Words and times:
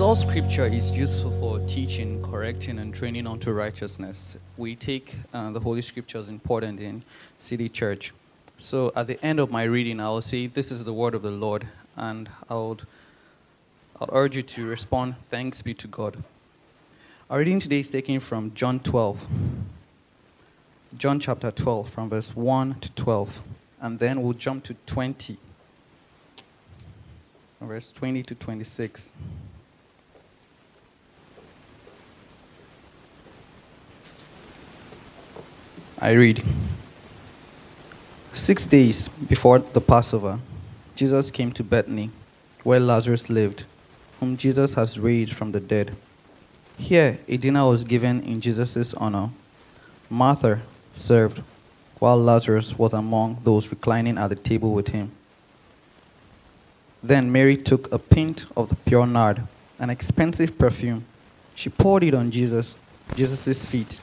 Since 0.00 0.08
all 0.08 0.16
scripture 0.16 0.64
is 0.64 0.90
useful 0.92 1.30
for 1.32 1.58
teaching, 1.68 2.22
correcting, 2.22 2.78
and 2.78 2.94
training 2.94 3.26
unto 3.26 3.50
righteousness, 3.52 4.38
we 4.56 4.74
take 4.74 5.14
uh, 5.34 5.50
the 5.50 5.60
Holy 5.60 5.82
Scriptures 5.82 6.26
important 6.26 6.80
in 6.80 7.02
City 7.36 7.68
Church. 7.68 8.14
So 8.56 8.92
at 8.96 9.08
the 9.08 9.22
end 9.22 9.38
of 9.38 9.50
my 9.50 9.64
reading, 9.64 10.00
I 10.00 10.08
will 10.08 10.22
say, 10.22 10.46
This 10.46 10.72
is 10.72 10.84
the 10.84 10.94
word 10.94 11.14
of 11.14 11.20
the 11.20 11.30
Lord, 11.30 11.68
and 11.96 12.30
I 12.48 12.54
would 12.54 12.86
I'll 14.00 14.08
urge 14.10 14.36
you 14.36 14.42
to 14.42 14.66
respond, 14.66 15.16
Thanks 15.28 15.60
be 15.60 15.74
to 15.74 15.86
God. 15.86 16.24
Our 17.28 17.40
reading 17.40 17.60
today 17.60 17.80
is 17.80 17.90
taken 17.90 18.20
from 18.20 18.54
John 18.54 18.80
12. 18.80 19.28
John 20.96 21.20
chapter 21.20 21.50
12, 21.50 21.90
from 21.90 22.08
verse 22.08 22.34
1 22.34 22.80
to 22.80 22.92
12. 22.92 23.42
And 23.82 23.98
then 23.98 24.22
we'll 24.22 24.32
jump 24.32 24.64
to 24.64 24.76
20, 24.86 25.36
verse 27.60 27.92
20 27.92 28.22
to 28.22 28.34
26. 28.34 29.10
I 36.02 36.12
read 36.12 36.42
Six 38.32 38.66
days 38.66 39.08
before 39.08 39.58
the 39.58 39.82
Passover, 39.82 40.40
Jesus 40.96 41.30
came 41.30 41.52
to 41.52 41.62
Bethany, 41.62 42.10
where 42.62 42.80
Lazarus 42.80 43.28
lived, 43.28 43.64
whom 44.18 44.38
Jesus 44.38 44.72
has 44.74 44.98
raised 44.98 45.34
from 45.34 45.52
the 45.52 45.60
dead. 45.60 45.94
Here, 46.78 47.18
a 47.28 47.36
dinner 47.36 47.66
was 47.66 47.84
given 47.84 48.22
in 48.22 48.40
Jesus' 48.40 48.94
honor. 48.94 49.28
Martha 50.08 50.62
served, 50.94 51.42
while 51.98 52.16
Lazarus 52.16 52.78
was 52.78 52.94
among 52.94 53.40
those 53.42 53.70
reclining 53.70 54.16
at 54.16 54.28
the 54.28 54.36
table 54.36 54.72
with 54.72 54.88
him. 54.88 55.12
Then 57.02 57.30
Mary 57.30 57.58
took 57.58 57.92
a 57.92 57.98
pint 57.98 58.46
of 58.56 58.70
the 58.70 58.76
pure 58.76 59.06
nard, 59.06 59.42
an 59.78 59.90
expensive 59.90 60.56
perfume. 60.56 61.04
She 61.54 61.68
poured 61.68 62.04
it 62.04 62.14
on 62.14 62.30
Jesus, 62.30 62.78
Jesus' 63.14 63.66
feet 63.66 64.00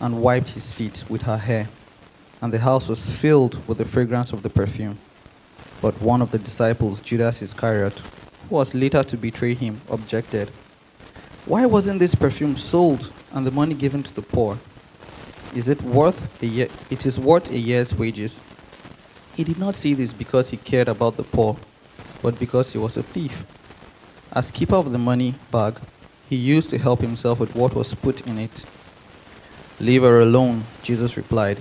and 0.00 0.22
wiped 0.22 0.50
his 0.50 0.72
feet 0.72 1.04
with 1.08 1.22
her 1.22 1.36
hair, 1.36 1.68
and 2.40 2.52
the 2.52 2.58
house 2.58 2.88
was 2.88 3.10
filled 3.10 3.66
with 3.68 3.78
the 3.78 3.84
fragrance 3.84 4.32
of 4.32 4.42
the 4.42 4.50
perfume. 4.50 4.98
But 5.82 6.00
one 6.00 6.22
of 6.22 6.30
the 6.30 6.38
disciples, 6.38 7.00
Judas 7.00 7.42
Iscariot, 7.42 7.98
who 8.48 8.56
was 8.56 8.74
later 8.74 9.02
to 9.02 9.16
betray 9.16 9.54
him, 9.54 9.80
objected, 9.90 10.48
Why 11.46 11.66
wasn't 11.66 11.98
this 11.98 12.14
perfume 12.14 12.56
sold 12.56 13.12
and 13.32 13.46
the 13.46 13.50
money 13.50 13.74
given 13.74 14.02
to 14.02 14.14
the 14.14 14.22
poor? 14.22 14.58
Is 15.54 15.68
it 15.68 15.82
worth 15.82 16.42
a 16.42 16.46
year, 16.46 16.68
it 16.90 17.04
is 17.04 17.18
worth 17.18 17.50
a 17.50 17.58
year's 17.58 17.94
wages? 17.94 18.42
He 19.34 19.44
did 19.44 19.58
not 19.58 19.74
say 19.74 19.94
this 19.94 20.12
because 20.12 20.50
he 20.50 20.56
cared 20.56 20.88
about 20.88 21.16
the 21.16 21.22
poor, 21.22 21.56
but 22.22 22.38
because 22.38 22.72
he 22.72 22.78
was 22.78 22.96
a 22.96 23.02
thief. 23.02 23.44
As 24.32 24.50
keeper 24.50 24.76
of 24.76 24.92
the 24.92 24.98
money 24.98 25.34
bag, 25.50 25.80
he 26.28 26.36
used 26.36 26.70
to 26.70 26.78
help 26.78 27.00
himself 27.00 27.40
with 27.40 27.56
what 27.56 27.74
was 27.74 27.94
put 27.94 28.26
in 28.26 28.38
it. 28.38 28.64
Leave 29.80 30.02
her 30.02 30.20
alone, 30.20 30.64
Jesus 30.82 31.16
replied. 31.16 31.58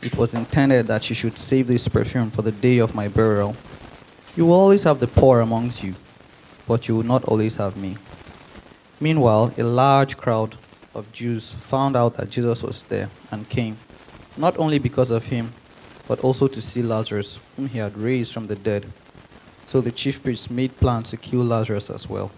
It 0.00 0.16
was 0.16 0.32
intended 0.32 0.86
that 0.86 1.02
she 1.02 1.12
should 1.12 1.36
save 1.36 1.66
this 1.66 1.88
perfume 1.88 2.30
for 2.30 2.42
the 2.42 2.52
day 2.52 2.78
of 2.78 2.94
my 2.94 3.08
burial. 3.08 3.56
You 4.36 4.46
will 4.46 4.54
always 4.54 4.84
have 4.84 5.00
the 5.00 5.08
poor 5.08 5.40
amongst 5.40 5.82
you, 5.82 5.96
but 6.68 6.86
you 6.86 6.94
will 6.94 7.02
not 7.02 7.24
always 7.24 7.56
have 7.56 7.76
me. 7.76 7.96
Meanwhile, 9.00 9.54
a 9.58 9.64
large 9.64 10.16
crowd 10.16 10.54
of 10.94 11.10
Jews 11.10 11.52
found 11.52 11.96
out 11.96 12.14
that 12.14 12.30
Jesus 12.30 12.62
was 12.62 12.84
there 12.84 13.10
and 13.32 13.48
came, 13.48 13.76
not 14.36 14.56
only 14.56 14.78
because 14.78 15.10
of 15.10 15.24
him, 15.24 15.52
but 16.06 16.20
also 16.20 16.46
to 16.46 16.60
see 16.60 16.80
Lazarus, 16.80 17.40
whom 17.56 17.66
he 17.66 17.78
had 17.78 17.98
raised 17.98 18.32
from 18.32 18.46
the 18.46 18.54
dead. 18.54 18.86
So 19.66 19.80
the 19.80 19.90
chief 19.90 20.22
priests 20.22 20.48
made 20.48 20.78
plans 20.78 21.10
to 21.10 21.16
kill 21.16 21.42
Lazarus 21.42 21.90
as 21.90 22.08
well. 22.08 22.30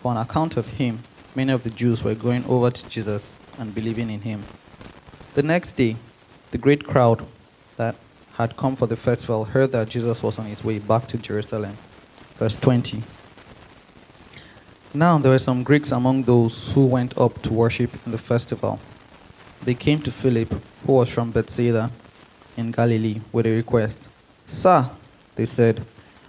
For 0.00 0.10
on 0.10 0.16
account 0.16 0.56
of 0.56 0.66
him, 0.66 1.04
many 1.36 1.52
of 1.52 1.62
the 1.62 1.70
Jews 1.70 2.02
were 2.02 2.16
going 2.16 2.44
over 2.46 2.72
to 2.72 2.88
Jesus 2.88 3.34
and 3.58 3.74
believing 3.74 4.10
in 4.10 4.20
him. 4.20 4.44
The 5.34 5.42
next 5.42 5.74
day, 5.74 5.96
the 6.50 6.58
great 6.58 6.86
crowd 6.86 7.26
that 7.76 7.96
had 8.34 8.56
come 8.56 8.76
for 8.76 8.86
the 8.86 8.96
festival 8.96 9.44
heard 9.44 9.72
that 9.72 9.88
Jesus 9.88 10.22
was 10.22 10.38
on 10.38 10.46
his 10.46 10.64
way 10.64 10.78
back 10.78 11.06
to 11.08 11.18
Jerusalem. 11.18 11.76
Verse 12.38 12.56
20. 12.56 13.02
Now 14.94 15.18
there 15.18 15.32
were 15.32 15.38
some 15.38 15.62
Greeks 15.62 15.92
among 15.92 16.24
those 16.24 16.74
who 16.74 16.86
went 16.86 17.16
up 17.16 17.40
to 17.42 17.52
worship 17.52 17.90
in 18.04 18.12
the 18.12 18.18
festival. 18.18 18.78
They 19.62 19.74
came 19.74 20.00
to 20.02 20.10
Philip, 20.10 20.52
who 20.86 20.92
was 20.92 21.08
from 21.08 21.30
Bethsaida 21.30 21.90
in 22.56 22.70
Galilee, 22.70 23.20
with 23.32 23.46
a 23.46 23.54
request. 23.54 24.02
Sir, 24.46 24.90
they 25.36 25.46
said, 25.46 25.84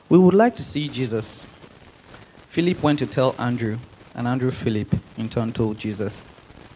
we 0.08 0.18
would 0.18 0.34
like 0.34 0.56
to 0.58 0.64
see 0.64 0.88
Jesus. 0.88 1.46
Philip 2.48 2.82
went 2.84 3.00
to 3.00 3.08
tell 3.08 3.36
Andrew, 3.40 3.80
and 4.14 4.28
Andrew 4.28 4.52
Philip 4.52 4.96
in 5.18 5.28
turn 5.28 5.52
told 5.52 5.78
Jesus. 5.78 6.26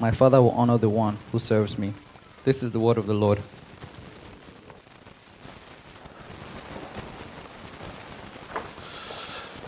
My 0.00 0.10
Father 0.10 0.40
will 0.40 0.52
honor 0.52 0.78
the 0.78 0.88
one 0.88 1.18
who 1.30 1.38
serves 1.38 1.78
me. 1.78 1.92
This 2.44 2.62
is 2.62 2.70
the 2.70 2.80
word 2.80 2.96
of 2.96 3.06
the 3.06 3.12
Lord. 3.12 3.38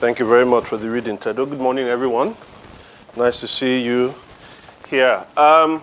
Thank 0.00 0.18
you 0.18 0.26
very 0.26 0.46
much 0.46 0.64
for 0.64 0.78
the 0.78 0.88
reading, 0.88 1.18
Tedo. 1.18 1.46
Good 1.46 1.60
morning, 1.60 1.86
everyone. 1.86 2.34
Nice 3.14 3.40
to 3.40 3.46
see 3.46 3.84
you 3.84 4.14
here. 4.88 5.22
Um, 5.36 5.82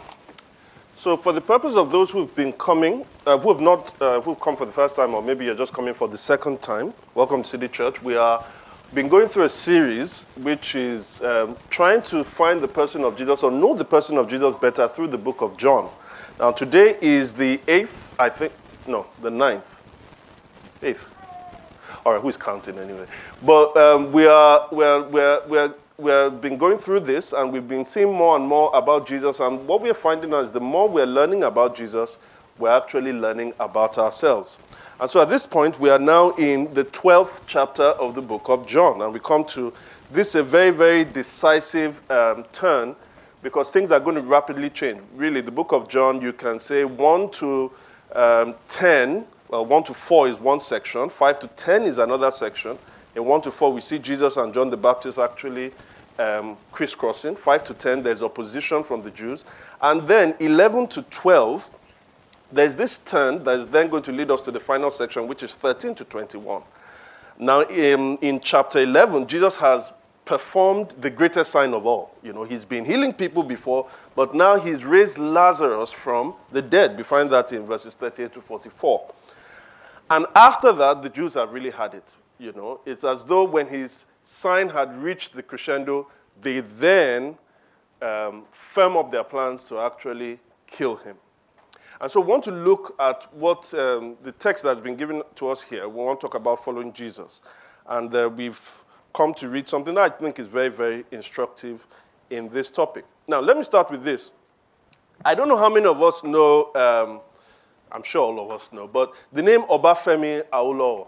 so, 0.96 1.16
for 1.16 1.32
the 1.32 1.42
purpose 1.42 1.76
of 1.76 1.92
those 1.92 2.10
who've 2.10 2.36
been 2.36 2.54
coming, 2.54 3.06
uh, 3.28 3.38
who 3.38 3.54
have 3.54 3.62
not, 3.62 4.02
uh, 4.02 4.20
who've 4.20 4.40
come 4.40 4.58
for 4.58 4.66
the 4.66 4.72
first 4.72 4.96
time, 4.96 5.14
or 5.14 5.22
maybe 5.22 5.46
you're 5.46 5.54
just 5.54 5.74
coming 5.74 5.94
for 5.94 6.08
the 6.08 6.18
second 6.18 6.60
time, 6.60 6.92
welcome 7.14 7.44
to 7.44 7.48
City 7.48 7.68
Church. 7.68 8.02
We 8.02 8.16
are 8.18 8.44
been 8.94 9.08
going 9.08 9.28
through 9.28 9.44
a 9.44 9.50
series 9.50 10.24
which 10.38 10.76
is 10.76 11.22
um, 11.22 11.56
trying 11.70 12.02
to 12.02 12.24
find 12.24 12.60
the 12.60 12.68
person 12.68 13.04
of 13.04 13.16
Jesus 13.16 13.44
or 13.44 13.52
know 13.52 13.76
the 13.76 13.86
person 13.86 14.18
of 14.18 14.28
Jesus 14.28 14.56
better 14.56 14.88
through 14.88 15.08
the 15.08 15.18
book 15.18 15.42
of 15.42 15.58
John. 15.58 15.90
Now, 16.40 16.52
today 16.52 16.98
is 17.00 17.32
the 17.32 17.60
eighth, 17.68 18.16
I 18.18 18.30
think, 18.30 18.52
no, 18.88 19.06
the 19.22 19.30
ninth. 19.30 19.84
Eighth. 20.82 21.14
All 22.06 22.14
right, 22.14 22.22
who's 22.22 22.38
counting 22.38 22.80
anyway? 22.80 23.06
But 23.46 23.78
um, 23.78 24.12
we 24.12 24.26
are, 24.26 24.68
we're, 24.72 25.04
we're, 25.10 25.42
we're, 25.48 25.74
we've 25.98 26.42
been 26.42 26.58
going 26.58 26.78
through 26.78 27.02
this 27.02 27.34
and 27.34 27.52
we've 27.52 27.68
been 27.68 27.86
seeing 27.86 28.12
more 28.12 28.38
and 28.38 28.48
more 28.48 28.72
about 28.74 29.06
Jesus. 29.06 29.40
And 29.40 29.68
what 29.68 29.82
we're 29.82 29.94
finding 29.94 30.34
out 30.34 30.46
is 30.46 30.52
the 30.52 30.62
more 30.62 30.90
we're 30.90 31.06
learning 31.06 31.44
about 31.44 31.76
Jesus, 31.76 32.18
we're 32.58 32.76
actually 32.76 33.14
learning 33.14 33.54
about 33.60 34.00
ourselves. 34.00 34.58
And 35.02 35.10
so 35.10 35.22
at 35.22 35.30
this 35.30 35.46
point, 35.46 35.80
we 35.80 35.90
are 35.90 36.00
now 36.00 36.32
in 36.32 36.74
the 36.74 36.84
12th 36.84 37.44
chapter 37.48 37.84
of 37.84 38.16
the 38.16 38.22
book 38.22 38.50
of 38.50 38.68
John. 38.68 39.02
And 39.02 39.14
we 39.14 39.22
come 39.22 39.46
to 39.46 39.72
this 40.12 40.36
a 40.36 40.44
very, 40.44 40.72
very 40.72 41.06
decisive 41.06 42.02
um, 42.12 42.44
turn 42.52 42.98
because 43.42 43.72
things 43.72 43.92
are 43.92 44.00
going 44.02 44.16
to 44.16 44.22
rapidly 44.22 44.70
change. 44.70 45.00
Really, 45.16 45.40
the 45.40 45.52
book 45.52 45.72
of 45.72 45.88
John, 45.88 46.22
you 46.22 46.34
can 46.34 46.60
say 46.60 46.84
1 46.84 47.32
to 47.32 47.72
um, 48.14 48.56
10, 48.68 49.26
well, 49.48 49.66
1 49.66 49.84
to 49.84 49.94
4 49.94 50.28
is 50.28 50.40
one 50.40 50.60
section, 50.60 51.08
5 51.08 51.40
to 51.40 51.48
10 51.48 51.84
is 51.84 51.98
another 51.98 52.30
section. 52.30 52.78
In 53.16 53.24
1 53.24 53.42
to 53.44 53.52
4, 53.52 53.72
we 53.72 53.80
see 53.80 54.00
Jesus 54.00 54.36
and 54.36 54.54
John 54.54 54.70
the 54.70 54.78
Baptist 54.78 55.18
actually 55.18 55.72
um, 56.18 56.58
crisscrossing. 56.74 57.38
5 57.38 57.64
to 57.64 57.74
10, 57.74 58.04
there's 58.04 58.22
opposition 58.22 58.84
from 58.84 59.02
the 59.02 59.12
Jews. 59.12 59.46
And 59.82 60.06
then 60.06 60.36
11 60.42 60.88
to 60.88 61.04
12, 61.04 61.70
there's 62.52 62.76
this 62.76 63.00
turn 63.00 63.44
that 63.44 63.60
is 63.60 63.68
then 63.68 63.90
going 63.90 64.04
to 64.04 64.12
lead 64.12 64.32
us 64.32 64.44
to 64.46 64.52
the 64.52 64.60
final 64.60 64.90
section, 64.92 65.28
which 65.28 65.44
is 65.44 65.56
13 65.56 65.96
to 65.96 66.06
21. 66.06 66.64
Now, 67.38 67.62
in, 67.62 68.18
in 68.18 68.40
chapter 68.40 68.80
11, 68.80 69.28
Jesus 69.28 69.56
has 69.58 69.94
performed 70.26 70.92
the 71.00 71.10
greatest 71.10 71.52
sign 71.52 71.74
of 71.74 71.86
all. 71.86 72.16
You 72.22 72.34
know, 72.34 72.44
he's 72.44 72.66
been 72.66 72.86
healing 72.86 73.14
people 73.14 73.44
before, 73.44 73.90
but 74.16 74.36
now 74.36 74.58
he's 74.60 74.86
raised 74.86 75.18
Lazarus 75.18 75.92
from 75.92 76.36
the 76.52 76.62
dead. 76.62 76.98
We 76.98 77.04
find 77.04 77.30
that 77.32 77.52
in 77.54 77.66
verses 77.66 77.96
38 77.96 78.34
to 78.34 78.42
44. 78.42 79.14
And 80.12 80.26
after 80.36 80.74
that, 80.74 81.02
the 81.02 81.10
Jews 81.10 81.36
have 81.36 81.52
really 81.52 81.72
had 81.72 81.94
it. 81.94 82.16
You 82.38 82.52
know, 82.54 82.80
it's 82.86 83.04
as 83.04 83.26
though 83.26 83.44
when 83.44 83.68
his 83.68 84.06
sign 84.22 84.70
had 84.70 84.96
reached 84.96 85.34
the 85.34 85.44
crescendo, 85.44 86.08
they 86.42 86.60
then 86.62 87.38
um, 88.02 88.46
firm 88.52 88.98
up 88.98 89.12
their 89.12 89.24
plans 89.24 89.66
to 89.66 89.80
actually 89.80 90.40
kill 90.68 90.96
him. 90.96 91.18
And 92.02 92.10
so 92.10 92.22
we 92.22 92.28
want 92.28 92.44
to 92.46 92.52
look 92.52 92.96
at 93.00 93.28
what 93.34 93.74
um, 93.74 94.16
the 94.24 94.32
text 94.32 94.64
that's 94.64 94.80
been 94.80 94.96
given 94.96 95.22
to 95.36 95.50
us 95.50 95.62
here. 95.62 95.88
We 95.88 95.96
want 96.04 96.22
to 96.22 96.28
talk 96.28 96.36
about 96.36 96.64
following 96.64 96.94
Jesus. 96.94 97.42
And 97.88 98.14
uh, 98.16 98.30
we've 98.34 98.86
come 99.14 99.34
to 99.34 99.50
read 99.50 99.68
something 99.68 99.96
that 99.96 100.14
I 100.14 100.18
think 100.18 100.40
is 100.40 100.48
very, 100.48 100.70
very 100.70 101.04
instructive 101.12 101.88
in 102.30 102.48
this 102.50 102.72
topic. 102.72 103.06
Now, 103.28 103.42
let 103.42 103.58
me 103.58 103.64
start 103.64 103.92
with 103.92 104.04
this. 104.04 104.32
I 105.26 105.36
don't 105.36 105.50
know 105.50 105.58
how 105.58 105.70
many 105.70 105.86
of 105.88 106.02
us 106.02 106.24
know, 106.24 106.72
um, 106.76 107.20
I'm 107.92 108.04
sure 108.04 108.22
all 108.22 108.46
of 108.46 108.52
us 108.52 108.72
know, 108.72 108.88
but 108.88 109.14
the 109.34 109.44
name 109.44 109.64
Obafemi 109.64 110.44
Awolowo. 110.54 111.08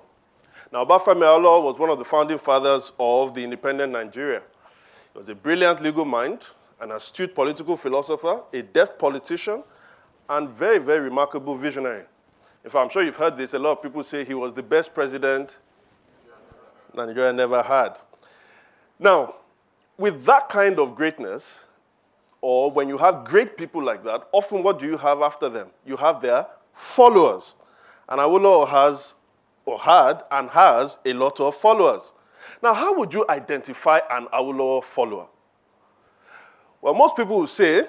Now, 0.73 0.83
Obafemi 0.83 1.21
Awolowo 1.21 1.63
was 1.63 1.79
one 1.79 1.89
of 1.89 1.99
the 1.99 2.05
founding 2.05 2.37
fathers 2.37 2.91
of 2.99 3.33
the 3.33 3.43
independent 3.43 3.93
Nigeria. 3.93 4.41
He 5.13 5.19
was 5.19 5.29
a 5.29 5.35
brilliant 5.35 5.81
legal 5.81 6.03
mind, 6.03 6.47
an 6.81 6.91
astute 6.91 7.33
political 7.33 7.77
philosopher, 7.77 8.41
a 8.51 8.61
deft 8.61 8.99
politician, 8.99 9.63
and 10.29 10.49
very, 10.49 10.77
very 10.77 10.99
remarkable 10.99 11.55
visionary. 11.55 12.05
In 12.63 12.69
fact, 12.69 12.83
I'm 12.83 12.89
sure 12.89 13.03
you've 13.03 13.15
heard 13.15 13.37
this. 13.37 13.53
A 13.53 13.59
lot 13.59 13.73
of 13.73 13.81
people 13.81 14.03
say 14.03 14.23
he 14.23 14.33
was 14.33 14.53
the 14.53 14.63
best 14.63 14.93
president 14.93 15.59
Nigeria 16.93 17.33
never 17.33 17.61
had. 17.61 17.99
Now, 18.99 19.35
with 19.97 20.25
that 20.25 20.49
kind 20.49 20.79
of 20.79 20.95
greatness, 20.95 21.65
or 22.41 22.71
when 22.71 22.89
you 22.89 22.97
have 22.97 23.23
great 23.23 23.57
people 23.57 23.83
like 23.83 24.03
that, 24.03 24.27
often 24.31 24.63
what 24.63 24.79
do 24.79 24.87
you 24.87 24.97
have 24.97 25.21
after 25.21 25.47
them? 25.49 25.69
You 25.85 25.97
have 25.97 26.21
their 26.21 26.47
followers. 26.73 27.55
And 28.09 28.19
Awolowo 28.19 28.67
has, 28.67 29.15
or 29.65 29.79
had, 29.79 30.23
and 30.31 30.49
has 30.49 30.99
a 31.05 31.13
lot 31.13 31.39
of 31.39 31.55
followers. 31.55 32.13
Now, 32.61 32.73
how 32.73 32.97
would 32.97 33.13
you 33.13 33.25
identify 33.29 33.99
an 34.09 34.27
Awolowo 34.33 34.83
follower? 34.83 35.27
Well, 36.81 36.95
most 36.95 37.15
people 37.15 37.39
will 37.39 37.47
say 37.47 37.85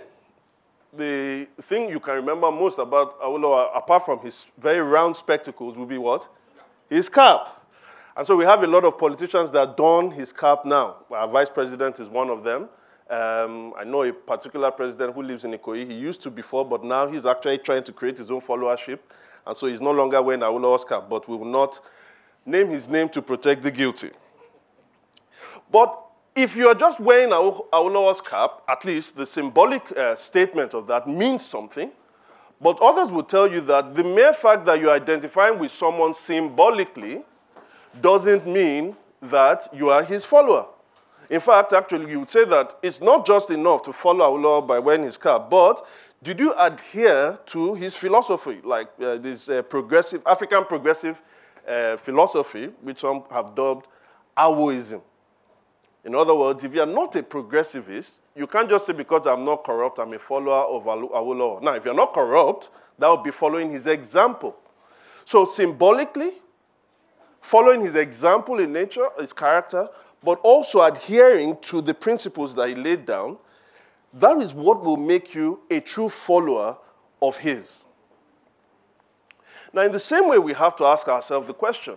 the 0.92 1.48
thing 1.62 1.88
you 1.88 2.00
can 2.00 2.16
remember 2.16 2.50
most 2.50 2.78
about 2.78 3.20
Awolowo, 3.20 3.70
apart 3.74 4.04
from 4.04 4.18
his 4.20 4.48
very 4.58 4.80
round 4.80 5.16
spectacles, 5.16 5.78
will 5.78 5.86
be 5.86 5.98
what? 5.98 6.28
His 6.90 7.08
cap. 7.08 7.62
And 8.16 8.26
so 8.26 8.36
we 8.36 8.44
have 8.44 8.62
a 8.62 8.66
lot 8.66 8.84
of 8.84 8.98
politicians 8.98 9.50
that 9.52 9.76
don 9.76 10.10
his 10.10 10.32
cap 10.32 10.66
now. 10.66 10.96
Our 11.10 11.26
vice 11.28 11.48
president 11.48 11.98
is 11.98 12.08
one 12.10 12.28
of 12.28 12.44
them. 12.44 12.68
Um, 13.08 13.72
I 13.76 13.84
know 13.84 14.02
a 14.02 14.12
particular 14.12 14.70
president 14.70 15.14
who 15.14 15.22
lives 15.22 15.44
in 15.44 15.52
Ikoyi. 15.52 15.86
He 15.86 15.94
used 15.94 16.22
to 16.22 16.30
before, 16.30 16.64
but 16.64 16.84
now 16.84 17.06
he's 17.06 17.24
actually 17.24 17.58
trying 17.58 17.84
to 17.84 17.92
create 17.92 18.18
his 18.18 18.30
own 18.30 18.40
followership. 18.40 18.98
And 19.46 19.56
so 19.56 19.66
he's 19.66 19.80
no 19.80 19.92
longer 19.92 20.20
wearing 20.22 20.42
Awolowo's 20.42 20.84
cap, 20.84 21.04
but 21.08 21.28
we 21.28 21.36
will 21.36 21.46
not 21.46 21.80
name 22.44 22.68
his 22.68 22.88
name 22.88 23.08
to 23.10 23.22
protect 23.22 23.62
the 23.62 23.70
guilty. 23.70 24.10
But 25.70 25.98
if 26.34 26.56
you're 26.56 26.74
just 26.74 26.98
wearing 27.00 27.30
Awolowo's 27.30 28.20
cap, 28.20 28.62
at 28.68 28.84
least 28.84 29.16
the 29.16 29.26
symbolic 29.26 29.90
uh, 29.96 30.16
statement 30.16 30.74
of 30.74 30.86
that 30.86 31.06
means 31.06 31.44
something. 31.44 31.90
But 32.60 32.78
others 32.80 33.10
will 33.10 33.24
tell 33.24 33.50
you 33.50 33.60
that 33.62 33.94
the 33.94 34.04
mere 34.04 34.32
fact 34.32 34.64
that 34.66 34.80
you're 34.80 34.94
identifying 34.94 35.58
with 35.58 35.72
someone 35.72 36.14
symbolically 36.14 37.24
doesn't 38.00 38.46
mean 38.46 38.96
that 39.20 39.68
you 39.74 39.90
are 39.90 40.02
his 40.02 40.24
follower. 40.24 40.66
In 41.28 41.40
fact, 41.40 41.72
actually, 41.72 42.10
you 42.10 42.20
would 42.20 42.28
say 42.28 42.44
that 42.44 42.74
it's 42.82 43.00
not 43.00 43.26
just 43.26 43.50
enough 43.50 43.82
to 43.82 43.92
follow 43.92 44.36
Awo 44.38 44.66
by 44.66 44.78
wearing 44.78 45.02
his 45.02 45.16
cap, 45.16 45.50
but 45.50 45.84
did 46.22 46.38
you 46.38 46.54
adhere 46.56 47.38
to 47.46 47.74
his 47.74 47.96
philosophy, 47.96 48.60
like 48.62 48.88
uh, 49.02 49.16
this 49.16 49.48
uh, 49.48 49.62
progressive, 49.62 50.22
African 50.24 50.64
progressive 50.64 51.20
uh, 51.66 51.96
philosophy, 51.96 52.66
which 52.80 52.98
some 52.98 53.24
have 53.30 53.54
dubbed 53.54 53.88
Awoism? 54.36 55.02
In 56.04 56.14
other 56.16 56.34
words, 56.34 56.64
if 56.64 56.74
you 56.74 56.80
are 56.80 56.86
not 56.86 57.14
a 57.14 57.22
progressivist, 57.22 58.18
you 58.34 58.46
can't 58.46 58.68
just 58.68 58.86
say 58.86 58.92
because 58.92 59.26
I'm 59.26 59.44
not 59.44 59.62
corrupt, 59.62 59.98
I'm 59.98 60.12
a 60.12 60.18
follower 60.18 60.64
of 60.64 60.84
Awolowo. 60.84 61.62
Now, 61.62 61.74
if 61.74 61.84
you're 61.84 61.94
not 61.94 62.12
corrupt, 62.12 62.70
that 62.98 63.08
would 63.08 63.22
be 63.22 63.30
following 63.30 63.70
his 63.70 63.86
example. 63.86 64.56
So 65.24 65.44
symbolically, 65.44 66.32
following 67.40 67.82
his 67.82 67.94
example 67.94 68.58
in 68.58 68.72
nature, 68.72 69.06
his 69.18 69.32
character, 69.32 69.88
but 70.24 70.40
also 70.42 70.82
adhering 70.82 71.58
to 71.62 71.80
the 71.80 71.94
principles 71.94 72.54
that 72.56 72.68
he 72.68 72.74
laid 72.74 73.04
down, 73.04 73.38
that 74.14 74.38
is 74.38 74.52
what 74.52 74.82
will 74.82 74.96
make 74.96 75.34
you 75.34 75.60
a 75.70 75.80
true 75.80 76.08
follower 76.08 76.78
of 77.20 77.36
his. 77.36 77.86
Now, 79.72 79.82
in 79.82 79.92
the 79.92 80.00
same 80.00 80.28
way, 80.28 80.38
we 80.38 80.52
have 80.52 80.76
to 80.76 80.84
ask 80.84 81.08
ourselves 81.08 81.46
the 81.46 81.54
question 81.54 81.96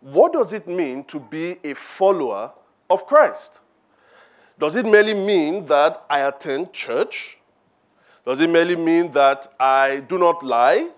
what 0.00 0.32
does 0.32 0.52
it 0.52 0.68
mean 0.68 1.02
to 1.04 1.18
be 1.18 1.56
a 1.64 1.74
follower 1.74 2.52
of 2.88 3.06
Christ? 3.06 3.62
Does 4.58 4.76
it 4.76 4.86
merely 4.86 5.14
mean 5.14 5.66
that 5.66 6.04
I 6.08 6.20
attend 6.20 6.72
church? 6.72 7.38
Does 8.24 8.40
it 8.40 8.50
merely 8.50 8.76
mean 8.76 9.10
that 9.12 9.46
I 9.60 10.02
do 10.08 10.18
not 10.18 10.42
lie? 10.42 10.90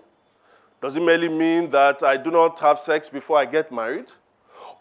Does 0.81 0.95
it 0.95 1.01
merely 1.01 1.29
mean 1.29 1.69
that 1.71 2.01
I 2.03 2.15
do 2.17 2.31
not 2.31 2.59
have 2.59 2.79
sex 2.79 3.09
before 3.09 3.37
I 3.37 3.45
get 3.45 3.71
married? 3.71 4.05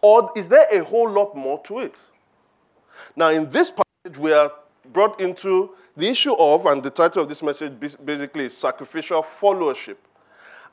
Or 0.00 0.32
is 0.36 0.48
there 0.48 0.66
a 0.72 0.84
whole 0.84 1.10
lot 1.10 1.36
more 1.36 1.60
to 1.64 1.80
it? 1.80 2.00
Now, 3.16 3.30
in 3.30 3.50
this 3.50 3.70
passage, 3.70 4.18
we 4.18 4.32
are 4.32 4.52
brought 4.92 5.20
into 5.20 5.70
the 5.96 6.08
issue 6.08 6.34
of, 6.34 6.66
and 6.66 6.82
the 6.82 6.90
title 6.90 7.22
of 7.22 7.28
this 7.28 7.42
message 7.42 7.72
basically 8.04 8.44
is 8.44 8.56
sacrificial 8.56 9.22
followership. 9.22 9.96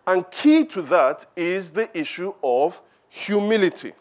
And 0.06 0.30
key 0.30 0.66
to 0.66 0.84
that 0.84 1.26
is 1.36 1.72
the 1.72 1.90
issue 1.98 2.34
of 2.44 2.81
humility. 3.10 3.94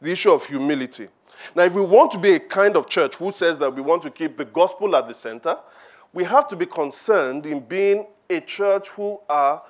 The 0.00 0.12
issue 0.12 0.30
of 0.30 0.46
humility. 0.46 1.08
Now, 1.54 1.64
if 1.64 1.74
we 1.74 1.82
want 1.82 2.10
to 2.12 2.18
be 2.18 2.32
a 2.32 2.40
kind 2.40 2.76
of 2.76 2.88
church 2.88 3.16
who 3.16 3.32
says 3.32 3.58
that 3.58 3.74
we 3.74 3.82
want 3.82 4.02
to 4.02 4.10
keep 4.10 4.36
the 4.36 4.44
gospel 4.44 4.94
at 4.96 5.06
the 5.06 5.14
center, 5.14 5.56
we 6.12 6.24
have 6.24 6.46
to 6.48 6.56
be 6.56 6.66
concerned 6.66 7.46
in 7.46 7.60
being 7.60 8.06
a 8.28 8.40
church 8.40 8.88
who 8.90 9.20
are 9.28 9.62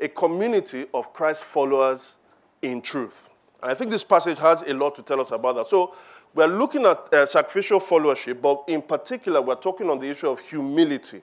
a 0.00 0.08
community 0.08 0.86
of 0.94 1.12
Christ 1.12 1.44
followers 1.44 2.18
in 2.62 2.80
truth. 2.80 3.28
And 3.62 3.70
I 3.70 3.74
think 3.74 3.90
this 3.90 4.04
passage 4.04 4.38
has 4.38 4.62
a 4.62 4.74
lot 4.74 4.94
to 4.96 5.02
tell 5.02 5.20
us 5.20 5.30
about 5.32 5.56
that. 5.56 5.66
So 5.66 5.94
we're 6.34 6.46
looking 6.46 6.86
at 6.86 7.12
uh, 7.12 7.26
sacrificial 7.26 7.80
followership, 7.80 8.40
but 8.40 8.64
in 8.68 8.82
particular, 8.82 9.42
we're 9.42 9.56
talking 9.56 9.90
on 9.90 9.98
the 9.98 10.08
issue 10.08 10.28
of 10.28 10.40
humility. 10.40 11.22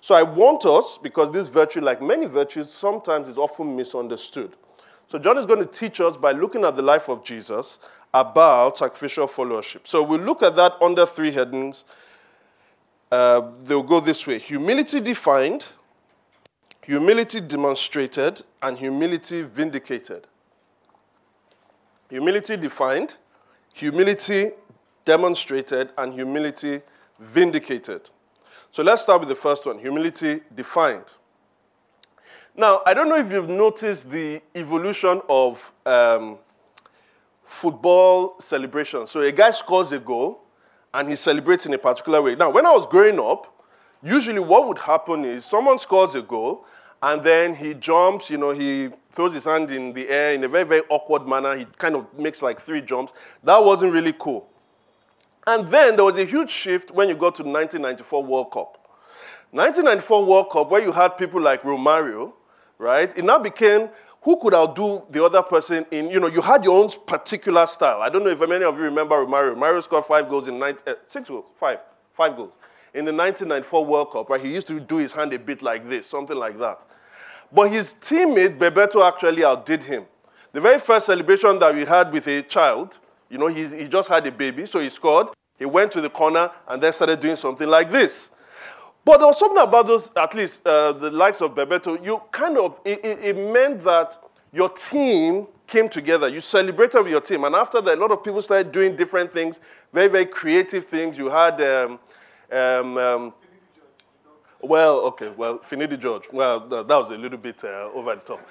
So 0.00 0.14
I 0.14 0.22
want 0.22 0.64
us, 0.64 0.96
because 0.96 1.30
this 1.30 1.48
virtue, 1.48 1.80
like 1.80 2.00
many 2.00 2.26
virtues, 2.26 2.72
sometimes 2.72 3.28
is 3.28 3.36
often 3.36 3.76
misunderstood. 3.76 4.56
So 5.08 5.18
John 5.18 5.38
is 5.38 5.46
going 5.46 5.60
to 5.60 5.66
teach 5.66 6.00
us 6.00 6.16
by 6.16 6.32
looking 6.32 6.64
at 6.64 6.76
the 6.76 6.82
life 6.82 7.08
of 7.08 7.24
Jesus 7.24 7.80
about 8.12 8.78
sacrificial 8.78 9.26
followership. 9.26 9.86
So 9.86 10.02
we'll 10.02 10.20
look 10.20 10.42
at 10.42 10.56
that 10.56 10.74
under 10.80 11.06
three 11.06 11.30
headings. 11.30 11.84
Uh, 13.10 13.42
they'll 13.64 13.82
go 13.82 14.00
this 14.00 14.26
way 14.26 14.38
humility 14.38 15.00
defined, 15.00 15.66
humility 16.82 17.40
demonstrated, 17.40 18.42
and 18.62 18.78
humility 18.78 19.42
vindicated. 19.42 20.26
Humility 22.10 22.56
defined, 22.56 23.16
humility 23.72 24.50
demonstrated, 25.04 25.90
and 25.98 26.12
humility 26.12 26.82
vindicated. 27.18 28.10
So 28.70 28.82
let's 28.82 29.02
start 29.02 29.20
with 29.20 29.28
the 29.28 29.34
first 29.34 29.66
one 29.66 29.78
humility 29.78 30.40
defined. 30.54 31.04
Now, 32.56 32.82
I 32.84 32.92
don't 32.92 33.08
know 33.08 33.16
if 33.16 33.30
you've 33.30 33.48
noticed 33.48 34.10
the 34.10 34.42
evolution 34.54 35.22
of 35.28 35.72
um, 35.86 36.38
football 37.48 38.38
celebration. 38.38 39.06
So 39.06 39.22
a 39.22 39.32
guy 39.32 39.50
scores 39.52 39.90
a 39.92 39.98
goal 39.98 40.44
and 40.92 41.08
he 41.08 41.16
celebrates 41.16 41.64
in 41.64 41.72
a 41.72 41.78
particular 41.78 42.20
way. 42.20 42.34
Now, 42.34 42.50
when 42.50 42.66
I 42.66 42.72
was 42.72 42.86
growing 42.86 43.18
up, 43.18 43.64
usually 44.02 44.38
what 44.38 44.68
would 44.68 44.78
happen 44.78 45.24
is 45.24 45.46
someone 45.46 45.78
scores 45.78 46.14
a 46.14 46.20
goal 46.20 46.66
and 47.02 47.22
then 47.22 47.54
he 47.54 47.72
jumps, 47.72 48.28
you 48.28 48.36
know, 48.36 48.50
he 48.50 48.90
throws 49.12 49.32
his 49.32 49.46
hand 49.46 49.70
in 49.70 49.94
the 49.94 50.08
air 50.10 50.34
in 50.34 50.44
a 50.44 50.48
very, 50.48 50.64
very 50.64 50.82
awkward 50.90 51.26
manner. 51.26 51.56
He 51.56 51.64
kind 51.64 51.96
of 51.96 52.06
makes 52.18 52.42
like 52.42 52.60
three 52.60 52.82
jumps. 52.82 53.14
That 53.42 53.64
wasn't 53.64 53.94
really 53.94 54.12
cool. 54.12 54.50
And 55.46 55.66
then 55.68 55.96
there 55.96 56.04
was 56.04 56.18
a 56.18 56.24
huge 56.26 56.50
shift 56.50 56.90
when 56.90 57.08
you 57.08 57.14
got 57.14 57.34
to 57.36 57.42
the 57.42 57.48
1994 57.48 58.24
World 58.24 58.50
Cup. 58.52 58.86
1994 59.52 60.26
World 60.26 60.50
Cup, 60.50 60.70
where 60.70 60.82
you 60.82 60.92
had 60.92 61.16
people 61.16 61.40
like 61.40 61.62
Romario, 61.62 62.34
right? 62.76 63.16
It 63.16 63.24
now 63.24 63.38
became 63.38 63.88
who 64.28 64.36
could 64.36 64.52
outdo 64.52 65.06
the 65.08 65.24
other 65.24 65.42
person 65.42 65.86
in, 65.90 66.10
you 66.10 66.20
know, 66.20 66.26
you 66.26 66.42
had 66.42 66.62
your 66.62 66.76
own 66.82 66.90
particular 67.06 67.66
style. 67.66 68.02
I 68.02 68.10
don't 68.10 68.22
know 68.22 68.28
if 68.28 68.38
many 68.46 68.62
of 68.62 68.76
you 68.76 68.84
remember 68.84 69.14
Romario. 69.14 69.54
Romario 69.54 69.82
scored 69.82 70.04
five 70.04 70.28
goals 70.28 70.48
in 70.48 70.58
19, 70.58 70.82
uh, 70.86 70.92
six 71.06 71.30
goals, 71.30 71.46
five, 71.54 71.78
five 72.12 72.36
goals 72.36 72.52
in 72.92 73.06
the 73.06 73.12
1994 73.14 73.86
World 73.86 74.10
Cup, 74.12 74.28
right? 74.28 74.38
He 74.38 74.52
used 74.52 74.66
to 74.66 74.80
do 74.80 74.98
his 74.98 75.14
hand 75.14 75.32
a 75.32 75.38
bit 75.38 75.62
like 75.62 75.88
this, 75.88 76.08
something 76.08 76.36
like 76.36 76.58
that. 76.58 76.84
But 77.50 77.70
his 77.70 77.94
teammate, 77.94 78.58
Bebeto, 78.58 79.02
actually 79.08 79.44
outdid 79.44 79.84
him. 79.84 80.04
The 80.52 80.60
very 80.60 80.78
first 80.78 81.06
celebration 81.06 81.58
that 81.60 81.74
we 81.74 81.86
had 81.86 82.12
with 82.12 82.26
a 82.26 82.42
child, 82.42 82.98
You 83.30 83.38
know, 83.38 83.46
he, 83.46 83.66
he 83.66 83.88
just 83.88 84.10
had 84.10 84.26
a 84.26 84.32
baby, 84.32 84.66
so 84.66 84.80
he 84.80 84.90
scored. 84.90 85.28
He 85.58 85.64
went 85.64 85.90
to 85.92 86.02
the 86.02 86.10
corner 86.10 86.50
and 86.66 86.82
then 86.82 86.92
started 86.92 87.18
doing 87.18 87.36
something 87.36 87.66
like 87.66 87.90
this. 87.90 88.30
But 89.04 89.18
there 89.18 89.26
was 89.26 89.38
something 89.38 89.62
about 89.62 89.86
those, 89.86 90.10
at 90.16 90.34
least 90.34 90.66
uh, 90.66 90.92
the 90.92 91.10
likes 91.10 91.40
of 91.40 91.54
Bebeto, 91.54 92.04
you 92.04 92.20
kind 92.30 92.58
of, 92.58 92.80
it, 92.84 93.00
it, 93.02 93.36
meant 93.36 93.82
that 93.84 94.18
your 94.52 94.68
team 94.68 95.46
came 95.66 95.88
together. 95.88 96.28
You 96.28 96.40
celebrated 96.40 97.02
with 97.02 97.12
your 97.12 97.20
team. 97.20 97.44
And 97.44 97.54
after 97.54 97.80
that, 97.80 97.96
a 97.96 98.00
lot 98.00 98.10
of 98.10 98.22
people 98.22 98.42
started 98.42 98.70
doing 98.70 98.96
different 98.96 99.32
things, 99.32 99.60
very, 99.92 100.08
very 100.08 100.26
creative 100.26 100.84
things. 100.84 101.16
You 101.16 101.30
had, 101.30 101.60
um, 101.60 101.98
um, 102.52 102.98
um, 102.98 103.34
well, 104.60 104.98
okay, 105.06 105.30
well, 105.36 105.58
Finidi 105.58 105.98
George. 105.98 106.24
Well, 106.32 106.60
that 106.60 106.88
was 106.88 107.10
a 107.10 107.18
little 107.18 107.38
bit 107.38 107.64
uh, 107.64 107.90
over 107.94 108.14
the 108.14 108.20
top. 108.20 108.48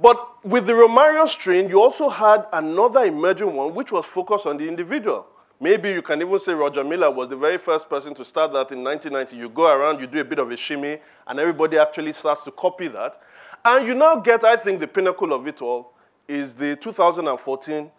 But 0.00 0.44
with 0.44 0.66
the 0.66 0.72
Romario 0.72 1.26
strain, 1.28 1.68
you 1.68 1.80
also 1.80 2.08
had 2.08 2.46
another 2.52 3.04
emerging 3.04 3.54
one, 3.54 3.74
which 3.74 3.92
was 3.92 4.04
focused 4.04 4.46
on 4.46 4.56
the 4.56 4.66
individual. 4.66 5.26
Maybe 5.60 5.90
you 5.90 6.02
can 6.02 6.20
even 6.20 6.38
say 6.38 6.52
Roger 6.52 6.82
Milla 6.82 7.10
was 7.10 7.28
the 7.28 7.36
very 7.36 7.58
first 7.58 7.88
person 7.88 8.12
to 8.14 8.24
start 8.24 8.52
that 8.52 8.72
in 8.72 8.82
1990. 8.82 9.36
You 9.36 9.48
go 9.48 9.72
around, 9.74 10.00
you 10.00 10.06
do 10.06 10.20
a 10.20 10.24
bit 10.24 10.38
of 10.38 10.50
a 10.50 10.56
shimmy, 10.56 10.98
and 11.26 11.38
everybody 11.38 11.78
actually 11.78 12.12
starts 12.12 12.44
to 12.44 12.50
copy 12.50 12.88
that. 12.88 13.16
And 13.64 13.86
you 13.86 13.94
now 13.94 14.16
get, 14.16 14.44
I 14.44 14.56
think, 14.56 14.80
the 14.80 14.88
pinnacle 14.88 15.32
of 15.32 15.46
it 15.46 15.62
all 15.62 15.94
is 16.26 16.54
the 16.54 16.76
2014 16.76 17.90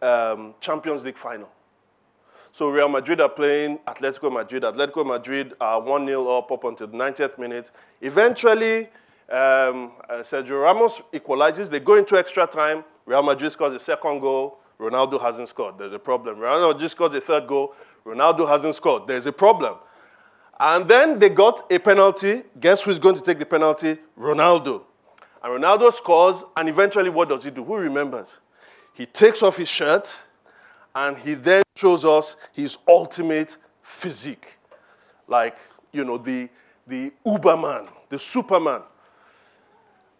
um, 0.00 0.54
Champions 0.60 1.04
League 1.04 1.18
final. 1.18 1.48
So 2.50 2.68
Real 2.68 2.88
Madrid 2.88 3.20
are 3.20 3.28
playing 3.28 3.78
Atletico 3.86 4.32
Madrid. 4.32 4.62
Atletico 4.62 5.06
Madrid 5.06 5.54
are 5.60 5.80
1 5.80 6.06
0 6.06 6.28
up 6.28 6.50
up 6.50 6.64
until 6.64 6.86
the 6.86 6.96
90th 6.96 7.38
minute. 7.38 7.70
Eventually, 8.00 8.88
um, 9.30 9.92
uh, 10.10 10.20
Sergio 10.20 10.62
Ramos 10.62 11.02
equalizes. 11.12 11.70
They 11.70 11.80
go 11.80 11.94
into 11.94 12.18
extra 12.18 12.46
time. 12.46 12.84
Real 13.06 13.22
Madrid 13.22 13.52
scores 13.52 13.72
the 13.72 13.80
second 13.80 14.20
goal. 14.20 14.58
Ronaldo 14.82 15.20
hasn't 15.20 15.48
scored. 15.48 15.78
There's 15.78 15.92
a 15.92 15.98
problem. 15.98 16.38
Ronaldo 16.38 16.78
just 16.78 16.92
scored 16.92 17.12
the 17.12 17.20
third 17.20 17.46
goal. 17.46 17.74
Ronaldo 18.04 18.48
hasn't 18.48 18.74
scored. 18.74 19.06
There's 19.06 19.26
a 19.26 19.32
problem. 19.32 19.76
And 20.58 20.88
then 20.88 21.20
they 21.20 21.28
got 21.28 21.70
a 21.72 21.78
penalty. 21.78 22.42
Guess 22.58 22.82
who's 22.82 22.98
going 22.98 23.14
to 23.14 23.22
take 23.22 23.38
the 23.38 23.46
penalty? 23.46 23.98
Ronaldo. 24.18 24.82
And 25.42 25.62
Ronaldo 25.62 25.92
scores, 25.92 26.44
and 26.56 26.68
eventually, 26.68 27.10
what 27.10 27.28
does 27.28 27.44
he 27.44 27.50
do? 27.50 27.64
Who 27.64 27.76
remembers? 27.76 28.40
He 28.92 29.06
takes 29.06 29.42
off 29.42 29.56
his 29.56 29.68
shirt, 29.68 30.26
and 30.94 31.16
he 31.16 31.34
then 31.34 31.62
shows 31.76 32.04
us 32.04 32.36
his 32.52 32.78
ultimate 32.86 33.58
physique. 33.82 34.58
Like, 35.26 35.58
you 35.92 36.04
know, 36.04 36.18
the, 36.18 36.48
the 36.86 37.12
Uberman, 37.24 37.88
the 38.08 38.18
Superman. 38.18 38.82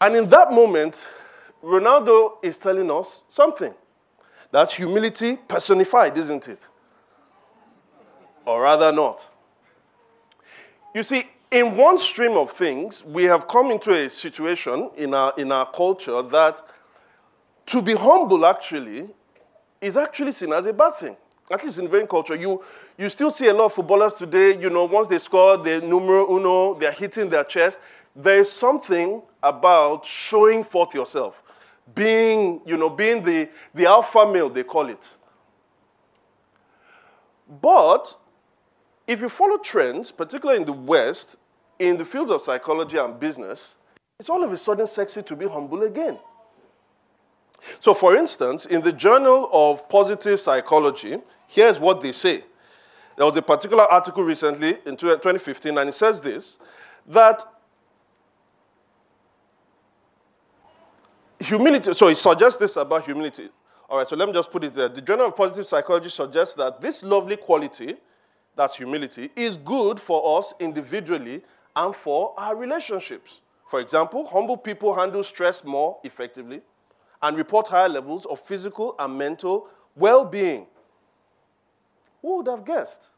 And 0.00 0.16
in 0.16 0.28
that 0.28 0.52
moment, 0.52 1.08
Ronaldo 1.62 2.34
is 2.42 2.58
telling 2.58 2.90
us 2.90 3.22
something. 3.28 3.74
That's 4.52 4.74
humility 4.74 5.36
personified, 5.48 6.16
isn't 6.16 6.46
it? 6.46 6.68
Or 8.44 8.62
rather, 8.62 8.92
not. 8.92 9.28
You 10.94 11.02
see, 11.02 11.24
in 11.50 11.76
one 11.76 11.98
stream 11.98 12.32
of 12.32 12.50
things, 12.50 13.04
we 13.04 13.24
have 13.24 13.48
come 13.48 13.70
into 13.70 13.92
a 13.92 14.08
situation 14.08 14.90
in 14.96 15.14
our, 15.14 15.32
in 15.36 15.50
our 15.50 15.66
culture 15.70 16.22
that 16.22 16.62
to 17.66 17.82
be 17.82 17.94
humble 17.94 18.44
actually 18.46 19.08
is 19.80 19.96
actually 19.96 20.32
seen 20.32 20.52
as 20.52 20.66
a 20.66 20.72
bad 20.72 20.94
thing. 20.94 21.16
At 21.50 21.64
least 21.64 21.78
in 21.78 21.88
vain 21.88 22.06
culture, 22.06 22.36
you, 22.36 22.62
you 22.96 23.08
still 23.08 23.30
see 23.30 23.48
a 23.48 23.52
lot 23.52 23.66
of 23.66 23.72
footballers 23.74 24.14
today, 24.14 24.58
you 24.58 24.70
know, 24.70 24.84
once 24.84 25.08
they 25.08 25.18
score 25.18 25.58
the 25.58 25.80
numero 25.80 26.30
uno, 26.34 26.74
they're 26.74 26.92
hitting 26.92 27.28
their 27.28 27.44
chest. 27.44 27.80
There 28.14 28.38
is 28.38 28.50
something 28.50 29.22
about 29.42 30.04
showing 30.04 30.62
forth 30.62 30.94
yourself, 30.94 31.42
being, 31.94 32.60
you 32.64 32.76
know, 32.76 32.90
being 32.90 33.22
the, 33.22 33.48
the 33.74 33.86
alpha 33.86 34.30
male, 34.30 34.48
they 34.48 34.62
call 34.62 34.88
it. 34.88 35.16
But 37.60 38.16
if 39.06 39.20
you 39.20 39.28
follow 39.28 39.58
trends, 39.58 40.10
particularly 40.12 40.60
in 40.60 40.66
the 40.66 40.72
West, 40.72 41.36
in 41.78 41.96
the 41.96 42.04
fields 42.04 42.30
of 42.30 42.40
psychology 42.40 42.96
and 42.96 43.18
business, 43.18 43.76
it's 44.18 44.30
all 44.30 44.42
of 44.44 44.52
a 44.52 44.56
sudden 44.56 44.86
sexy 44.86 45.22
to 45.22 45.36
be 45.36 45.48
humble 45.48 45.82
again. 45.82 46.18
So, 47.80 47.94
for 47.94 48.16
instance, 48.16 48.66
in 48.66 48.82
the 48.82 48.92
Journal 48.92 49.48
of 49.52 49.88
Positive 49.88 50.40
Psychology, 50.40 51.16
here's 51.46 51.78
what 51.78 52.00
they 52.00 52.12
say. 52.12 52.44
There 53.16 53.26
was 53.26 53.36
a 53.36 53.42
particular 53.42 53.84
article 53.84 54.24
recently 54.24 54.78
in 54.86 54.96
2015, 54.96 55.76
and 55.76 55.88
it 55.88 55.92
says 55.92 56.20
this 56.20 56.58
that 57.06 57.44
humility, 61.42 61.94
so 61.94 62.08
it 62.08 62.16
suggests 62.16 62.58
this 62.58 62.76
about 62.76 63.04
humility. 63.04 63.48
All 63.88 63.98
right, 63.98 64.08
so 64.08 64.16
let 64.16 64.26
me 64.26 64.34
just 64.34 64.50
put 64.50 64.64
it 64.64 64.74
there. 64.74 64.88
The 64.88 65.02
Journal 65.02 65.26
of 65.26 65.36
Positive 65.36 65.66
Psychology 65.66 66.08
suggests 66.08 66.54
that 66.54 66.80
this 66.80 67.02
lovely 67.02 67.36
quality, 67.36 67.96
that's 68.56 68.76
humility, 68.76 69.30
is 69.36 69.56
good 69.56 70.00
for 70.00 70.38
us 70.38 70.54
individually 70.60 71.42
and 71.76 71.94
for 71.94 72.34
our 72.38 72.56
relationships. 72.56 73.42
For 73.68 73.80
example, 73.80 74.26
humble 74.26 74.56
people 74.56 74.94
handle 74.94 75.22
stress 75.22 75.64
more 75.64 75.98
effectively 76.04 76.62
and 77.22 77.36
report 77.36 77.68
higher 77.68 77.88
levels 77.88 78.26
of 78.26 78.40
physical 78.40 78.94
and 78.98 79.16
mental 79.16 79.68
well 79.96 80.24
being. 80.24 80.66
Who 82.20 82.38
would 82.38 82.48
have 82.48 82.64
guessed? 82.64 83.10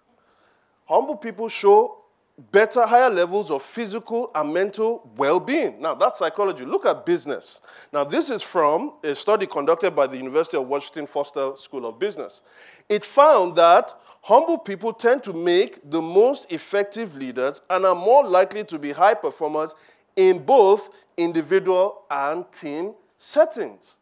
Humble 0.86 1.16
people 1.16 1.48
show 1.48 2.03
better, 2.50 2.84
higher 2.86 3.10
levels 3.10 3.50
of 3.50 3.62
physical 3.62 4.30
and 4.34 4.52
mental 4.52 5.10
well 5.16 5.38
being. 5.38 5.80
Now, 5.80 5.94
that's 5.94 6.18
psychology. 6.18 6.64
Look 6.64 6.84
at 6.86 7.06
business. 7.06 7.60
Now, 7.92 8.04
this 8.04 8.30
is 8.30 8.42
from 8.42 8.94
a 9.04 9.14
study 9.14 9.46
conducted 9.46 9.92
by 9.94 10.06
the 10.06 10.16
University 10.16 10.56
of 10.56 10.66
Washington 10.66 11.06
Foster 11.06 11.52
School 11.56 11.86
of 11.86 11.98
Business. 11.98 12.42
It 12.88 13.04
found 13.04 13.56
that 13.56 13.94
humble 14.22 14.58
people 14.58 14.92
tend 14.92 15.22
to 15.22 15.32
make 15.32 15.78
the 15.88 16.02
most 16.02 16.50
effective 16.50 17.16
leaders 17.16 17.62
and 17.70 17.86
are 17.86 17.94
more 17.94 18.24
likely 18.24 18.64
to 18.64 18.78
be 18.78 18.90
high 18.92 19.14
performers 19.14 19.74
in 20.16 20.44
both 20.44 20.90
individual 21.16 22.02
and 22.10 22.50
team 22.50 22.94
settings. 23.16 23.96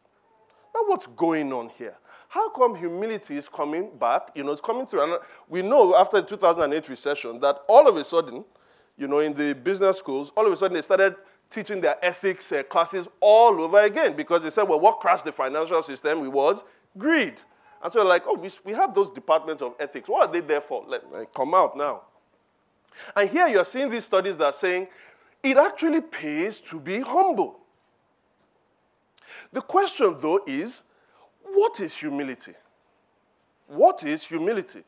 Now, 0.73 0.81
what's 0.87 1.05
going 1.07 1.53
on 1.53 1.69
here? 1.69 1.95
How 2.33 2.49
come 2.49 2.73
humility 2.73 3.37
is 3.37 3.47
coming 3.47 3.91
back? 3.99 4.31
You 4.33 4.43
know, 4.43 4.53
it's 4.53 4.59
coming 4.59 4.87
through. 4.87 5.03
And 5.03 5.21
we 5.47 5.61
know 5.61 5.95
after 5.95 6.19
the 6.19 6.25
2008 6.25 6.89
recession 6.89 7.39
that 7.41 7.59
all 7.67 7.87
of 7.87 7.95
a 7.95 8.03
sudden, 8.03 8.43
you 8.97 9.07
know, 9.07 9.19
in 9.19 9.35
the 9.35 9.53
business 9.53 9.99
schools, 9.99 10.31
all 10.35 10.47
of 10.47 10.51
a 10.51 10.57
sudden 10.57 10.73
they 10.73 10.81
started 10.81 11.15
teaching 11.47 11.79
their 11.79 12.03
ethics 12.03 12.51
uh, 12.51 12.63
classes 12.63 13.07
all 13.19 13.61
over 13.61 13.81
again 13.81 14.15
because 14.15 14.41
they 14.41 14.49
said, 14.49 14.63
well, 14.63 14.79
what 14.79 14.99
crashed 14.99 15.25
the 15.25 15.31
financial 15.31 15.83
system 15.83 16.31
was 16.31 16.63
greed. 16.97 17.39
And 17.83 17.93
so 17.93 18.03
like, 18.03 18.23
oh, 18.25 18.33
we, 18.33 18.49
we 18.63 18.73
have 18.73 18.95
those 18.95 19.11
departments 19.11 19.61
of 19.61 19.75
ethics. 19.79 20.09
What 20.09 20.27
are 20.27 20.33
they 20.33 20.39
there 20.39 20.61
for? 20.61 20.83
Let, 20.87 21.11
let 21.13 21.31
come 21.35 21.53
out 21.53 21.77
now. 21.77 22.01
And 23.15 23.29
here 23.29 23.47
you're 23.47 23.63
seeing 23.63 23.91
these 23.91 24.05
studies 24.05 24.39
that 24.39 24.45
are 24.45 24.53
saying 24.53 24.87
it 25.43 25.55
actually 25.55 26.01
pays 26.01 26.59
to 26.61 26.79
be 26.79 27.01
humble. 27.01 27.59
The 29.51 29.61
question, 29.61 30.15
though, 30.19 30.41
is 30.47 30.83
what 31.53 31.79
is 31.79 31.95
humility? 31.95 32.53
What 33.67 34.03
is 34.03 34.23
humility? 34.23 34.83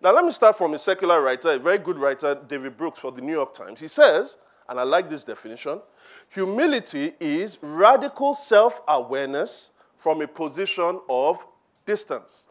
Now, 0.00 0.12
let 0.14 0.24
me 0.24 0.30
start 0.30 0.56
from 0.56 0.74
a 0.74 0.78
secular 0.78 1.20
writer, 1.20 1.50
a 1.50 1.58
very 1.58 1.78
good 1.78 1.98
writer, 1.98 2.38
David 2.46 2.76
Brooks, 2.76 3.00
for 3.00 3.10
the 3.10 3.20
New 3.20 3.32
York 3.32 3.52
Times. 3.52 3.80
He 3.80 3.88
says, 3.88 4.38
and 4.68 4.78
I 4.78 4.82
like 4.82 5.08
this 5.08 5.24
definition 5.24 5.80
humility 6.28 7.12
is 7.20 7.58
radical 7.62 8.34
self 8.34 8.80
awareness 8.86 9.72
from 9.96 10.20
a 10.22 10.28
position 10.28 11.00
of 11.08 11.46
distance. 11.84 12.46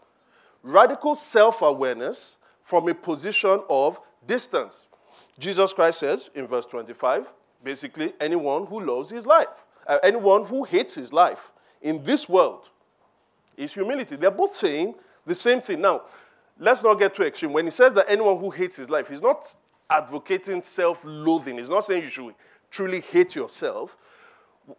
Radical 0.63 1.15
self 1.15 1.61
awareness 1.61 2.37
from 2.63 2.89
a 2.89 2.93
position 2.93 3.61
of 3.69 4.01
distance. 4.25 4.87
Jesus 5.39 5.73
Christ 5.73 5.99
says 5.99 6.29
in 6.35 6.47
verse 6.47 6.65
25 6.65 7.33
basically, 7.63 8.13
anyone 8.19 8.65
who 8.65 8.79
loves 8.79 9.09
his 9.09 9.25
life, 9.25 9.67
uh, 9.87 9.97
anyone 10.03 10.45
who 10.45 10.63
hates 10.63 10.95
his 10.95 11.11
life 11.11 11.51
in 11.81 12.03
this 12.03 12.29
world 12.29 12.69
is 13.57 13.73
humility. 13.73 14.15
They're 14.15 14.31
both 14.31 14.53
saying 14.53 14.95
the 15.25 15.35
same 15.35 15.59
thing. 15.59 15.81
Now, 15.81 16.03
let's 16.59 16.83
not 16.83 16.99
get 16.99 17.13
too 17.13 17.23
extreme. 17.23 17.51
When 17.51 17.65
he 17.65 17.71
says 17.71 17.93
that 17.93 18.05
anyone 18.07 18.37
who 18.37 18.49
hates 18.51 18.75
his 18.75 18.89
life, 18.89 19.09
he's 19.09 19.21
not 19.21 19.53
advocating 19.89 20.61
self 20.61 21.03
loathing. 21.05 21.57
He's 21.57 21.69
not 21.69 21.83
saying 21.83 22.03
you 22.03 22.09
should 22.09 22.35
truly 22.69 23.01
hate 23.01 23.35
yourself. 23.35 23.97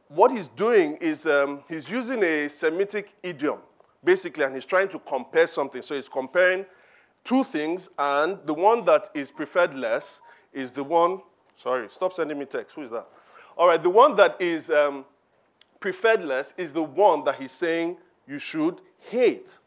What 0.08 0.30
he's 0.30 0.48
doing 0.48 0.96
is 1.00 1.26
um, 1.26 1.64
he's 1.68 1.90
using 1.90 2.22
a 2.22 2.48
Semitic 2.48 3.14
idiom, 3.22 3.58
basically, 4.04 4.44
and 4.44 4.54
he's 4.54 4.66
trying 4.66 4.88
to 4.90 4.98
compare 4.98 5.46
something. 5.46 5.82
So 5.82 5.94
he's 5.94 6.08
comparing 6.08 6.66
two 7.24 7.42
things, 7.42 7.88
and 7.98 8.38
the 8.44 8.54
one 8.54 8.84
that 8.84 9.08
is 9.14 9.32
preferred 9.32 9.74
less 9.74 10.20
is 10.52 10.72
the 10.72 10.84
one, 10.84 11.20
sorry, 11.56 11.88
stop 11.90 12.12
sending 12.12 12.38
me 12.38 12.44
text. 12.44 12.76
Who 12.76 12.82
is 12.82 12.90
that? 12.90 13.06
All 13.56 13.66
right, 13.66 13.82
the 13.82 13.90
one 13.90 14.14
that 14.16 14.36
is 14.40 14.70
um, 14.70 15.04
preferred 15.80 16.22
less 16.22 16.54
is 16.56 16.72
the 16.72 16.82
one 16.82 17.24
that 17.24 17.36
he's 17.36 17.52
saying 17.52 17.96
you 18.28 18.38
should 18.38 18.80
hate. 19.10 19.58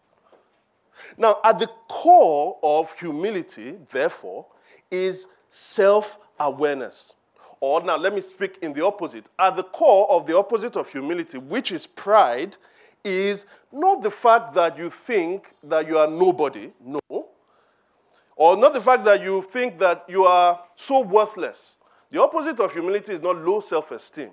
Now, 1.18 1.38
at 1.44 1.60
the 1.60 1.68
core 1.88 2.58
of 2.62 2.98
humility, 2.98 3.78
therefore, 3.92 4.46
is 4.90 5.28
self 5.48 6.20
awareness. 6.40 7.14
Or 7.60 7.82
now, 7.84 7.98
let 7.98 8.14
me 8.14 8.22
speak 8.22 8.60
in 8.62 8.74
the 8.74 8.86
opposite. 8.86 9.28
At 9.38 9.56
the 9.56 9.64
core 9.64 10.10
of 10.12 10.26
the 10.26 10.38
opposite 10.38 10.76
of 10.76 10.92
humility, 10.92 11.38
which 11.38 11.72
is 11.72 11.86
pride, 11.86 12.56
is 13.04 13.46
not 13.72 14.02
the 14.02 14.12
fact 14.12 14.54
that 14.54 14.78
you 14.78 14.90
think 14.90 15.54
that 15.64 15.88
you 15.88 15.98
are 15.98 16.08
nobody, 16.08 16.72
no. 16.84 17.00
Or 18.36 18.58
not 18.58 18.74
the 18.74 18.82
fact 18.82 19.04
that 19.06 19.22
you 19.22 19.42
think 19.42 19.78
that 19.80 20.06
you 20.08 20.24
are 20.24 20.60
so 20.76 21.02
worthless. 21.02 21.78
The 22.10 22.22
opposite 22.22 22.60
of 22.60 22.74
humility 22.74 23.14
is 23.14 23.22
not 23.22 23.38
low 23.38 23.60
self 23.60 23.92
esteem. 23.92 24.32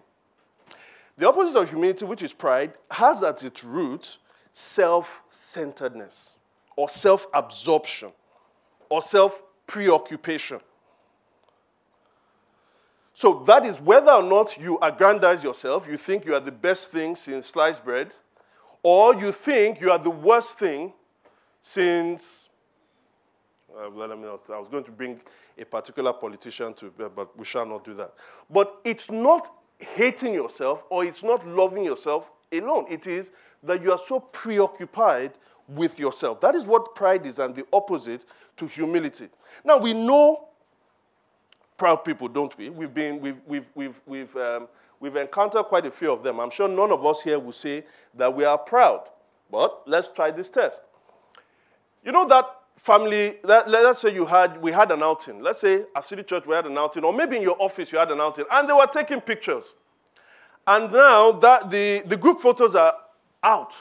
The 1.18 1.28
opposite 1.28 1.56
of 1.56 1.68
humility, 1.68 2.04
which 2.04 2.22
is 2.22 2.32
pride, 2.32 2.74
has 2.92 3.24
at 3.24 3.42
its 3.42 3.64
root 3.64 4.18
self 4.52 5.20
centeredness 5.30 6.36
or 6.76 6.88
self 6.88 7.26
absorption 7.34 8.12
or 8.88 9.02
self 9.02 9.42
preoccupation. 9.66 10.60
So 13.14 13.42
that 13.48 13.66
is 13.66 13.80
whether 13.80 14.12
or 14.12 14.22
not 14.22 14.56
you 14.58 14.78
aggrandize 14.80 15.42
yourself, 15.42 15.88
you 15.88 15.96
think 15.96 16.24
you 16.24 16.34
are 16.34 16.40
the 16.40 16.52
best 16.52 16.92
thing 16.92 17.16
since 17.16 17.48
sliced 17.48 17.84
bread, 17.84 18.14
or 18.84 19.16
you 19.16 19.32
think 19.32 19.80
you 19.80 19.90
are 19.90 19.98
the 19.98 20.10
worst 20.10 20.56
thing 20.60 20.92
since. 21.60 22.48
Uh, 23.76 23.90
well, 23.90 24.12
I, 24.12 24.14
mean, 24.14 24.26
I 24.26 24.58
was 24.58 24.68
going 24.68 24.84
to 24.84 24.92
bring 24.92 25.20
a 25.58 25.64
particular 25.64 26.12
politician 26.12 26.74
to, 26.74 26.92
but 26.96 27.36
we 27.36 27.44
shall 27.44 27.66
not 27.66 27.84
do 27.84 27.92
that. 27.94 28.14
But 28.48 28.80
it's 28.84 29.10
not 29.10 29.50
hating 29.78 30.34
yourself 30.34 30.84
or 30.90 31.04
it's 31.04 31.22
not 31.22 31.46
loving 31.46 31.84
yourself 31.84 32.32
alone. 32.52 32.86
It 32.88 33.06
is 33.06 33.32
that 33.62 33.82
you 33.82 33.92
are 33.92 33.98
so 33.98 34.20
preoccupied 34.20 35.32
with 35.68 35.98
yourself. 35.98 36.40
That 36.40 36.54
is 36.54 36.64
what 36.64 36.94
pride 36.94 37.26
is 37.26 37.38
and 37.38 37.54
the 37.54 37.66
opposite 37.72 38.24
to 38.56 38.66
humility. 38.66 39.28
Now, 39.64 39.78
we 39.78 39.92
know 39.92 40.48
proud 41.76 42.04
people, 42.04 42.28
don't 42.28 42.56
we? 42.56 42.70
We've, 42.70 42.92
been, 42.92 43.20
we've, 43.20 43.36
we've, 43.46 43.70
we've, 43.74 44.00
we've, 44.06 44.36
um, 44.36 44.68
we've 44.98 45.16
encountered 45.16 45.64
quite 45.64 45.86
a 45.86 45.90
few 45.90 46.12
of 46.12 46.22
them. 46.22 46.40
I'm 46.40 46.50
sure 46.50 46.68
none 46.68 46.90
of 46.90 47.04
us 47.04 47.22
here 47.22 47.38
will 47.38 47.52
say 47.52 47.84
that 48.14 48.34
we 48.34 48.44
are 48.44 48.58
proud. 48.58 49.08
But 49.50 49.82
let's 49.86 50.10
try 50.12 50.30
this 50.30 50.50
test. 50.50 50.82
You 52.04 52.12
know 52.12 52.26
that 52.28 52.57
family, 52.78 53.36
let, 53.42 53.68
us 53.68 54.00
say 54.00 54.14
you 54.14 54.24
had, 54.24 54.60
we 54.62 54.72
had 54.72 54.90
an 54.90 55.02
outing. 55.02 55.42
Let's 55.42 55.60
say 55.60 55.84
at 55.94 56.04
City 56.04 56.22
Church 56.22 56.46
we 56.46 56.54
had 56.54 56.66
an 56.66 56.78
outing, 56.78 57.04
or 57.04 57.12
maybe 57.12 57.36
in 57.36 57.42
your 57.42 57.56
office 57.60 57.92
you 57.92 57.98
had 57.98 58.10
an 58.10 58.20
outing, 58.20 58.44
and 58.50 58.68
they 58.68 58.72
were 58.72 58.86
taking 58.86 59.20
pictures. 59.20 59.74
And 60.66 60.92
now 60.92 61.32
that 61.32 61.70
the, 61.70 62.02
the 62.06 62.16
group 62.16 62.40
photos 62.40 62.74
are 62.74 62.94
out, 63.42 63.74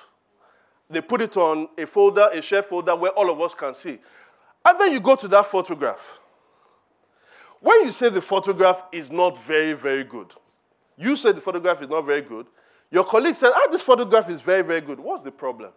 they 0.89 1.01
put 1.01 1.21
it 1.21 1.37
on 1.37 1.67
a 1.77 1.85
folder, 1.85 2.29
a 2.33 2.41
share 2.41 2.63
folder 2.63 2.95
where 2.95 3.11
all 3.11 3.29
of 3.29 3.39
us 3.41 3.53
can 3.53 3.73
see. 3.73 3.99
And 4.65 4.79
then 4.79 4.91
you 4.91 4.99
go 4.99 5.15
to 5.15 5.27
that 5.27 5.45
photograph. 5.45 6.19
When 7.59 7.85
you 7.85 7.91
say 7.91 8.09
the 8.09 8.21
photograph 8.21 8.83
is 8.91 9.11
not 9.11 9.41
very, 9.43 9.73
very 9.73 10.03
good, 10.03 10.33
you 10.97 11.15
say 11.15 11.31
the 11.31 11.41
photograph 11.41 11.81
is 11.81 11.89
not 11.89 12.05
very 12.05 12.21
good, 12.21 12.47
your 12.89 13.03
colleague 13.03 13.35
said, 13.35 13.51
ah, 13.53 13.67
this 13.69 13.81
photograph 13.81 14.29
is 14.29 14.41
very, 14.41 14.63
very 14.63 14.81
good. 14.81 14.99
What's 14.99 15.23
the 15.23 15.31
problem? 15.31 15.71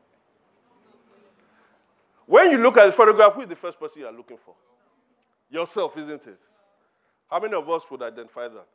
When 2.31 2.53
you 2.53 2.59
look 2.59 2.77
at 2.77 2.87
the 2.87 2.93
photograph, 2.93 3.35
who 3.35 3.41
is 3.41 3.49
the 3.49 3.57
first 3.57 3.81
person 3.81 4.03
you 4.03 4.07
are 4.07 4.13
looking 4.13 4.37
for? 4.37 4.55
Yourself, 5.51 5.97
isn't 5.97 6.29
it? 6.29 6.39
How 7.29 7.41
many 7.41 7.55
of 7.55 7.69
us 7.69 7.91
would 7.91 8.03
identify 8.03 8.47
that? 8.47 8.69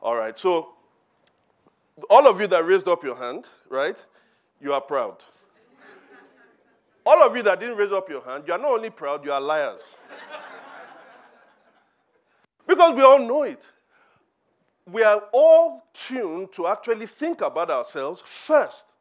All 0.00 0.16
right, 0.16 0.38
so 0.38 0.70
all 2.08 2.26
of 2.26 2.40
you 2.40 2.46
that 2.46 2.64
raised 2.64 2.88
up 2.88 3.04
your 3.04 3.16
hand, 3.16 3.50
right, 3.68 4.02
you 4.62 4.72
are 4.72 4.80
proud. 4.80 5.16
All 7.04 7.22
of 7.22 7.36
you 7.36 7.42
that 7.42 7.60
didn't 7.60 7.76
raise 7.76 7.92
up 7.92 8.08
your 8.08 8.24
hand, 8.24 8.44
you 8.46 8.54
are 8.54 8.58
not 8.58 8.70
only 8.70 8.88
proud, 8.88 9.22
you 9.26 9.32
are 9.32 9.42
liars. 9.42 9.98
because 12.66 12.94
we 12.94 13.02
all 13.02 13.18
know 13.18 13.42
it. 13.42 13.70
We 14.86 15.02
are 15.02 15.22
all 15.34 15.84
tuned 15.92 16.50
to 16.52 16.66
actually 16.66 17.08
think 17.08 17.42
about 17.42 17.70
ourselves 17.70 18.22
first. 18.24 18.96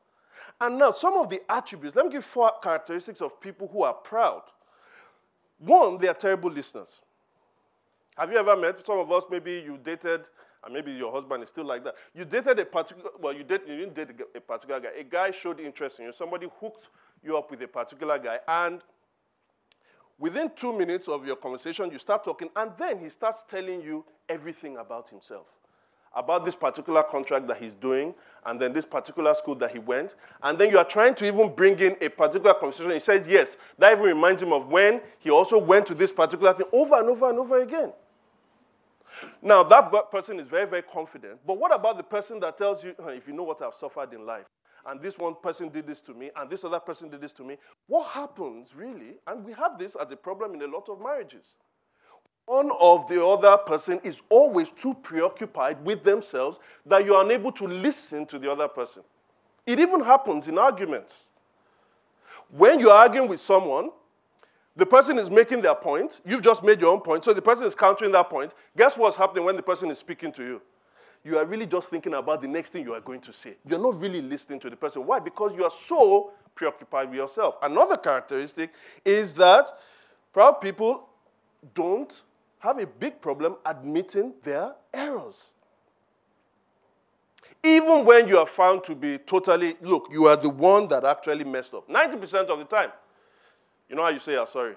And 0.62 0.78
now, 0.78 0.92
some 0.92 1.14
of 1.14 1.30
the 1.30 1.42
attributes, 1.50 1.96
let 1.96 2.06
me 2.06 2.12
give 2.12 2.26
four 2.26 2.52
characteristics 2.62 3.22
of 3.22 3.40
people 3.40 3.68
who 3.72 3.84
are 3.84 3.94
proud. 3.94 4.42
One, 5.58 5.98
they 5.98 6.08
are 6.08 6.14
terrible 6.14 6.52
listeners. 6.52 7.02
Have 8.18 8.32
you 8.32 8.38
ever 8.38 8.58
met 8.58 8.86
some 8.86 9.00
of 9.00 9.10
us? 9.12 9.24
Maybe 9.32 9.64
you 9.66 9.80
dated, 9.82 10.30
and 10.64 10.74
maybe 10.74 10.92
your 10.92 11.12
husband 11.12 11.44
is 11.44 11.50
still 11.50 11.64
like 11.64 11.86
that. 11.86 11.96
You 12.14 12.26
dated 12.26 12.60
a 12.60 12.66
particular, 12.66 13.12
well, 13.20 13.34
you, 13.34 13.46
did, 13.46 13.62
you 13.66 13.78
didn't 13.78 13.96
date 13.96 14.10
a 14.36 14.42
particular 14.42 14.82
guy. 14.82 14.90
A 15.00 15.04
guy 15.04 15.32
showed 15.32 15.62
interest 15.62 16.00
in 16.00 16.08
you. 16.08 16.12
Somebody 16.12 16.48
hooked 16.60 16.90
you 17.24 17.38
up 17.38 17.50
with 17.50 17.62
a 17.62 17.68
particular 17.68 18.20
guy, 18.20 18.40
and 18.48 18.82
within 20.18 20.52
two 20.54 20.78
minutes 20.78 21.08
of 21.08 21.26
your 21.26 21.38
conversation, 21.38 21.90
you 21.92 21.98
start 21.98 22.26
talking, 22.26 22.50
and 22.58 22.72
then 22.78 23.00
he 23.00 23.08
starts 23.08 23.44
telling 23.44 23.82
you 23.82 24.04
everything 24.28 24.76
about 24.76 25.10
himself. 25.10 25.48
About 26.16 26.44
this 26.44 26.56
particular 26.56 27.04
contract 27.04 27.48
that 27.48 27.58
he's 27.58 27.76
doing, 27.76 28.16
and 28.46 28.60
then 28.60 28.74
this 28.74 28.86
particular 28.86 29.34
school 29.36 29.56
that 29.56 29.72
he 29.72 29.80
went, 29.80 30.16
and 30.42 30.58
then 30.58 30.72
you 30.72 30.78
are 30.78 30.86
trying 30.86 31.14
to 31.16 31.28
even 31.28 31.54
bring 31.54 31.78
in 31.80 31.96
a 32.02 32.10
particular 32.10 32.54
conversation. 32.54 32.92
He 32.92 33.00
says, 33.00 33.28
Yes, 33.28 33.58
that 33.78 33.92
even 33.92 34.06
reminds 34.06 34.42
him 34.42 34.52
of 34.52 34.68
when 34.68 35.02
he 35.20 35.30
also 35.30 35.60
went 35.60 35.86
to 35.88 35.94
this 35.94 36.12
particular 36.12 36.54
thing 36.54 36.66
over 36.74 36.96
and 36.96 37.10
over 37.10 37.30
and 37.30 37.38
over 37.38 37.60
again. 37.60 37.94
Now, 39.42 39.64
that 39.64 40.12
person 40.12 40.40
is 40.40 40.48
very, 40.48 40.68
very 40.68 40.82
confident, 40.82 41.40
but 41.46 41.60
what 41.60 41.74
about 41.74 41.98
the 41.98 42.04
person 42.04 42.40
that 42.42 42.58
tells 42.58 42.84
you, 42.84 42.96
if 43.08 43.28
you 43.28 43.34
know 43.34 43.44
what 43.44 43.62
I've 43.62 43.74
suffered 43.74 44.14
in 44.14 44.26
life, 44.26 44.46
and 44.86 45.02
this 45.02 45.18
one 45.18 45.36
person 45.36 45.70
did 45.70 45.86
this 45.86 46.02
to 46.02 46.14
me, 46.14 46.32
and 46.36 46.50
this 46.50 46.64
other 46.64 46.80
person 46.80 47.10
did 47.10 47.22
this 47.22 47.34
to 47.34 47.44
me. 47.44 47.58
What 47.88 48.08
happens 48.10 48.76
really, 48.76 49.18
and 49.28 49.44
we 49.44 49.54
have 49.54 49.78
this 49.78 49.96
as 49.96 50.12
a 50.12 50.16
problem 50.16 50.54
in 50.56 50.62
a 50.62 50.68
lot 50.68 50.90
of 50.90 51.02
marriages. 51.02 51.56
One 52.50 52.72
of 52.80 53.08
the 53.08 53.24
other 53.24 53.58
person 53.58 54.02
is 54.04 54.24
always 54.28 54.72
too 54.72 54.96
preoccupied 54.96 55.86
with 55.86 56.02
themselves 56.02 56.60
that 56.84 57.06
you 57.06 57.14
are 57.14 57.24
unable 57.24 57.52
to 57.52 57.68
listen 57.68 58.26
to 58.26 58.40
the 58.40 58.52
other 58.52 58.68
person. 58.68 59.04
It 59.68 59.80
even 59.80 60.02
happens 60.02 60.48
in 60.48 60.58
arguments. 60.58 61.30
When 62.50 62.80
you're 62.80 62.92
arguing 62.92 63.28
with 63.30 63.40
someone, 63.40 63.92
the 64.76 64.88
person 64.88 65.20
is 65.20 65.30
making 65.30 65.62
their 65.62 65.76
point, 65.76 66.22
you've 66.26 66.42
just 66.42 66.64
made 66.64 66.82
your 66.82 66.92
own 66.92 67.02
point, 67.02 67.24
so 67.24 67.34
the 67.34 67.42
person 67.44 67.68
is 67.68 67.76
countering 67.76 68.12
that 68.14 68.32
point. 68.32 68.56
Guess 68.76 68.98
what's 68.98 69.16
happening 69.16 69.46
when 69.46 69.56
the 69.56 69.62
person 69.62 69.92
is 69.92 70.00
speaking 70.00 70.32
to 70.32 70.44
you? 70.44 70.62
you 71.24 71.38
are 71.38 71.46
really 71.46 71.68
just 71.68 71.92
thinking 71.92 72.16
about 72.16 72.42
the 72.42 72.48
next 72.48 72.72
thing 72.72 72.84
you 72.84 72.96
are 72.96 73.02
going 73.02 73.22
to 73.22 73.32
say. 73.32 73.58
You're 73.68 73.78
not 73.78 74.02
really 74.02 74.24
listening 74.24 74.60
to 74.62 74.72
the 74.72 74.76
person. 74.76 75.06
Why? 75.06 75.20
Because 75.20 75.54
you 75.56 75.66
are 75.66 75.72
so 75.72 76.32
preoccupied 76.56 77.10
with 77.10 77.18
yourself. 77.18 77.58
Another 77.62 77.96
characteristic 77.96 78.74
is 79.06 79.36
that 79.36 79.70
proud 80.34 80.54
people 80.54 81.10
don't 81.76 82.24
have 82.60 82.80
a 82.80 82.88
big 82.88 83.22
problem 83.22 83.56
admitting 83.66 84.34
their 84.44 84.76
errors. 84.94 85.52
Even 87.64 88.06
when 88.06 88.28
you 88.28 88.38
are 88.38 88.48
found 88.48 88.84
to 88.86 88.96
be 88.96 89.18
totally, 89.18 89.76
look, 89.82 90.10
you 90.12 90.26
are 90.26 90.38
the 90.38 90.50
one 90.50 90.88
that 90.88 91.04
actually 91.04 91.44
messed 91.44 91.74
up. 91.74 91.90
90% 91.90 92.48
of 92.48 92.60
the 92.60 92.66
time. 92.66 92.92
You 93.90 93.96
know 93.96 94.04
how 94.04 94.10
you 94.10 94.20
say 94.20 94.34
you're 94.34 94.48
sorry? 94.48 94.76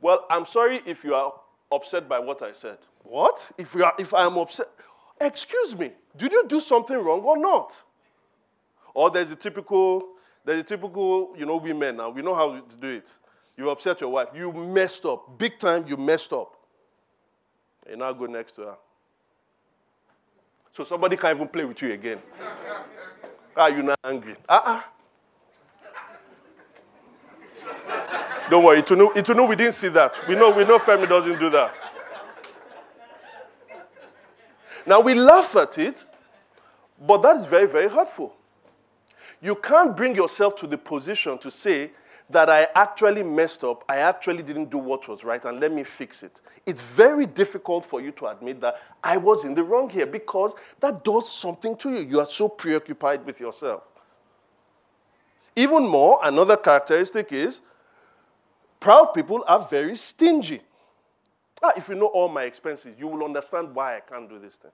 Well, 0.00 0.26
I'm 0.28 0.44
sorry 0.44 0.82
if 0.84 1.04
you 1.04 1.14
are 1.14 1.32
upset 1.72 2.08
by 2.08 2.18
what 2.18 2.42
I 2.42 2.52
said. 2.52 2.78
What? 3.02 3.52
If, 3.56 3.74
you 3.74 3.84
are, 3.84 3.94
if 3.98 4.12
I 4.12 4.26
am 4.26 4.36
upset, 4.36 4.66
Excuse 5.20 5.76
me, 5.76 5.92
did 6.16 6.32
you 6.32 6.44
do 6.48 6.60
something 6.60 6.96
wrong 6.96 7.20
or 7.20 7.36
not? 7.36 7.82
Or 8.94 9.10
there's 9.10 9.30
a 9.30 9.36
typical, 9.36 10.14
there's 10.44 10.60
a 10.60 10.64
typical, 10.64 11.34
you 11.36 11.44
know, 11.44 11.58
women 11.58 11.98
now, 11.98 12.08
we 12.08 12.22
know 12.22 12.34
how 12.34 12.58
to 12.58 12.76
do 12.76 12.88
it. 12.88 13.16
You 13.56 13.68
upset 13.68 14.00
your 14.00 14.10
wife, 14.10 14.28
you 14.34 14.50
messed 14.50 15.04
up. 15.04 15.38
Big 15.38 15.58
time, 15.58 15.84
you 15.86 15.98
messed 15.98 16.32
up. 16.32 16.56
You 17.90 17.96
now 17.96 18.12
go 18.12 18.26
next 18.26 18.52
to 18.52 18.62
her. 18.62 18.76
So 20.70 20.84
somebody 20.84 21.16
can't 21.16 21.34
even 21.36 21.48
play 21.48 21.64
with 21.64 21.82
you 21.82 21.92
again. 21.92 22.20
Ah, 23.56 23.62
Are 23.62 23.70
you 23.70 23.82
not 23.82 23.98
angry? 24.04 24.36
Uh-uh. 24.48 24.80
Don't 28.48 28.64
worry, 28.64 28.82
to 28.82 28.96
know 28.96 29.44
we 29.44 29.56
didn't 29.56 29.74
see 29.74 29.88
that. 29.88 30.14
We 30.28 30.36
know, 30.36 30.50
we 30.50 30.64
know 30.64 30.78
Femi 30.78 31.08
doesn't 31.08 31.38
do 31.40 31.50
that. 31.50 31.76
Now 34.86 35.00
we 35.00 35.14
laugh 35.14 35.56
at 35.56 35.76
it, 35.78 36.06
but 37.06 37.22
that 37.22 37.36
is 37.38 37.46
very, 37.46 37.66
very 37.66 37.88
hurtful. 37.88 38.36
You 39.42 39.56
can't 39.56 39.96
bring 39.96 40.14
yourself 40.14 40.54
to 40.56 40.66
the 40.66 40.78
position 40.78 41.38
to 41.38 41.50
say 41.50 41.90
that 42.30 42.48
I 42.48 42.68
actually 42.74 43.22
messed 43.22 43.64
up, 43.64 43.84
I 43.88 43.98
actually 43.98 44.42
didn't 44.42 44.70
do 44.70 44.78
what 44.78 45.08
was 45.08 45.24
right, 45.24 45.44
and 45.44 45.60
let 45.60 45.72
me 45.72 45.82
fix 45.82 46.22
it. 46.22 46.40
It's 46.64 46.80
very 46.80 47.26
difficult 47.26 47.84
for 47.84 48.00
you 48.00 48.12
to 48.12 48.28
admit 48.28 48.60
that 48.60 48.76
I 49.02 49.16
was 49.16 49.44
in 49.44 49.54
the 49.54 49.64
wrong 49.64 49.90
here 49.90 50.06
because 50.06 50.54
that 50.80 51.02
does 51.04 51.30
something 51.30 51.76
to 51.78 51.90
you. 51.90 52.06
You 52.06 52.20
are 52.20 52.30
so 52.30 52.48
preoccupied 52.48 53.26
with 53.26 53.40
yourself. 53.40 53.82
Even 55.56 55.88
more, 55.88 56.20
another 56.22 56.56
characteristic 56.56 57.32
is 57.32 57.60
proud 58.78 59.06
people 59.12 59.44
are 59.46 59.66
very 59.68 59.96
stingy. 59.96 60.60
Ah, 61.62 61.72
if 61.76 61.88
you 61.88 61.94
know 61.94 62.06
all 62.06 62.28
my 62.28 62.44
expenses, 62.44 62.94
you 62.98 63.06
will 63.06 63.24
understand 63.24 63.74
why 63.74 63.96
I 63.96 64.00
can't 64.00 64.28
do 64.28 64.38
this 64.38 64.56
thing. 64.56 64.70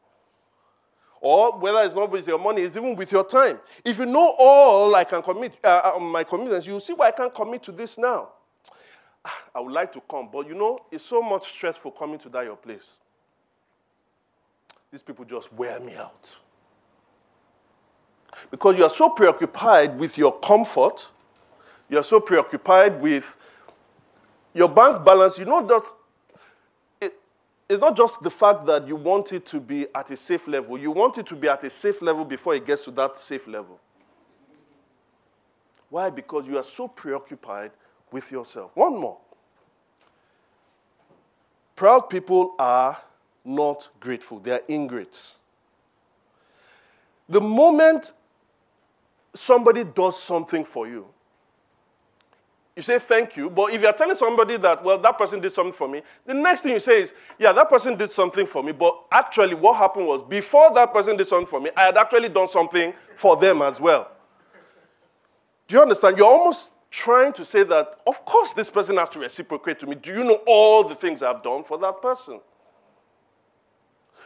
Or 1.28 1.58
whether 1.58 1.80
it's 1.80 1.92
not 1.92 2.08
with 2.08 2.28
your 2.28 2.38
money, 2.38 2.62
it's 2.62 2.76
even 2.76 2.94
with 2.94 3.10
your 3.10 3.24
time. 3.24 3.58
If 3.84 3.98
you 3.98 4.06
know 4.06 4.36
all 4.38 4.94
I 4.94 5.02
can 5.02 5.22
commit, 5.22 5.54
uh, 5.64 5.94
uh 5.96 5.98
my 5.98 6.22
commitments, 6.22 6.68
you 6.68 6.78
see 6.78 6.92
why 6.92 7.08
I 7.08 7.10
can't 7.10 7.34
commit 7.34 7.64
to 7.64 7.72
this 7.72 7.98
now. 7.98 8.28
Ah, 9.24 9.36
I 9.56 9.58
would 9.58 9.72
like 9.72 9.90
to 9.94 10.00
come, 10.08 10.28
but 10.32 10.46
you 10.46 10.54
know, 10.54 10.78
it's 10.88 11.04
so 11.04 11.20
much 11.20 11.42
stress 11.48 11.76
for 11.76 11.90
coming 11.90 12.20
to 12.20 12.28
that 12.28 12.44
your 12.44 12.54
place. 12.54 12.98
These 14.92 15.02
people 15.02 15.24
just 15.24 15.52
wear 15.52 15.80
me 15.80 15.96
out. 15.96 16.36
Because 18.48 18.78
you 18.78 18.84
are 18.84 18.90
so 18.90 19.08
preoccupied 19.08 19.98
with 19.98 20.16
your 20.16 20.38
comfort, 20.38 21.10
you 21.88 21.98
are 21.98 22.04
so 22.04 22.20
preoccupied 22.20 23.00
with 23.00 23.36
your 24.54 24.68
bank 24.68 25.04
balance, 25.04 25.40
you 25.40 25.44
know 25.44 25.66
that 25.66 25.82
it's 27.68 27.80
not 27.80 27.96
just 27.96 28.22
the 28.22 28.30
fact 28.30 28.66
that 28.66 28.86
you 28.86 28.96
want 28.96 29.32
it 29.32 29.44
to 29.46 29.60
be 29.60 29.86
at 29.94 30.10
a 30.10 30.16
safe 30.16 30.46
level, 30.46 30.78
you 30.78 30.90
want 30.90 31.18
it 31.18 31.26
to 31.26 31.36
be 31.36 31.48
at 31.48 31.64
a 31.64 31.70
safe 31.70 32.00
level 32.00 32.24
before 32.24 32.54
it 32.54 32.64
gets 32.64 32.84
to 32.84 32.90
that 32.92 33.16
safe 33.16 33.46
level. 33.48 33.80
Why? 35.90 36.10
Because 36.10 36.46
you 36.46 36.58
are 36.58 36.64
so 36.64 36.88
preoccupied 36.88 37.72
with 38.12 38.30
yourself. 38.30 38.72
One 38.76 38.98
more. 38.98 39.18
Proud 41.74 42.08
people 42.08 42.54
are 42.58 42.96
not 43.44 43.88
grateful, 44.00 44.38
they 44.40 44.52
are 44.52 44.62
ingrates. 44.68 45.38
The 47.28 47.40
moment 47.40 48.12
somebody 49.34 49.84
does 49.84 50.20
something 50.20 50.64
for 50.64 50.88
you, 50.88 51.06
you 52.76 52.82
say 52.82 52.98
thank 52.98 53.38
you, 53.38 53.48
but 53.48 53.72
if 53.72 53.80
you're 53.80 53.92
telling 53.94 54.14
somebody 54.14 54.58
that, 54.58 54.84
well, 54.84 54.98
that 54.98 55.16
person 55.16 55.40
did 55.40 55.50
something 55.50 55.72
for 55.72 55.88
me, 55.88 56.02
the 56.26 56.34
next 56.34 56.60
thing 56.60 56.74
you 56.74 56.80
say 56.80 57.00
is, 57.00 57.14
yeah, 57.38 57.50
that 57.52 57.70
person 57.70 57.96
did 57.96 58.10
something 58.10 58.46
for 58.46 58.62
me, 58.62 58.72
but 58.72 59.02
actually 59.10 59.54
what 59.54 59.78
happened 59.78 60.06
was 60.06 60.22
before 60.22 60.72
that 60.74 60.92
person 60.92 61.16
did 61.16 61.26
something 61.26 61.46
for 61.46 61.58
me, 61.58 61.70
I 61.74 61.84
had 61.84 61.96
actually 61.96 62.28
done 62.28 62.46
something 62.46 62.92
for 63.16 63.34
them 63.38 63.62
as 63.62 63.80
well. 63.80 64.10
Do 65.66 65.76
you 65.76 65.82
understand? 65.82 66.18
You're 66.18 66.26
almost 66.26 66.74
trying 66.90 67.32
to 67.32 67.46
say 67.46 67.62
that, 67.62 67.98
of 68.06 68.22
course, 68.26 68.52
this 68.52 68.70
person 68.70 68.98
has 68.98 69.08
to 69.08 69.20
reciprocate 69.20 69.78
to 69.78 69.86
me. 69.86 69.94
Do 69.94 70.12
you 70.12 70.22
know 70.22 70.42
all 70.46 70.84
the 70.84 70.94
things 70.94 71.22
I've 71.22 71.42
done 71.42 71.64
for 71.64 71.78
that 71.78 72.02
person? 72.02 72.40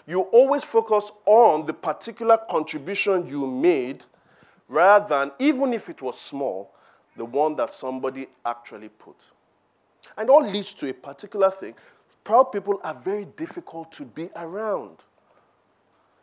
You 0.09 0.23
always 0.23 0.65
focus 0.65 1.13
on 1.25 1.67
the 1.67 1.73
particular 1.73 2.37
contribution 2.51 3.29
you 3.29 3.47
made 3.47 4.03
rather 4.69 5.07
than, 5.09 5.31
even 5.39 5.73
if 5.73 5.89
it 5.89 6.03
was 6.03 6.21
small, 6.21 6.75
the 7.17 7.25
one 7.25 7.57
that 7.57 7.71
somebody 7.71 8.27
actually 8.45 8.89
put. 8.89 9.17
And 10.17 10.31
all 10.31 10.47
leads 10.49 10.73
to 10.75 10.89
a 10.89 10.95
particular 10.95 11.51
thing. 11.51 11.75
Proud 12.25 12.45
people 12.45 12.81
are 12.83 12.95
very 12.95 13.25
difficult 13.25 13.93
to 13.93 14.05
be 14.05 14.29
around 14.37 15.05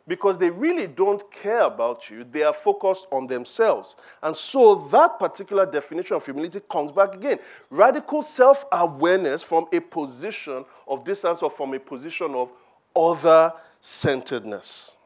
because 0.08 0.38
they 0.38 0.50
really 0.50 0.86
don't 0.86 1.30
care 1.30 1.62
about 1.62 2.08
you. 2.08 2.24
They 2.24 2.42
are 2.42 2.54
focused 2.54 3.06
on 3.12 3.26
themselves. 3.26 3.94
And 4.22 4.34
so 4.34 4.86
that 4.90 5.18
particular 5.18 5.66
definition 5.66 6.16
of 6.16 6.24
humility 6.24 6.60
comes 6.68 6.90
back 6.92 7.14
again. 7.14 7.38
Radical 7.70 8.22
self 8.22 8.64
awareness 8.72 9.42
from 9.42 9.66
a 9.72 9.80
position 9.80 10.64
of 10.88 11.04
distance 11.04 11.42
or 11.42 11.50
from 11.50 11.74
a 11.74 11.78
position 11.78 12.34
of 12.34 12.52
other 12.96 13.52
centeredness. 13.80 14.96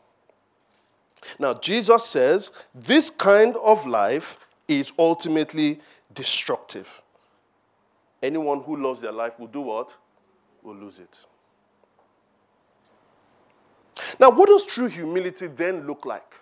Now, 1.38 1.54
Jesus 1.54 2.06
says 2.06 2.52
this 2.74 3.10
kind 3.10 3.56
of 3.56 3.86
life 3.86 4.38
is 4.68 4.92
ultimately 4.98 5.80
destructive. 6.14 7.02
Anyone 8.22 8.62
who 8.62 8.76
loves 8.76 9.00
their 9.00 9.12
life 9.12 9.38
will 9.38 9.48
do 9.48 9.62
what? 9.62 9.96
Will 10.62 10.76
lose 10.76 10.98
it. 10.98 11.26
Now, 14.18 14.30
what 14.30 14.48
does 14.48 14.64
true 14.64 14.86
humility 14.86 15.48
then 15.48 15.86
look 15.86 16.06
like? 16.06 16.34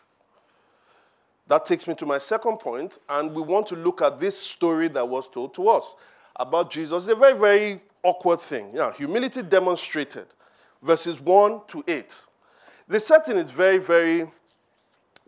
That 1.49 1.65
takes 1.65 1.89
me 1.89 1.95
to 1.97 2.07
my 2.07 2.19
second 2.19 2.59
point, 2.59 2.99
and 3.09 3.35
we 3.35 3.43
want 3.43 3.67
to 3.69 3.77
look 3.77 4.03
at 4.03 4.21
this 4.21 4.39
story 4.39 4.89
that 4.89 5.09
was 5.09 5.29
told 5.29 5.53
to 5.55 5.69
us 5.69 5.97
about 6.37 6.71
Jesus. 6.71 7.09
It's 7.09 7.13
a 7.13 7.17
very, 7.19 7.37
very 7.37 7.81
awkward 8.03 8.41
thing. 8.41 8.71
Yeah, 8.73 8.93
humility 8.93 9.43
demonstrated, 9.43 10.27
verses 10.83 11.21
1 11.21 11.63
to 11.69 11.85
8. 11.89 12.27
The 12.87 13.01
setting 13.01 13.37
is 13.37 13.51
very, 13.51 13.79
very, 13.79 14.31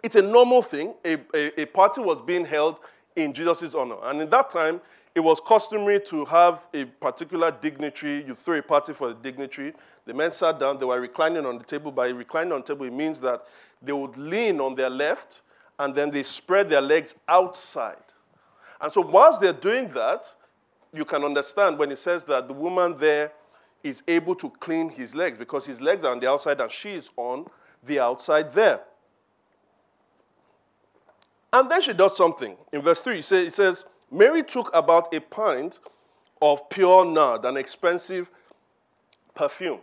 it's 0.02 0.16
a 0.16 0.22
normal 0.22 0.62
thing. 0.62 0.94
A, 1.04 1.18
a, 1.34 1.62
a 1.62 1.66
party 1.66 2.00
was 2.00 2.20
being 2.22 2.44
held 2.44 2.76
in 3.16 3.32
Jesus' 3.32 3.74
honor. 3.74 3.96
And 4.02 4.22
in 4.22 4.30
that 4.30 4.50
time, 4.50 4.80
it 5.14 5.20
was 5.20 5.40
customary 5.40 6.00
to 6.06 6.24
have 6.24 6.66
a 6.72 6.86
particular 6.86 7.50
dignitary, 7.50 8.24
you 8.24 8.34
throw 8.34 8.58
a 8.58 8.62
party 8.62 8.92
for 8.92 9.08
the 9.08 9.14
dignitary. 9.14 9.74
The 10.06 10.14
men 10.14 10.32
sat 10.32 10.58
down, 10.58 10.78
they 10.78 10.86
were 10.86 11.00
reclining 11.00 11.44
on 11.44 11.58
the 11.58 11.64
table. 11.64 11.92
By 11.92 12.08
reclining 12.08 12.52
on 12.52 12.60
the 12.60 12.66
table, 12.66 12.86
it 12.86 12.92
means 12.92 13.20
that 13.20 13.42
they 13.82 13.92
would 13.92 14.16
lean 14.16 14.60
on 14.60 14.74
their 14.74 14.90
left 14.90 15.42
and 15.78 15.94
then 15.94 16.10
they 16.10 16.22
spread 16.22 16.68
their 16.68 16.80
legs 16.80 17.14
outside. 17.28 17.96
And 18.80 18.90
so, 18.90 19.02
whilst 19.02 19.40
they're 19.40 19.52
doing 19.52 19.88
that, 19.88 20.24
you 20.92 21.04
can 21.04 21.24
understand 21.24 21.78
when 21.78 21.90
it 21.90 21.98
says 21.98 22.24
that 22.26 22.48
the 22.48 22.54
woman 22.54 22.96
there 22.96 23.32
is 23.82 24.02
able 24.08 24.34
to 24.36 24.50
clean 24.50 24.88
his 24.88 25.14
legs 25.14 25.38
because 25.38 25.66
his 25.66 25.80
legs 25.80 26.04
are 26.04 26.12
on 26.12 26.20
the 26.20 26.28
outside 26.28 26.60
and 26.60 26.70
she 26.70 26.90
is 26.90 27.10
on 27.16 27.46
the 27.84 27.98
outside 27.98 28.52
there. 28.52 28.80
And 31.52 31.70
then 31.70 31.82
she 31.82 31.92
does 31.92 32.16
something. 32.16 32.56
In 32.72 32.80
verse 32.80 33.02
3, 33.02 33.18
it 33.18 33.52
says, 33.52 33.84
Mary 34.10 34.42
took 34.42 34.70
about 34.74 35.14
a 35.14 35.20
pint 35.20 35.80
of 36.40 36.68
pure 36.68 37.04
nard, 37.04 37.44
an 37.44 37.56
expensive 37.56 38.30
perfume. 39.34 39.80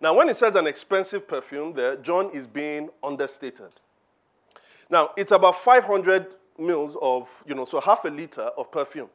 Now, 0.00 0.14
when 0.14 0.28
it 0.28 0.36
says 0.36 0.54
an 0.54 0.66
expensive 0.66 1.28
perfume 1.28 1.74
there, 1.74 1.96
John 1.96 2.30
is 2.30 2.46
being 2.46 2.90
understated. 3.02 3.70
Now, 4.88 5.10
it's 5.16 5.32
about 5.32 5.56
500 5.56 6.34
mils 6.58 6.96
of, 7.00 7.44
you 7.46 7.54
know, 7.54 7.64
so 7.64 7.80
half 7.80 8.04
a 8.04 8.08
liter 8.08 8.42
of 8.42 8.72
perfume. 8.72 9.10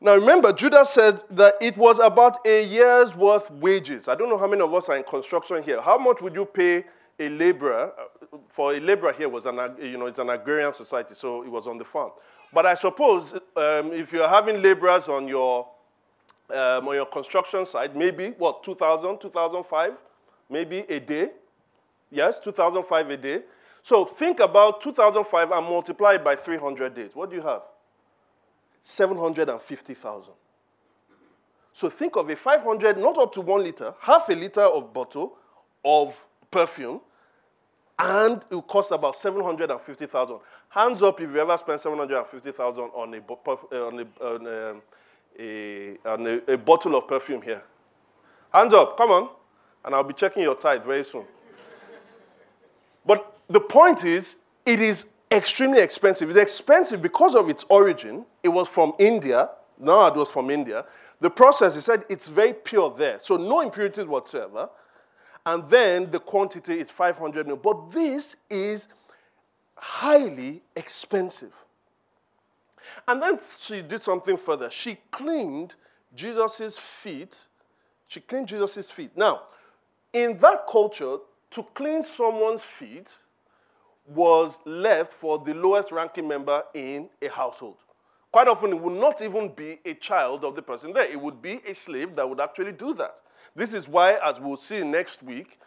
Now, 0.00 0.14
remember, 0.14 0.52
Judas 0.52 0.90
said 0.90 1.22
that 1.30 1.54
it 1.60 1.76
was 1.76 1.98
about 1.98 2.46
a 2.46 2.64
year's 2.64 3.16
worth 3.16 3.50
wages. 3.50 4.06
I 4.06 4.14
don't 4.14 4.28
know 4.28 4.38
how 4.38 4.46
many 4.46 4.62
of 4.62 4.72
us 4.72 4.88
are 4.88 4.96
in 4.96 5.02
construction 5.02 5.62
here. 5.62 5.80
How 5.80 5.98
much 5.98 6.22
would 6.22 6.36
you 6.36 6.44
pay 6.44 6.84
a 7.18 7.28
laborer? 7.28 7.92
For 8.48 8.74
a 8.74 8.80
laborer 8.80 9.12
here 9.12 9.28
was 9.28 9.46
an, 9.46 9.58
you 9.80 9.98
know, 9.98 10.06
it's 10.06 10.18
an 10.18 10.30
agrarian 10.30 10.72
society, 10.72 11.14
so 11.14 11.42
it 11.42 11.50
was 11.50 11.66
on 11.66 11.78
the 11.78 11.84
farm. 11.84 12.12
But 12.52 12.66
I 12.66 12.74
suppose 12.74 13.32
um, 13.32 13.92
if 13.92 14.12
you're 14.12 14.28
having 14.28 14.62
laborers 14.62 15.08
on 15.08 15.28
your, 15.28 15.68
um, 16.50 16.88
on 16.88 16.94
your 16.94 17.06
construction 17.06 17.66
site, 17.66 17.94
maybe, 17.94 18.28
what, 18.38 18.62
2000, 18.62 19.18
2005? 19.20 20.02
Maybe 20.50 20.78
a 20.88 21.00
day? 21.00 21.30
Yes, 22.10 22.40
2005 22.40 23.10
a 23.10 23.16
day. 23.16 23.42
So 23.82 24.04
think 24.04 24.40
about 24.40 24.80
2005 24.80 25.50
and 25.50 25.66
multiply 25.66 26.14
it 26.14 26.24
by 26.24 26.36
300 26.36 26.94
days. 26.94 27.14
What 27.14 27.30
do 27.30 27.36
you 27.36 27.42
have? 27.42 27.62
750,000. 28.80 30.32
So 31.72 31.88
think 31.88 32.16
of 32.16 32.28
a 32.28 32.36
500, 32.36 32.98
not 32.98 33.18
up 33.18 33.32
to 33.34 33.40
one 33.40 33.62
liter, 33.62 33.94
half 34.00 34.28
a 34.30 34.32
liter 34.32 34.62
of 34.62 34.92
bottle 34.92 35.36
of 35.84 36.26
perfume 36.50 37.00
and 37.98 38.44
it 38.50 38.54
will 38.54 38.62
cost 38.62 38.92
about 38.92 39.16
750,000. 39.16 40.38
Hands 40.68 41.02
up 41.02 41.20
if 41.20 41.30
you 41.30 41.40
ever 41.40 41.56
spent 41.56 41.80
750,000 41.80 42.82
eh, 42.82 42.86
on 42.94 43.14
a, 43.14 43.18
on, 43.76 43.98
eh, 43.98 44.04
a, 44.20 44.24
on, 44.24 44.46
a, 44.46 44.74
a, 45.40 45.98
on 46.06 46.40
a, 46.46 46.58
bottle 46.58 46.94
of 46.94 47.08
perfume 47.08 47.42
here. 47.42 47.62
Hands 48.52 48.72
up, 48.72 48.96
come 48.96 49.10
on. 49.10 49.30
And 49.84 49.94
I'll 49.94 50.04
be 50.04 50.14
checking 50.14 50.42
your 50.42 50.54
tithe 50.54 50.84
very 50.84 51.04
soon. 51.04 51.24
but 53.04 53.38
the 53.48 53.60
point 53.60 54.04
is, 54.04 54.36
it 54.64 54.80
is 54.80 55.06
extremely 55.30 55.80
expensive. 55.80 56.28
It's 56.30 56.38
expensive 56.38 57.02
because 57.02 57.34
of 57.34 57.48
its 57.48 57.64
origin. 57.68 58.24
It 58.42 58.48
was 58.48 58.68
from 58.68 58.92
India. 58.98 59.50
Now 59.78 60.06
it 60.06 60.14
was 60.14 60.30
from 60.30 60.50
India. 60.50 60.84
The 61.20 61.30
process, 61.30 61.74
he 61.74 61.80
said, 61.80 62.04
it's 62.08 62.28
very 62.28 62.52
pure 62.52 62.94
there. 62.96 63.18
So 63.18 63.36
no 63.36 63.60
impurities 63.60 64.04
whatsoever 64.04 64.68
and 65.46 65.68
then 65.68 66.10
the 66.10 66.20
quantity 66.20 66.78
is 66.80 66.90
500 66.90 67.46
mil. 67.46 67.56
But 67.56 67.90
this 67.90 68.36
is 68.50 68.88
highly 69.76 70.62
expensive. 70.76 71.54
And 73.06 73.22
then 73.22 73.38
she 73.58 73.82
did 73.82 74.00
something 74.00 74.36
further. 74.36 74.70
She 74.70 74.98
cleaned 75.10 75.76
Jesus' 76.14 76.78
feet. 76.78 77.46
She 78.06 78.20
cleaned 78.20 78.48
Jesus' 78.48 78.90
feet. 78.90 79.16
Now, 79.16 79.42
in 80.12 80.36
that 80.38 80.66
culture, 80.66 81.18
to 81.50 81.62
clean 81.74 82.02
someone's 82.02 82.64
feet 82.64 83.16
was 84.06 84.60
left 84.64 85.12
for 85.12 85.38
the 85.38 85.54
lowest 85.54 85.92
ranking 85.92 86.26
member 86.26 86.62
in 86.74 87.08
a 87.20 87.28
household. 87.28 87.76
Quite 88.30 88.48
often, 88.48 88.72
it 88.72 88.80
would 88.80 88.98
not 88.98 89.22
even 89.22 89.48
be 89.54 89.78
a 89.84 89.94
child 89.94 90.44
of 90.44 90.54
the 90.54 90.62
person 90.62 90.92
there. 90.92 91.10
It 91.10 91.20
would 91.20 91.40
be 91.40 91.60
a 91.66 91.74
slave 91.74 92.14
that 92.16 92.28
would 92.28 92.40
actually 92.40 92.72
do 92.72 92.92
that. 92.94 93.20
This 93.56 93.72
is 93.72 93.88
why, 93.88 94.18
as 94.22 94.38
we'll 94.38 94.56
see 94.56 94.84
next 94.84 95.22
week 95.22 95.58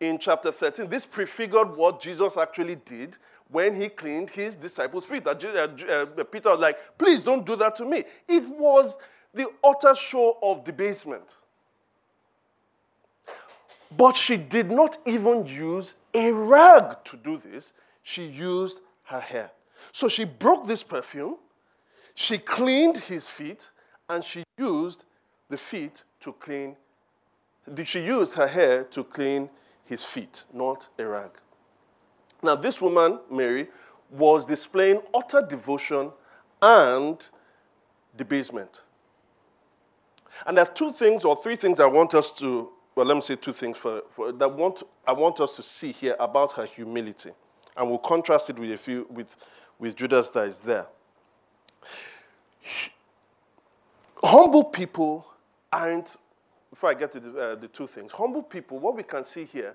in 0.00 0.18
chapter 0.18 0.50
13, 0.50 0.88
this 0.88 1.06
prefigured 1.06 1.76
what 1.76 2.00
Jesus 2.00 2.36
actually 2.36 2.76
did 2.76 3.16
when 3.50 3.74
he 3.74 3.88
cleaned 3.88 4.30
his 4.30 4.56
disciples' 4.56 5.06
feet. 5.06 5.24
That 5.24 5.42
uh, 5.44 6.20
uh, 6.20 6.24
Peter 6.24 6.50
was 6.50 6.58
like, 6.58 6.98
please 6.98 7.20
don't 7.20 7.46
do 7.46 7.56
that 7.56 7.76
to 7.76 7.84
me. 7.84 8.04
It 8.28 8.48
was 8.48 8.98
the 9.32 9.48
utter 9.62 9.94
show 9.94 10.38
of 10.42 10.64
debasement. 10.64 11.36
But 13.96 14.16
she 14.16 14.36
did 14.36 14.70
not 14.70 14.98
even 15.06 15.46
use 15.46 15.96
a 16.12 16.30
rag 16.32 17.02
to 17.04 17.16
do 17.16 17.38
this, 17.38 17.72
she 18.02 18.26
used 18.26 18.80
her 19.04 19.20
hair. 19.20 19.50
So 19.92 20.08
she 20.08 20.24
broke 20.24 20.66
this 20.66 20.82
perfume, 20.82 21.36
she 22.18 22.36
cleaned 22.36 22.98
his 22.98 23.30
feet, 23.30 23.70
and 24.08 24.24
she 24.24 24.42
used 24.58 25.04
the 25.48 25.56
feet 25.56 26.02
to 26.18 26.32
clean 26.32 26.76
did 27.74 27.86
she 27.86 28.04
use 28.04 28.34
her 28.34 28.46
hair 28.46 28.84
to 28.84 29.04
clean 29.04 29.48
his 29.84 30.02
feet, 30.02 30.46
not 30.52 30.88
a 30.98 31.06
rag. 31.06 31.30
Now, 32.42 32.56
this 32.56 32.80
woman, 32.80 33.20
Mary, 33.30 33.68
was 34.10 34.46
displaying 34.46 35.00
utter 35.14 35.42
devotion 35.42 36.10
and 36.62 37.28
debasement. 38.16 38.82
And 40.46 40.56
there 40.56 40.64
are 40.64 40.72
two 40.72 40.92
things 40.92 41.24
or 41.24 41.36
three 41.36 41.56
things 41.56 41.78
I 41.78 41.86
want 41.86 42.14
us 42.14 42.32
to, 42.38 42.70
well, 42.96 43.06
let 43.06 43.14
me 43.14 43.20
say 43.20 43.36
two 43.36 43.52
things 43.52 43.76
for, 43.76 44.02
for 44.10 44.32
that 44.32 44.52
want, 44.52 44.82
I 45.06 45.12
want 45.12 45.38
us 45.40 45.54
to 45.56 45.62
see 45.62 45.92
here 45.92 46.16
about 46.18 46.52
her 46.52 46.64
humility. 46.64 47.30
And 47.76 47.88
we'll 47.88 47.98
contrast 47.98 48.50
it 48.50 48.58
with 48.58 48.72
a 48.72 48.78
few 48.78 49.06
with, 49.10 49.36
with 49.78 49.94
Judas 49.94 50.30
that 50.30 50.48
is 50.48 50.58
there. 50.58 50.86
Humble 54.22 54.64
people 54.64 55.26
aren't, 55.72 56.16
before 56.70 56.90
I 56.90 56.94
get 56.94 57.12
to 57.12 57.20
the, 57.20 57.38
uh, 57.38 57.54
the 57.54 57.68
two 57.68 57.86
things, 57.86 58.12
humble 58.12 58.42
people, 58.42 58.78
what 58.78 58.96
we 58.96 59.02
can 59.02 59.24
see 59.24 59.44
here, 59.44 59.74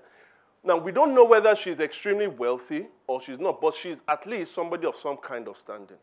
now 0.62 0.76
we 0.78 0.92
don't 0.92 1.14
know 1.14 1.24
whether 1.24 1.54
she's 1.54 1.80
extremely 1.80 2.26
wealthy 2.26 2.86
or 3.06 3.20
she's 3.20 3.38
not, 3.38 3.60
but 3.60 3.74
she's 3.74 3.98
at 4.08 4.26
least 4.26 4.54
somebody 4.54 4.86
of 4.86 4.96
some 4.96 5.16
kind 5.18 5.46
of 5.46 5.56
standing. 5.56 5.98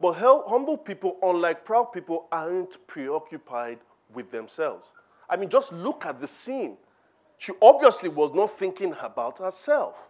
But 0.00 0.14
humble 0.14 0.78
people, 0.78 1.18
unlike 1.22 1.64
proud 1.64 1.92
people, 1.92 2.26
aren't 2.30 2.84
preoccupied 2.86 3.78
with 4.12 4.30
themselves. 4.30 4.92
I 5.28 5.36
mean, 5.36 5.48
just 5.48 5.72
look 5.72 6.06
at 6.06 6.20
the 6.20 6.28
scene. 6.28 6.76
She 7.38 7.52
obviously 7.60 8.08
was 8.08 8.32
not 8.34 8.50
thinking 8.50 8.94
about 9.00 9.38
herself. 9.38 10.08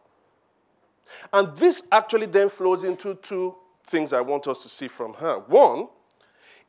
And 1.33 1.57
this 1.57 1.83
actually 1.91 2.27
then 2.27 2.49
flows 2.49 2.85
into 2.85 3.15
two 3.17 3.55
things 3.91 4.13
I 4.13 4.21
want 4.21 4.47
us 4.47 4.63
to 4.63 4.69
see 4.69 4.89
from 4.89 5.15
her. 5.15 5.39
One 5.41 5.89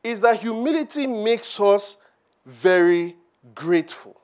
is 0.02 0.20
that 0.22 0.40
humility 0.40 1.06
makes 1.06 1.60
us 1.60 1.96
very 2.44 3.16
grateful. 3.54 4.20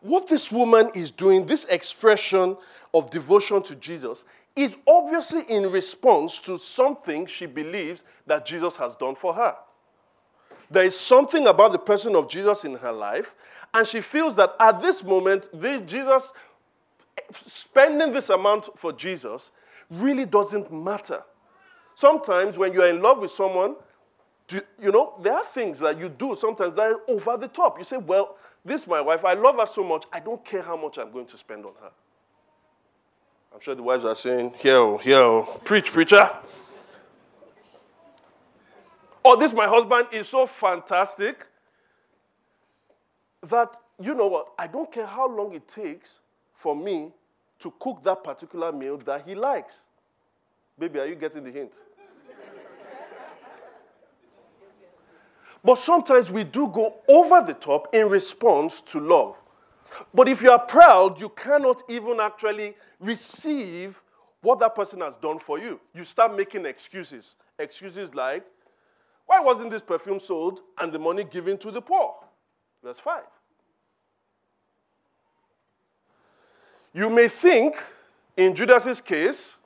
What 0.00 0.26
this 0.26 0.50
woman 0.50 0.90
is 0.94 1.10
doing, 1.10 1.46
this 1.46 1.64
expression 1.66 2.56
of 2.94 3.10
devotion 3.10 3.62
to 3.64 3.74
Jesus, 3.76 4.24
is 4.56 4.76
obviously 4.86 5.42
in 5.48 5.70
response 5.70 6.38
to 6.40 6.58
something 6.58 7.26
she 7.26 7.46
believes 7.46 8.04
that 8.26 8.44
Jesus 8.44 8.76
has 8.76 8.96
done 8.96 9.14
for 9.14 9.34
her. 9.34 9.54
There 10.70 10.84
is 10.84 10.98
something 10.98 11.46
about 11.46 11.72
the 11.72 11.78
person 11.78 12.16
of 12.16 12.28
Jesus 12.28 12.64
in 12.64 12.76
her 12.76 12.92
life, 12.92 13.34
and 13.74 13.86
she 13.86 14.00
feels 14.00 14.36
that 14.36 14.54
at 14.58 14.80
this 14.80 15.04
moment, 15.04 15.48
this 15.52 15.82
Jesus 15.82 16.32
spending 17.46 18.12
this 18.12 18.30
amount 18.30 18.70
for 18.78 18.92
Jesus 18.92 19.50
really 19.92 20.24
doesn't 20.24 20.72
matter. 20.72 21.22
Sometimes 21.94 22.56
when 22.56 22.72
you're 22.72 22.88
in 22.88 23.02
love 23.02 23.18
with 23.18 23.30
someone, 23.30 23.76
you 24.50 24.92
know, 24.92 25.14
there 25.22 25.34
are 25.34 25.44
things 25.44 25.78
that 25.80 25.98
you 25.98 26.08
do 26.08 26.34
sometimes 26.34 26.74
that 26.74 26.92
are 26.92 27.00
over 27.08 27.36
the 27.36 27.48
top. 27.48 27.78
You 27.78 27.84
say, 27.84 27.98
Well, 27.98 28.36
this 28.64 28.86
my 28.86 29.00
wife, 29.00 29.24
I 29.24 29.34
love 29.34 29.56
her 29.58 29.66
so 29.66 29.84
much, 29.84 30.04
I 30.12 30.20
don't 30.20 30.44
care 30.44 30.62
how 30.62 30.76
much 30.76 30.98
I'm 30.98 31.12
going 31.12 31.26
to 31.26 31.38
spend 31.38 31.64
on 31.64 31.72
her. 31.80 31.90
I'm 33.54 33.60
sure 33.60 33.74
the 33.74 33.82
wives 33.82 34.04
are 34.04 34.14
saying, 34.14 34.54
Here, 34.58 34.76
oh, 34.76 34.98
here, 34.98 35.18
oh, 35.18 35.60
preach, 35.64 35.92
preacher. 35.92 36.28
Or 39.24 39.34
oh, 39.34 39.36
this 39.36 39.52
my 39.52 39.68
husband 39.68 40.08
is 40.12 40.28
so 40.28 40.46
fantastic 40.46 41.46
that, 43.42 43.76
you 44.00 44.14
know 44.14 44.26
what, 44.26 44.48
I 44.58 44.66
don't 44.66 44.90
care 44.90 45.06
how 45.06 45.28
long 45.28 45.54
it 45.54 45.68
takes 45.68 46.20
for 46.52 46.74
me 46.74 47.12
to 47.62 47.72
cook 47.78 48.02
that 48.02 48.22
particular 48.22 48.72
meal 48.72 48.98
that 48.98 49.26
he 49.26 49.34
likes. 49.34 49.84
Baby, 50.78 51.00
are 51.00 51.06
you 51.06 51.14
getting 51.14 51.44
the 51.44 51.50
hint? 51.50 51.74
but 55.64 55.76
sometimes 55.76 56.30
we 56.30 56.44
do 56.44 56.68
go 56.68 56.96
over 57.08 57.42
the 57.46 57.54
top 57.54 57.94
in 57.94 58.08
response 58.08 58.80
to 58.82 59.00
love. 59.00 59.40
But 60.12 60.28
if 60.28 60.42
you 60.42 60.50
are 60.50 60.58
proud, 60.58 61.20
you 61.20 61.28
cannot 61.28 61.82
even 61.88 62.18
actually 62.20 62.74
receive 62.98 64.02
what 64.40 64.58
that 64.58 64.74
person 64.74 65.00
has 65.00 65.16
done 65.16 65.38
for 65.38 65.58
you. 65.58 65.80
You 65.94 66.04
start 66.04 66.34
making 66.36 66.66
excuses. 66.66 67.36
Excuses 67.58 68.14
like, 68.14 68.44
why 69.26 69.38
wasn't 69.40 69.70
this 69.70 69.82
perfume 69.82 70.18
sold 70.18 70.62
and 70.78 70.92
the 70.92 70.98
money 70.98 71.24
given 71.24 71.56
to 71.58 71.70
the 71.70 71.80
poor? 71.80 72.14
Verse 72.82 72.98
5. 72.98 73.22
You 76.92 77.08
may 77.08 77.28
think, 77.28 77.76
in 78.36 78.54
Judas's 78.54 79.00
case, 79.00 79.58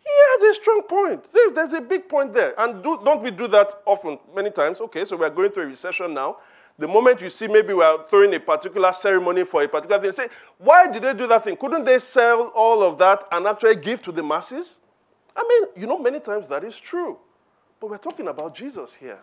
he 0.00 0.10
has 0.10 0.56
a 0.56 0.60
strong 0.60 0.82
point. 0.82 1.28
There's 1.54 1.72
a 1.72 1.80
big 1.80 2.08
point 2.08 2.32
there. 2.32 2.54
And 2.58 2.82
do, 2.82 3.00
don't 3.04 3.22
we 3.22 3.30
do 3.30 3.46
that 3.48 3.72
often, 3.86 4.18
many 4.34 4.50
times? 4.50 4.80
Okay, 4.80 5.04
so 5.04 5.16
we're 5.16 5.30
going 5.30 5.50
through 5.50 5.64
a 5.64 5.66
recession 5.66 6.12
now. 6.12 6.38
The 6.76 6.88
moment 6.88 7.22
you 7.22 7.30
see 7.30 7.46
maybe 7.46 7.72
we're 7.72 8.04
throwing 8.04 8.34
a 8.34 8.40
particular 8.40 8.92
ceremony 8.92 9.44
for 9.44 9.62
a 9.62 9.68
particular 9.68 10.02
thing, 10.02 10.12
say, 10.12 10.28
why 10.58 10.90
did 10.90 11.02
they 11.02 11.14
do 11.14 11.26
that 11.28 11.44
thing? 11.44 11.56
Couldn't 11.56 11.84
they 11.84 12.00
sell 12.00 12.50
all 12.54 12.82
of 12.82 12.98
that 12.98 13.22
and 13.30 13.46
actually 13.46 13.76
give 13.76 14.02
to 14.02 14.12
the 14.12 14.24
masses? 14.24 14.80
I 15.36 15.44
mean, 15.48 15.82
you 15.82 15.86
know, 15.86 15.98
many 15.98 16.18
times 16.18 16.48
that 16.48 16.64
is 16.64 16.76
true. 16.76 17.18
But 17.80 17.90
we're 17.90 17.98
talking 17.98 18.26
about 18.26 18.54
Jesus 18.54 18.94
here. 18.94 19.20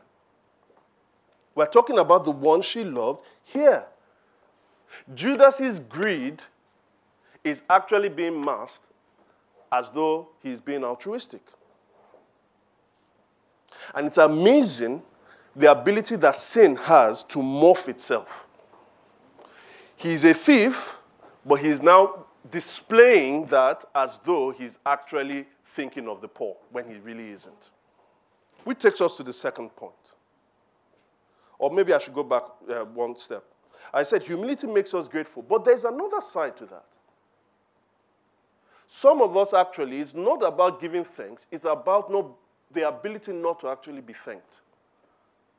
We're 1.53 1.65
talking 1.65 1.99
about 1.99 2.23
the 2.23 2.31
one 2.31 2.61
she 2.61 2.85
loved 2.85 3.21
here. 3.43 3.85
Judas's 5.13 5.79
greed 5.79 6.41
is 7.43 7.63
actually 7.69 8.09
being 8.09 8.43
masked 8.43 8.87
as 9.71 9.89
though 9.91 10.29
he's 10.41 10.59
being 10.59 10.83
altruistic. 10.83 11.41
And 13.95 14.07
it's 14.07 14.17
amazing 14.17 15.01
the 15.55 15.71
ability 15.71 16.15
that 16.17 16.35
sin 16.35 16.75
has 16.75 17.23
to 17.23 17.39
morph 17.39 17.87
itself. 17.87 18.47
He's 19.95 20.23
a 20.23 20.33
thief, 20.33 20.97
but 21.45 21.55
he's 21.55 21.81
now 21.81 22.25
displaying 22.49 23.45
that 23.45 23.85
as 23.93 24.19
though 24.19 24.51
he's 24.51 24.79
actually 24.85 25.45
thinking 25.73 26.07
of 26.07 26.21
the 26.21 26.27
poor 26.27 26.55
when 26.71 26.87
he 26.87 26.99
really 26.99 27.29
isn't. 27.31 27.71
Which 28.63 28.79
takes 28.79 29.01
us 29.01 29.15
to 29.17 29.23
the 29.23 29.33
second 29.33 29.75
point. 29.75 29.93
Or 31.57 31.71
maybe 31.71 31.93
I 31.93 31.97
should 31.97 32.13
go 32.13 32.23
back 32.23 32.43
uh, 32.69 32.85
one 32.85 33.15
step. 33.15 33.43
I 33.93 34.03
said 34.03 34.23
humility 34.23 34.67
makes 34.67 34.93
us 34.93 35.07
grateful, 35.07 35.43
but 35.43 35.63
there's 35.63 35.85
another 35.85 36.21
side 36.21 36.55
to 36.57 36.65
that. 36.67 36.85
Some 38.93 39.21
of 39.21 39.37
us 39.37 39.53
actually, 39.53 40.01
it's 40.01 40.13
not 40.13 40.43
about 40.43 40.81
giving 40.81 41.05
thanks, 41.05 41.47
it's 41.49 41.63
about 41.63 42.11
no, 42.11 42.35
the 42.73 42.89
ability 42.89 43.31
not 43.31 43.61
to 43.61 43.69
actually 43.69 44.01
be 44.01 44.11
thanked. 44.11 44.59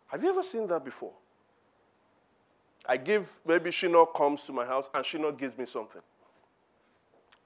Have 0.09 0.23
you 0.23 0.29
ever 0.29 0.43
seen 0.43 0.67
that 0.67 0.85
before? 0.85 1.15
I 2.85 2.99
give, 2.99 3.39
maybe 3.47 3.71
Shino 3.71 4.05
comes 4.15 4.45
to 4.45 4.53
my 4.53 4.67
house 4.67 4.91
and 4.93 5.03
Shino 5.03 5.35
gives 5.35 5.57
me 5.57 5.65
something. 5.65 6.03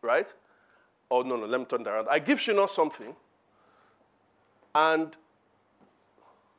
Right? 0.03 0.35
Oh, 1.09 1.22
no, 1.22 1.37
no, 1.37 1.46
let 1.46 1.61
me 1.61 1.66
turn 1.66 1.85
that 1.85 1.90
around. 1.90 2.09
I 2.11 2.18
give 2.18 2.40
Shino 2.40 2.68
something 2.68 3.14
and, 4.75 5.16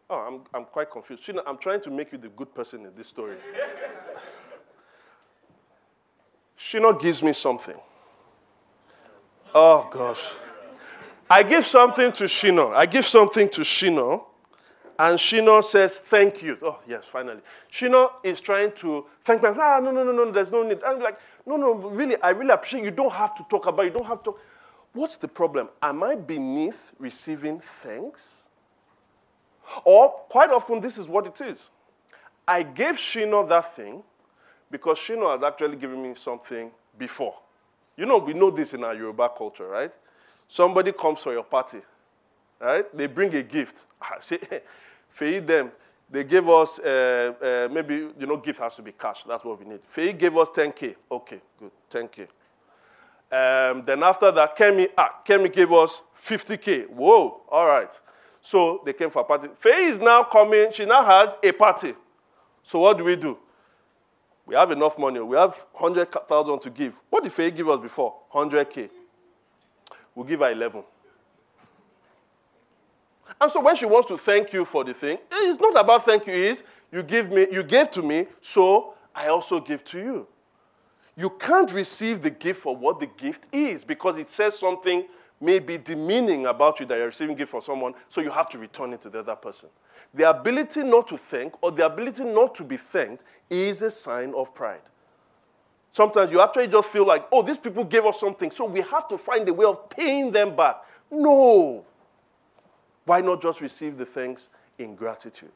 oh, 0.09 0.19
I'm, 0.19 0.41
I'm 0.53 0.63
quite 0.63 0.89
confused. 0.89 1.23
Shino, 1.23 1.43
I'm 1.45 1.57
trying 1.57 1.81
to 1.81 1.91
make 1.91 2.13
you 2.13 2.17
the 2.17 2.29
good 2.29 2.55
person 2.55 2.85
in 2.85 2.95
this 2.95 3.07
story. 3.09 3.35
Shino 6.57 6.97
gives 6.97 7.21
me 7.21 7.33
something. 7.33 7.75
Oh, 9.53 9.87
gosh. 9.89 10.33
I 11.29 11.43
give 11.43 11.65
something 11.65 12.11
to 12.13 12.23
Shino. 12.25 12.73
I 12.73 12.85
give 12.85 13.05
something 13.05 13.49
to 13.49 13.61
Shino, 13.61 14.25
and 14.97 15.17
Shino 15.17 15.63
says, 15.63 15.99
Thank 15.99 16.41
you. 16.41 16.57
Oh, 16.61 16.79
yes, 16.87 17.05
finally. 17.05 17.41
Shino 17.71 18.11
is 18.23 18.39
trying 18.39 18.71
to 18.73 19.05
thank 19.21 19.43
me. 19.43 19.49
Ah, 19.51 19.79
no, 19.83 19.91
no, 19.91 20.03
no, 20.03 20.11
no, 20.11 20.31
there's 20.31 20.51
no 20.51 20.63
need. 20.63 20.79
I'm 20.85 20.99
like, 20.99 21.19
No, 21.45 21.57
no, 21.57 21.73
really, 21.73 22.21
I 22.21 22.29
really 22.29 22.51
appreciate 22.51 22.83
you. 22.83 22.91
don't 22.91 23.11
have 23.11 23.35
to 23.35 23.45
talk 23.49 23.67
about 23.67 23.85
it. 23.85 23.93
You 23.93 23.99
don't 23.99 24.07
have 24.07 24.23
to. 24.23 24.35
What's 24.93 25.17
the 25.17 25.27
problem? 25.27 25.69
Am 25.81 26.01
I 26.01 26.15
beneath 26.15 26.93
receiving 26.97 27.59
thanks? 27.59 28.47
Or, 29.83 30.09
quite 30.29 30.49
often, 30.49 30.79
this 30.79 30.97
is 30.97 31.07
what 31.09 31.27
it 31.27 31.41
is. 31.41 31.71
I 32.47 32.63
gave 32.63 32.95
Shino 32.95 33.47
that 33.49 33.75
thing 33.75 34.01
because 34.71 34.97
Shino 34.97 35.29
had 35.29 35.43
actually 35.43 35.75
given 35.75 36.01
me 36.01 36.15
something 36.15 36.71
before. 36.97 37.35
You 37.97 38.05
know, 38.05 38.19
we 38.19 38.33
know 38.33 38.51
this 38.51 38.75
in 38.75 38.83
our 38.83 38.93
Yoruba 38.93 39.29
culture, 39.35 39.67
right? 39.67 39.91
Somebody 40.47 40.91
comes 40.91 41.19
for 41.19 41.33
your 41.33 41.43
party, 41.43 41.79
right? 42.61 42.95
They 42.95 43.07
bring 43.07 43.33
a 43.35 43.41
gift. 43.43 43.85
Say, 44.21 44.39
feed 45.09 45.47
them. 45.47 45.71
They 46.09 46.23
gave 46.23 46.47
us, 46.47 46.79
uh, 46.79 47.33
uh, 47.41 47.73
maybe, 47.73 47.95
you 48.17 48.25
know, 48.27 48.37
gift 48.37 48.61
has 48.61 48.75
to 48.75 48.81
be 48.81 48.93
cash. 48.93 49.23
That's 49.25 49.43
what 49.43 49.59
we 49.59 49.65
need. 49.65 49.81
Faye 49.83 50.13
gave 50.13 50.37
us 50.37 50.47
10K. 50.49 50.95
Okay, 51.11 51.41
good, 51.59 51.71
10K. 51.91 52.27
Um, 53.29 53.83
then 53.85 54.01
after 54.03 54.31
that, 54.31 54.55
Kemi, 54.55 54.87
ah, 54.97 55.19
Kemi 55.25 55.51
gave 55.51 55.71
us 55.73 56.01
50K. 56.15 56.87
Whoa, 56.89 57.41
all 57.49 57.67
right. 57.67 57.99
So 58.39 58.81
they 58.85 58.93
came 58.93 59.09
for 59.09 59.23
a 59.23 59.25
party. 59.25 59.49
Faye 59.53 59.83
is 59.85 59.99
now 59.99 60.23
coming. 60.23 60.71
She 60.71 60.85
now 60.85 61.03
has 61.03 61.35
a 61.43 61.51
party. 61.51 61.93
So 62.63 62.79
what 62.79 62.97
do 62.97 63.03
we 63.03 63.17
do? 63.17 63.37
We 64.47 64.55
have 64.55 64.71
enough 64.71 64.97
money. 64.97 65.19
We 65.19 65.37
have 65.37 65.65
100,000 65.73 66.59
to 66.59 66.69
give. 66.69 66.99
What 67.09 67.23
did 67.23 67.33
Faye 67.33 67.51
give 67.51 67.69
us 67.69 67.79
before? 67.79 68.15
100K. 68.33 68.89
We'll 70.15 70.25
give 70.25 70.39
her 70.39 70.51
11. 70.51 70.83
And 73.39 73.51
so 73.51 73.61
when 73.61 73.75
she 73.75 73.85
wants 73.85 74.07
to 74.07 74.17
thank 74.17 74.53
you 74.53 74.65
for 74.65 74.83
the 74.83 74.93
thing, 74.93 75.17
it's 75.31 75.59
not 75.59 75.79
about 75.79 76.05
thank 76.05 76.25
you, 76.25 76.33
it's 76.33 76.63
you 76.91 77.03
give 77.03 77.29
me, 77.29 77.45
you 77.51 77.61
gave 77.61 77.91
to 77.91 78.01
me, 78.01 78.25
so 78.41 78.95
I 79.13 79.27
also 79.27 79.59
give 79.59 79.83
to 79.83 79.99
you. 79.99 80.27
you 81.17 81.31
can't 81.31 81.73
receive 81.73 82.21
the 82.21 82.29
gift 82.29 82.61
for 82.61 82.77
what 82.77 82.99
the 82.99 83.07
gift 83.07 83.47
is 83.51 83.83
because 83.83 84.17
it 84.19 84.29
says 84.29 84.57
something 84.57 85.05
maybe 85.39 85.77
demeaning 85.77 86.47
about 86.47 86.79
you 86.79 86.85
that 86.87 86.97
you're 86.97 87.07
receiving 87.07 87.35
gift 87.35 87.51
for 87.51 87.61
someone, 87.61 87.93
so 88.09 88.21
you 88.21 88.31
have 88.31 88.49
to 88.49 88.57
return 88.57 88.93
it 88.93 89.01
to 89.01 89.09
the 89.09 89.19
other 89.19 89.35
person. 89.35 89.69
The 90.13 90.29
ability 90.29 90.83
not 90.83 91.07
to 91.09 91.17
thank 91.17 91.61
or 91.61 91.71
the 91.71 91.85
ability 91.85 92.23
not 92.23 92.55
to 92.55 92.63
be 92.63 92.77
thanked 92.77 93.23
is 93.49 93.81
a 93.81 93.91
sign 93.91 94.33
of 94.35 94.53
pride. 94.55 94.81
Sometimes 95.91 96.31
you 96.31 96.41
actually 96.41 96.67
just 96.67 96.89
feel 96.89 97.05
like, 97.05 97.27
oh, 97.31 97.41
these 97.41 97.57
people 97.57 97.83
gave 97.83 98.05
us 98.05 98.19
something, 98.19 98.51
so 98.51 98.65
we 98.65 98.81
have 98.81 99.07
to 99.07 99.17
find 99.17 99.47
a 99.49 99.53
way 99.53 99.65
of 99.65 99.89
paying 99.89 100.31
them 100.31 100.55
back. 100.55 100.77
No. 101.09 101.85
Why 103.05 103.21
not 103.21 103.41
just 103.41 103.61
receive 103.61 103.97
the 103.97 104.05
thanks 104.05 104.49
in 104.77 104.95
gratitude? 104.95 105.51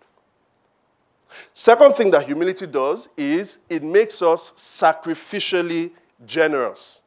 Second 1.54 1.94
thing 1.94 2.12
that 2.12 2.24
humility 2.24 2.68
does 2.68 3.10
is 3.18 3.60
it 3.70 3.84
makes 3.84 4.22
us 4.22 4.52
sacrificially 4.54 5.92
generous. 6.26 7.01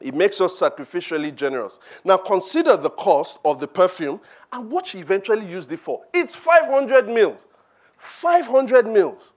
It 0.00 0.14
makes 0.14 0.40
us 0.40 0.58
sacrificially 0.58 1.34
generous. 1.34 1.80
Now 2.04 2.16
consider 2.16 2.76
the 2.76 2.90
cost 2.90 3.40
of 3.44 3.58
the 3.58 3.66
perfume 3.66 4.20
and 4.52 4.70
what 4.70 4.86
she 4.86 4.98
eventually 4.98 5.46
used 5.46 5.72
it 5.72 5.80
for. 5.80 6.02
It's 6.14 6.34
500 6.36 7.08
mils. 7.08 7.40
500 7.96 8.86
mils. 8.86 9.32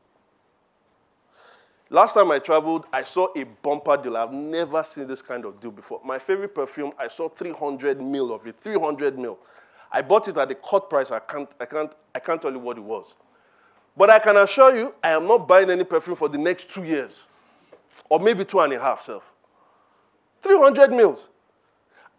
Last 1.90 2.14
time 2.14 2.32
I 2.32 2.40
traveled, 2.40 2.86
I 2.94 3.04
saw 3.04 3.28
a 3.36 3.44
bumper 3.44 3.98
deal. 3.98 4.16
I've 4.16 4.32
never 4.32 4.82
seen 4.84 5.08
this 5.08 5.22
kind 5.22 5.44
of 5.44 5.60
deal 5.60 5.72
before. 5.72 6.00
My 6.06 6.20
favorite 6.20 6.56
perfume, 6.56 6.94
I 6.98 7.08
saw 7.08 7.28
300 7.28 8.02
mil 8.02 8.34
of 8.34 8.48
it. 8.48 8.58
300 8.60 9.20
mil. 9.20 9.38
I 9.92 10.02
bought 10.02 10.28
it 10.30 10.38
at 10.38 10.50
a 10.50 10.56
cut 10.56 10.90
price. 10.90 11.12
I 11.12 11.20
can't, 11.20 11.54
I, 11.60 11.66
can't, 11.66 11.94
I 12.16 12.20
can't 12.20 12.42
tell 12.42 12.52
you 12.52 12.60
what 12.60 12.78
it 12.78 12.84
was. 12.84 13.18
But 13.98 14.10
I 14.10 14.20
can 14.20 14.38
assure 14.38 14.76
you, 14.76 14.96
I 15.04 15.10
am 15.10 15.28
not 15.28 15.48
buying 15.48 15.70
any 15.70 15.84
perfume 15.84 16.16
for 16.16 16.30
the 16.30 16.38
next 16.38 16.70
two 16.70 16.84
years, 16.84 17.28
or 18.10 18.20
maybe 18.20 18.46
two 18.46 18.60
and 18.62 18.72
a 18.72 18.80
half, 18.80 19.02
self. 19.02 19.34
300 20.42 20.92
mils. 20.92 21.30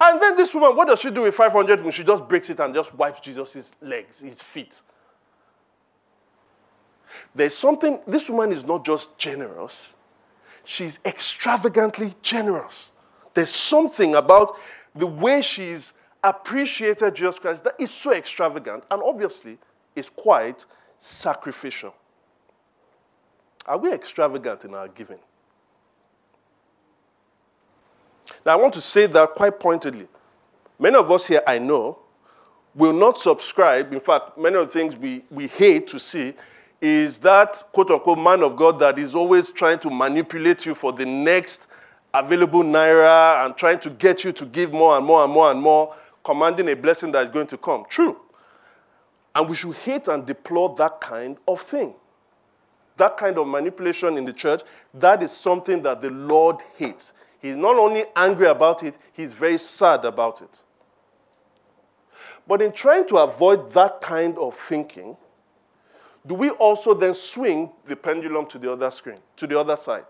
And 0.00 0.20
then 0.20 0.36
this 0.36 0.52
woman, 0.54 0.74
what 0.76 0.88
does 0.88 1.00
she 1.00 1.10
do 1.10 1.22
with 1.22 1.34
500 1.34 1.80
mils? 1.80 1.94
She 1.94 2.04
just 2.04 2.26
breaks 2.28 2.50
it 2.50 2.58
and 2.60 2.74
just 2.74 2.94
wipes 2.94 3.20
Jesus' 3.20 3.72
legs, 3.80 4.20
his 4.20 4.42
feet. 4.42 4.82
There's 7.34 7.54
something, 7.54 8.00
this 8.06 8.28
woman 8.28 8.52
is 8.52 8.64
not 8.64 8.84
just 8.84 9.16
generous, 9.18 9.96
she's 10.64 10.98
extravagantly 11.04 12.14
generous. 12.22 12.92
There's 13.34 13.50
something 13.50 14.14
about 14.14 14.56
the 14.94 15.06
way 15.06 15.40
she's 15.40 15.92
appreciated 16.22 17.14
Jesus 17.14 17.38
Christ 17.38 17.64
that 17.64 17.74
is 17.78 17.90
so 17.90 18.12
extravagant 18.12 18.84
and 18.90 19.02
obviously 19.02 19.58
is 19.96 20.10
quite 20.10 20.66
sacrificial. 20.98 21.94
Are 23.66 23.78
we 23.78 23.92
extravagant 23.92 24.64
in 24.64 24.74
our 24.74 24.88
giving? 24.88 25.18
Now, 28.44 28.52
I 28.52 28.56
want 28.56 28.74
to 28.74 28.80
say 28.80 29.06
that 29.06 29.30
quite 29.32 29.58
pointedly. 29.58 30.08
Many 30.78 30.96
of 30.96 31.10
us 31.10 31.26
here, 31.26 31.42
I 31.46 31.58
know, 31.58 31.98
will 32.74 32.92
not 32.92 33.18
subscribe. 33.18 33.92
In 33.92 34.00
fact, 34.00 34.36
many 34.38 34.56
of 34.56 34.66
the 34.66 34.72
things 34.72 34.96
we, 34.96 35.22
we 35.30 35.46
hate 35.46 35.86
to 35.88 36.00
see 36.00 36.34
is 36.80 37.18
that 37.20 37.62
quote 37.72 37.90
unquote 37.90 38.18
man 38.18 38.42
of 38.42 38.56
God 38.56 38.78
that 38.80 38.98
is 38.98 39.14
always 39.14 39.52
trying 39.52 39.78
to 39.80 39.90
manipulate 39.90 40.66
you 40.66 40.74
for 40.74 40.92
the 40.92 41.06
next 41.06 41.68
available 42.12 42.62
naira 42.62 43.44
and 43.44 43.56
trying 43.56 43.78
to 43.80 43.90
get 43.90 44.24
you 44.24 44.32
to 44.32 44.44
give 44.46 44.72
more 44.72 44.96
and 44.96 45.06
more 45.06 45.24
and 45.24 45.32
more 45.32 45.50
and 45.50 45.60
more, 45.60 45.94
commanding 46.24 46.68
a 46.68 46.74
blessing 46.74 47.12
that 47.12 47.26
is 47.26 47.32
going 47.32 47.46
to 47.46 47.56
come. 47.56 47.84
True. 47.88 48.20
And 49.34 49.48
we 49.48 49.54
should 49.54 49.76
hate 49.76 50.08
and 50.08 50.26
deplore 50.26 50.74
that 50.76 51.00
kind 51.00 51.38
of 51.48 51.60
thing. 51.62 51.94
That 52.96 53.16
kind 53.16 53.38
of 53.38 53.48
manipulation 53.48 54.18
in 54.18 54.26
the 54.26 54.32
church, 54.32 54.62
that 54.94 55.22
is 55.22 55.32
something 55.32 55.82
that 55.82 56.02
the 56.02 56.10
Lord 56.10 56.56
hates. 56.76 57.14
He's 57.42 57.56
not 57.56 57.76
only 57.76 58.04
angry 58.14 58.46
about 58.46 58.84
it, 58.84 58.96
he's 59.12 59.34
very 59.34 59.58
sad 59.58 60.04
about 60.04 60.40
it. 60.40 60.62
But 62.46 62.62
in 62.62 62.70
trying 62.70 63.06
to 63.08 63.16
avoid 63.16 63.72
that 63.72 64.00
kind 64.00 64.38
of 64.38 64.54
thinking, 64.54 65.16
do 66.24 66.36
we 66.36 66.50
also 66.50 66.94
then 66.94 67.14
swing 67.14 67.70
the 67.84 67.96
pendulum 67.96 68.46
to 68.46 68.58
the 68.58 68.72
other 68.72 68.90
screen, 68.92 69.18
to 69.36 69.48
the 69.48 69.58
other 69.58 69.76
side? 69.76 70.04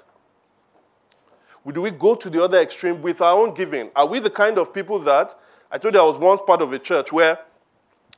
Do 1.73 1.81
we 1.81 1.90
go 1.90 2.14
to 2.14 2.29
the 2.29 2.42
other 2.45 2.61
extreme 2.61 3.01
with 3.01 3.23
our 3.23 3.40
own 3.40 3.55
giving? 3.55 3.90
Are 3.97 4.07
we 4.07 4.18
the 4.18 4.31
kind 4.31 4.59
of 4.59 4.75
people 4.75 4.99
that 5.01 5.35
I 5.71 5.79
told 5.79 5.95
you 5.95 6.01
I 6.01 6.05
was 6.05 6.18
once 6.18 6.42
part 6.47 6.61
of 6.61 6.71
a 6.75 6.79
church 6.79 7.12
where 7.12 7.38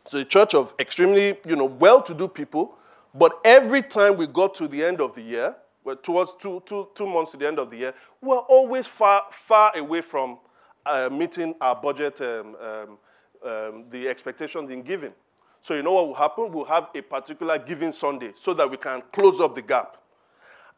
it's 0.05 0.12
a 0.12 0.24
church 0.24 0.55
of 0.55 0.74
extremely, 0.81 1.38
you 1.46 1.55
know, 1.55 1.66
well-to-do 1.66 2.27
people, 2.29 2.77
but 3.14 3.38
every 3.44 3.81
time 3.81 4.16
we 4.16 4.27
got 4.27 4.57
to 4.57 4.66
the 4.66 4.83
end 4.83 5.00
of 5.00 5.14
the 5.14 5.22
year, 5.22 5.55
well, 5.85 5.97
towards 5.97 6.35
two, 6.35 6.62
two, 6.64 6.88
two 6.94 7.07
months 7.07 7.33
to 7.33 7.37
the 7.37 7.47
end 7.47 7.59
of 7.59 7.70
the 7.70 7.77
year, 7.77 7.94
we're 8.20 8.38
always 8.38 8.87
far, 8.87 9.25
far 9.31 9.77
away 9.77 10.01
from 10.01 10.38
uh, 10.87 11.09
meeting 11.12 11.55
our 11.61 11.77
budget, 11.77 12.20
um, 12.23 12.57
um, 12.61 12.99
um, 13.44 13.87
the 13.90 14.09
expectations 14.09 14.70
in 14.70 14.83
giving. 14.83 15.12
So 15.61 15.75
you 15.75 15.83
know 15.83 15.92
what 15.92 16.07
will 16.09 16.14
happen? 16.14 16.53
We'll 16.53 16.64
have 16.64 16.88
a 16.94 17.03
particular 17.03 17.59
giving 17.59 17.92
Sunday 17.92 18.33
so 18.35 18.55
that 18.55 18.70
we 18.70 18.77
can 18.77 19.03
close 19.12 19.40
up 19.40 19.55
the 19.55 19.62
gap. 19.62 19.99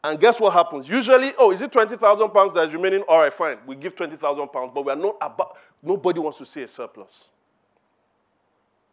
And 0.03 0.19
guess 0.19 0.39
what 0.39 0.53
happens? 0.53 0.87
Usually, 0.87 1.31
oh, 1.37 1.51
is 1.51 1.61
it 1.61 1.71
20,000 1.71 2.29
pounds 2.29 2.53
that 2.53 2.67
is 2.67 2.73
remaining? 2.73 3.01
All 3.01 3.19
right, 3.19 3.33
fine. 3.33 3.57
We 3.65 3.75
give 3.75 3.95
20,000 3.95 4.47
pounds, 4.49 4.71
but 4.73 4.85
we 4.85 4.91
are 4.91 4.95
not 4.95 5.17
about, 5.21 5.57
nobody 5.81 6.19
wants 6.19 6.37
to 6.37 6.45
see 6.45 6.61
a 6.61 6.67
surplus. 6.67 7.29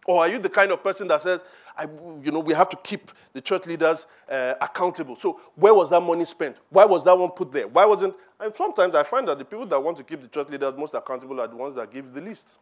Or 0.06 0.20
are 0.20 0.28
you 0.28 0.38
the 0.38 0.48
kind 0.48 0.72
of 0.72 0.82
person 0.82 1.08
that 1.08 1.22
says, 1.22 1.44
I, 1.76 1.88
you 2.22 2.30
know, 2.30 2.40
we 2.40 2.54
have 2.54 2.68
to 2.68 2.76
keep 2.76 3.10
the 3.32 3.40
church 3.40 3.66
leaders 3.66 4.06
uh, 4.30 4.54
accountable? 4.60 5.16
So 5.16 5.40
where 5.56 5.74
was 5.74 5.90
that 5.90 6.00
money 6.00 6.24
spent? 6.24 6.60
Why 6.70 6.84
was 6.84 7.04
that 7.04 7.18
one 7.18 7.30
put 7.30 7.50
there? 7.50 7.66
Why 7.66 7.84
wasn't? 7.84 8.14
And 8.38 8.54
sometimes 8.54 8.94
I 8.94 9.02
find 9.02 9.26
that 9.28 9.38
the 9.38 9.44
people 9.44 9.66
that 9.66 9.82
want 9.82 9.96
to 9.96 10.04
keep 10.04 10.22
the 10.22 10.28
church 10.28 10.48
leaders 10.50 10.74
most 10.76 10.94
accountable 10.94 11.40
are 11.40 11.48
the 11.48 11.56
ones 11.56 11.74
that 11.74 11.90
give 11.90 12.12
the 12.12 12.20
least. 12.20 12.58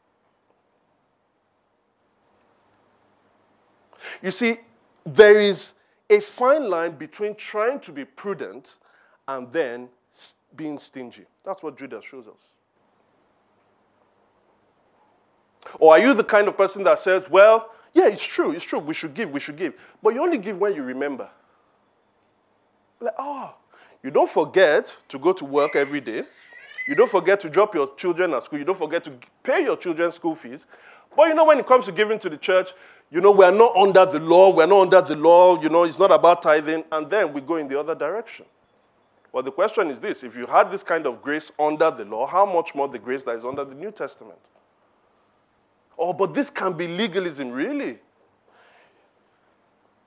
You 4.22 4.30
see, 4.30 4.58
there 5.04 5.38
is 5.38 5.74
a 6.08 6.20
fine 6.20 6.68
line 6.68 6.92
between 6.92 7.34
trying 7.34 7.80
to 7.80 7.92
be 7.92 8.04
prudent 8.04 8.78
and 9.28 9.50
then 9.52 9.88
being 10.56 10.78
stingy. 10.78 11.24
That's 11.44 11.62
what 11.62 11.78
Judas 11.78 12.04
shows 12.04 12.28
us. 12.28 12.54
Or 15.78 15.92
are 15.92 15.98
you 15.98 16.14
the 16.14 16.24
kind 16.24 16.48
of 16.48 16.56
person 16.56 16.82
that 16.84 16.98
says, 16.98 17.28
well, 17.30 17.70
yeah, 17.92 18.08
it's 18.08 18.26
true, 18.26 18.52
it's 18.52 18.64
true, 18.64 18.78
we 18.78 18.94
should 18.94 19.14
give, 19.14 19.30
we 19.30 19.40
should 19.40 19.56
give. 19.56 19.74
But 20.02 20.14
you 20.14 20.22
only 20.22 20.38
give 20.38 20.58
when 20.58 20.74
you 20.74 20.82
remember. 20.82 21.30
Like, 23.00 23.14
oh, 23.18 23.54
you 24.02 24.10
don't 24.10 24.30
forget 24.30 24.96
to 25.08 25.18
go 25.18 25.32
to 25.32 25.44
work 25.44 25.76
every 25.76 26.00
day. 26.00 26.22
You 26.88 26.94
don't 26.94 27.10
forget 27.10 27.38
to 27.40 27.50
drop 27.50 27.74
your 27.74 27.94
children 27.94 28.34
at 28.34 28.42
school. 28.42 28.58
You 28.58 28.64
don't 28.64 28.78
forget 28.78 29.04
to 29.04 29.12
pay 29.42 29.62
your 29.62 29.76
children's 29.76 30.14
school 30.14 30.34
fees. 30.34 30.66
But 31.16 31.28
you 31.28 31.34
know, 31.34 31.44
when 31.44 31.58
it 31.58 31.66
comes 31.66 31.84
to 31.86 31.92
giving 31.92 32.18
to 32.20 32.28
the 32.28 32.36
church, 32.36 32.72
you 33.10 33.20
know, 33.20 33.30
we're 33.30 33.52
not 33.52 33.76
under 33.76 34.06
the 34.06 34.18
law. 34.18 34.50
We're 34.50 34.66
not 34.66 34.80
under 34.80 35.00
the 35.02 35.16
law. 35.16 35.60
You 35.60 35.68
know, 35.68 35.84
it's 35.84 35.98
not 35.98 36.10
about 36.10 36.42
tithing. 36.42 36.84
And 36.90 37.10
then 37.10 37.32
we 37.32 37.40
go 37.40 37.56
in 37.56 37.68
the 37.68 37.78
other 37.78 37.94
direction. 37.94 38.46
Well, 39.32 39.42
the 39.42 39.52
question 39.52 39.88
is 39.88 40.00
this 40.00 40.24
if 40.24 40.36
you 40.36 40.46
had 40.46 40.70
this 40.70 40.82
kind 40.82 41.06
of 41.06 41.22
grace 41.22 41.52
under 41.58 41.90
the 41.90 42.04
law, 42.04 42.26
how 42.26 42.44
much 42.44 42.74
more 42.74 42.88
the 42.88 42.98
grace 42.98 43.24
that 43.24 43.36
is 43.36 43.44
under 43.44 43.64
the 43.64 43.74
New 43.74 43.90
Testament? 43.90 44.38
Oh, 45.98 46.12
but 46.12 46.34
this 46.34 46.50
can 46.50 46.72
be 46.72 46.88
legalism, 46.88 47.50
really? 47.50 47.98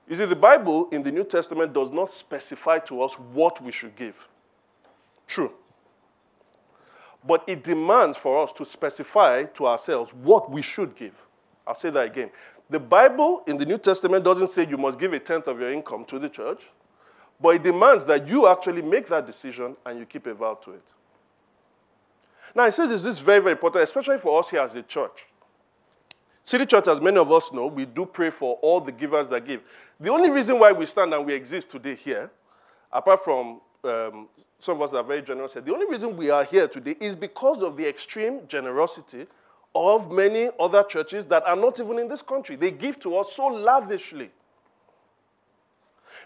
You 0.08 0.14
see, 0.14 0.24
the 0.24 0.36
Bible 0.36 0.88
in 0.90 1.02
the 1.02 1.10
New 1.10 1.24
Testament 1.24 1.72
does 1.72 1.90
not 1.90 2.10
specify 2.10 2.78
to 2.80 3.02
us 3.02 3.14
what 3.14 3.62
we 3.62 3.72
should 3.72 3.96
give. 3.96 4.28
True. 5.26 5.52
But 7.26 7.42
it 7.48 7.64
demands 7.64 8.16
for 8.16 8.42
us 8.42 8.52
to 8.52 8.64
specify 8.64 9.44
to 9.44 9.66
ourselves 9.66 10.14
what 10.14 10.50
we 10.50 10.62
should 10.62 10.94
give. 10.94 11.20
I'll 11.66 11.74
say 11.74 11.90
that 11.90 12.06
again. 12.06 12.30
The 12.70 12.78
Bible 12.78 13.42
in 13.46 13.58
the 13.58 13.66
New 13.66 13.78
Testament 13.78 14.24
doesn't 14.24 14.48
say 14.48 14.66
you 14.66 14.76
must 14.76 14.98
give 14.98 15.12
a 15.12 15.18
tenth 15.18 15.48
of 15.48 15.58
your 15.58 15.70
income 15.70 16.04
to 16.06 16.18
the 16.18 16.28
church, 16.28 16.70
but 17.40 17.50
it 17.50 17.62
demands 17.64 18.06
that 18.06 18.28
you 18.28 18.46
actually 18.46 18.82
make 18.82 19.08
that 19.08 19.26
decision 19.26 19.76
and 19.84 19.98
you 19.98 20.06
keep 20.06 20.26
a 20.26 20.34
vow 20.34 20.54
to 20.54 20.72
it. 20.72 20.92
Now, 22.54 22.64
I 22.64 22.70
say 22.70 22.86
this, 22.86 23.02
this 23.02 23.16
is 23.16 23.22
very, 23.22 23.40
very 23.40 23.52
important, 23.52 23.82
especially 23.84 24.18
for 24.18 24.38
us 24.38 24.50
here 24.50 24.60
as 24.60 24.76
a 24.76 24.82
church. 24.82 25.26
City 26.46 26.64
Church, 26.64 26.86
as 26.86 27.00
many 27.00 27.16
of 27.18 27.32
us 27.32 27.52
know, 27.52 27.66
we 27.66 27.84
do 27.84 28.06
pray 28.06 28.30
for 28.30 28.54
all 28.62 28.80
the 28.80 28.92
givers 28.92 29.28
that 29.30 29.44
give. 29.44 29.62
The 29.98 30.10
only 30.10 30.30
reason 30.30 30.60
why 30.60 30.70
we 30.70 30.86
stand 30.86 31.12
and 31.12 31.26
we 31.26 31.34
exist 31.34 31.68
today 31.70 31.96
here, 31.96 32.30
apart 32.92 33.24
from 33.24 33.60
um, 33.82 34.28
some 34.60 34.76
of 34.76 34.82
us 34.82 34.92
that 34.92 34.98
are 34.98 35.02
very 35.02 35.22
generous, 35.22 35.54
the 35.54 35.74
only 35.74 35.86
reason 35.86 36.16
we 36.16 36.30
are 36.30 36.44
here 36.44 36.68
today 36.68 36.94
is 37.00 37.16
because 37.16 37.64
of 37.64 37.76
the 37.76 37.88
extreme 37.88 38.46
generosity 38.46 39.26
of 39.74 40.12
many 40.12 40.50
other 40.60 40.84
churches 40.84 41.26
that 41.26 41.44
are 41.48 41.56
not 41.56 41.80
even 41.80 41.98
in 41.98 42.06
this 42.06 42.22
country. 42.22 42.54
They 42.54 42.70
give 42.70 43.00
to 43.00 43.16
us 43.16 43.32
so 43.32 43.48
lavishly. 43.48 44.30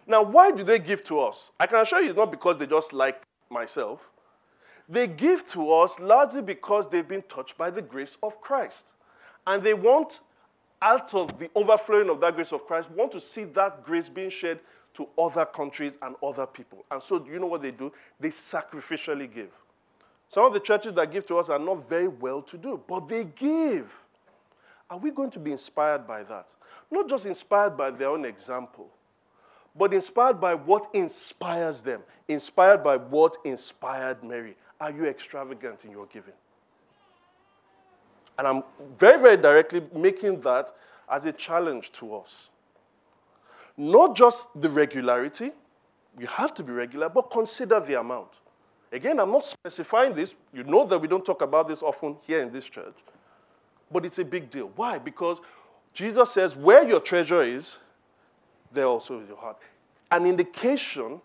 Now, 0.07 0.23
why 0.23 0.51
do 0.51 0.63
they 0.63 0.81
give 0.81 1.03
to 1.05 1.19
us? 1.21 1.51
I 1.59 1.67
can 1.67 1.79
assure 1.79 2.03
you 2.03 2.09
it's 2.09 2.17
not 2.17 2.31
because 2.31 2.59
they 2.59 2.67
just 2.67 2.93
like 2.93 3.23
myself. 3.49 4.11
They 4.87 5.07
give 5.07 5.47
to 5.47 5.73
us 5.73 5.99
largely 5.99 6.43
because 6.43 6.91
they've 6.91 7.09
been 7.09 7.23
touched 7.23 7.57
by 7.57 7.71
the 7.71 7.81
grace 7.81 8.19
of 8.23 8.39
Christ. 8.43 8.93
And 9.51 9.65
they 9.65 9.75
want, 9.75 10.21
out 10.81 11.13
of 11.13 11.37
the 11.41 11.51
overflowing 11.57 12.09
of 12.09 12.21
that 12.21 12.37
grace 12.37 12.53
of 12.53 12.65
Christ, 12.69 12.89
want 12.93 13.11
to 13.11 13.21
see 13.21 13.43
that 13.43 13.83
grace 13.83 14.09
being 14.09 14.31
shared 14.31 14.61
to 14.95 15.09
other 15.19 15.45
countries 15.45 15.99
and 16.03 16.15
other 16.23 16.47
people. 16.47 16.85
And 16.89 17.03
so, 17.03 17.19
do 17.19 17.33
you 17.33 17.41
know 17.41 17.47
what 17.47 17.61
they 17.61 17.73
do? 17.73 17.93
They 18.21 18.29
sacrificially 18.29 19.33
give. 19.33 19.51
Some 20.29 20.45
of 20.45 20.53
the 20.53 20.61
churches 20.61 20.95
that 20.95 21.11
give 21.11 21.27
to 21.27 21.39
us 21.39 21.49
are 21.49 21.59
not 21.59 21.89
very 21.89 22.07
well 22.07 22.43
to 22.43 22.57
do, 22.57 22.81
but 22.87 23.09
they 23.09 23.25
give. 23.25 23.99
Are 24.89 24.99
we 24.99 25.11
going 25.11 25.31
to 25.31 25.41
be 25.41 25.51
inspired 25.51 26.07
by 26.07 26.23
that? 26.23 26.55
Not 26.89 27.09
just 27.09 27.27
inspired 27.27 27.77
by 27.77 27.91
their 27.91 28.11
own 28.11 28.25
example, 28.25 28.89
but 29.75 29.93
inspired 29.93 30.41
by 30.41 30.55
what 30.55 30.91
inspires 30.95 31.83
them, 31.83 32.03
inspired 32.29 32.85
by 32.85 32.99
what 32.99 33.37
inspired 33.45 34.23
Mary. 34.23 34.57
Are 34.81 34.93
you 34.93 35.07
extravagant 35.07 35.85
in 35.85 35.91
your 35.91 36.07
giving? 36.07 36.35
And 38.39 38.47
I'm 38.47 38.63
very, 38.99 39.21
very 39.21 39.37
directly 39.37 39.83
making 39.95 40.41
that 40.41 40.71
as 41.11 41.25
a 41.25 41.33
challenge 41.33 41.93
to 41.93 42.17
us. 42.17 42.51
Not 43.77 44.17
just 44.17 44.49
the 44.61 44.69
regularity, 44.69 45.53
you 46.19 46.27
have 46.27 46.55
to 46.55 46.63
be 46.63 46.73
regular, 46.73 47.09
but 47.09 47.31
consider 47.31 47.81
the 47.81 47.99
amount. 48.01 48.41
Again, 48.93 49.21
I'm 49.21 49.31
not 49.31 49.45
specifying 49.45 50.13
this. 50.15 50.35
You 50.53 50.65
know 50.65 50.85
that 50.85 50.99
we 50.99 51.07
don't 51.07 51.25
talk 51.25 51.43
about 51.43 51.69
this 51.69 51.83
often 51.83 52.17
here 52.27 52.41
in 52.41 52.51
this 52.51 52.69
church. 52.69 52.97
But 53.91 54.05
it's 54.05 54.19
a 54.19 54.25
big 54.25 54.51
deal. 54.51 54.71
Why? 54.77 54.99
Because 54.99 55.41
Jesus 55.93 56.31
says, 56.31 56.57
where 56.57 56.87
your 56.89 57.01
treasure 57.01 57.43
is, 57.43 57.79
there 58.73 58.87
also 58.87 59.21
is 59.21 59.29
your 59.29 59.39
heart. 59.39 59.59
An 60.11 60.27
indication 60.27 61.21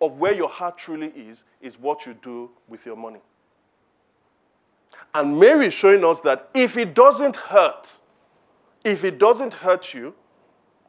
of 0.00 0.18
where 0.18 0.32
your 0.32 0.48
heart 0.48 0.78
truly 0.78 1.08
is, 1.08 1.44
is 1.60 1.78
what 1.78 2.06
you 2.06 2.14
do 2.22 2.50
with 2.68 2.86
your 2.86 2.96
money. 2.96 3.20
And 5.14 5.38
Mary 5.38 5.66
is 5.66 5.74
showing 5.74 6.04
us 6.04 6.20
that 6.22 6.50
if 6.54 6.76
it 6.76 6.94
doesn't 6.94 7.36
hurt, 7.36 7.98
if 8.84 9.04
it 9.04 9.18
doesn't 9.18 9.54
hurt 9.54 9.94
you, 9.94 10.14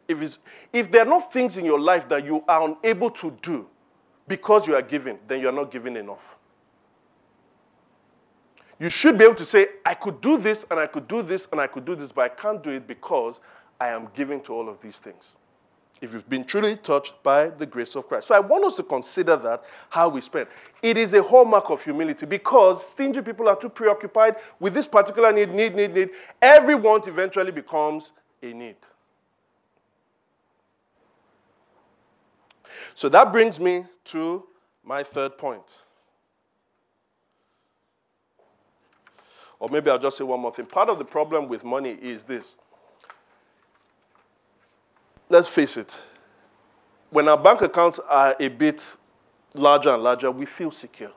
if, 0.07 0.37
if 0.73 0.91
there 0.91 1.03
are 1.03 1.09
not 1.09 1.31
things 1.31 1.57
in 1.57 1.65
your 1.65 1.79
life 1.79 2.09
that 2.09 2.25
you 2.25 2.43
are 2.47 2.69
unable 2.69 3.11
to 3.11 3.37
do 3.41 3.67
because 4.27 4.67
you 4.67 4.75
are 4.75 4.81
giving, 4.81 5.19
then 5.27 5.39
you 5.39 5.49
are 5.49 5.53
not 5.53 5.71
giving 5.71 5.95
enough. 5.95 6.35
You 8.79 8.89
should 8.89 9.17
be 9.17 9.25
able 9.25 9.35
to 9.35 9.45
say, 9.45 9.67
I 9.85 9.93
could 9.93 10.21
do 10.21 10.37
this 10.37 10.65
and 10.71 10.79
I 10.79 10.87
could 10.87 11.07
do 11.07 11.21
this 11.21 11.47
and 11.51 11.59
I 11.59 11.67
could 11.67 11.85
do 11.85 11.95
this, 11.95 12.11
but 12.11 12.25
I 12.25 12.29
can't 12.29 12.63
do 12.63 12.69
it 12.71 12.87
because 12.87 13.39
I 13.79 13.89
am 13.89 14.07
giving 14.13 14.41
to 14.41 14.53
all 14.53 14.69
of 14.69 14.81
these 14.81 14.99
things. 14.99 15.35
If 16.01 16.13
you've 16.13 16.29
been 16.29 16.45
truly 16.45 16.77
touched 16.77 17.21
by 17.23 17.49
the 17.49 17.65
grace 17.65 17.95
of 17.95 18.07
Christ. 18.07 18.27
So 18.29 18.35
I 18.35 18.39
want 18.39 18.63
us 18.63 18.77
to 18.77 18.83
consider 18.83 19.35
that 19.35 19.63
how 19.89 20.07
we 20.07 20.21
spend. 20.21 20.47
It 20.81 20.97
is 20.97 21.13
a 21.13 21.21
hallmark 21.21 21.69
of 21.69 21.83
humility 21.83 22.25
because 22.25 22.85
stingy 22.87 23.21
people 23.21 23.49
are 23.49 23.55
too 23.57 23.69
preoccupied 23.69 24.37
with 24.59 24.73
this 24.73 24.87
particular 24.87 25.33
need, 25.33 25.53
need, 25.53 25.75
need, 25.75 25.93
need. 25.93 26.11
Every 26.41 26.75
want 26.75 27.07
eventually 27.07 27.51
becomes 27.51 28.13
a 28.41 28.53
need. 28.53 28.77
So 32.95 33.09
that 33.09 33.31
brings 33.31 33.59
me 33.59 33.85
to 34.05 34.47
my 34.83 35.03
third 35.03 35.37
point. 35.37 35.83
Or 39.59 39.67
maybe 39.69 39.89
I'll 39.89 39.99
just 39.99 40.17
say 40.17 40.23
one 40.23 40.39
more 40.39 40.53
thing. 40.53 40.65
Part 40.65 40.89
of 40.89 40.97
the 40.97 41.05
problem 41.05 41.49
with 41.49 41.65
money 41.65 41.97
is 42.01 42.23
this. 42.23 42.57
Let's 45.39 45.47
face 45.47 45.77
it. 45.77 46.01
When 47.11 47.29
our 47.29 47.37
bank 47.37 47.61
accounts 47.61 47.97
are 48.09 48.35
a 48.37 48.49
bit 48.49 48.97
larger 49.55 49.93
and 49.93 50.03
larger, 50.03 50.29
we 50.29 50.45
feel 50.45 50.69
secure. 50.69 51.13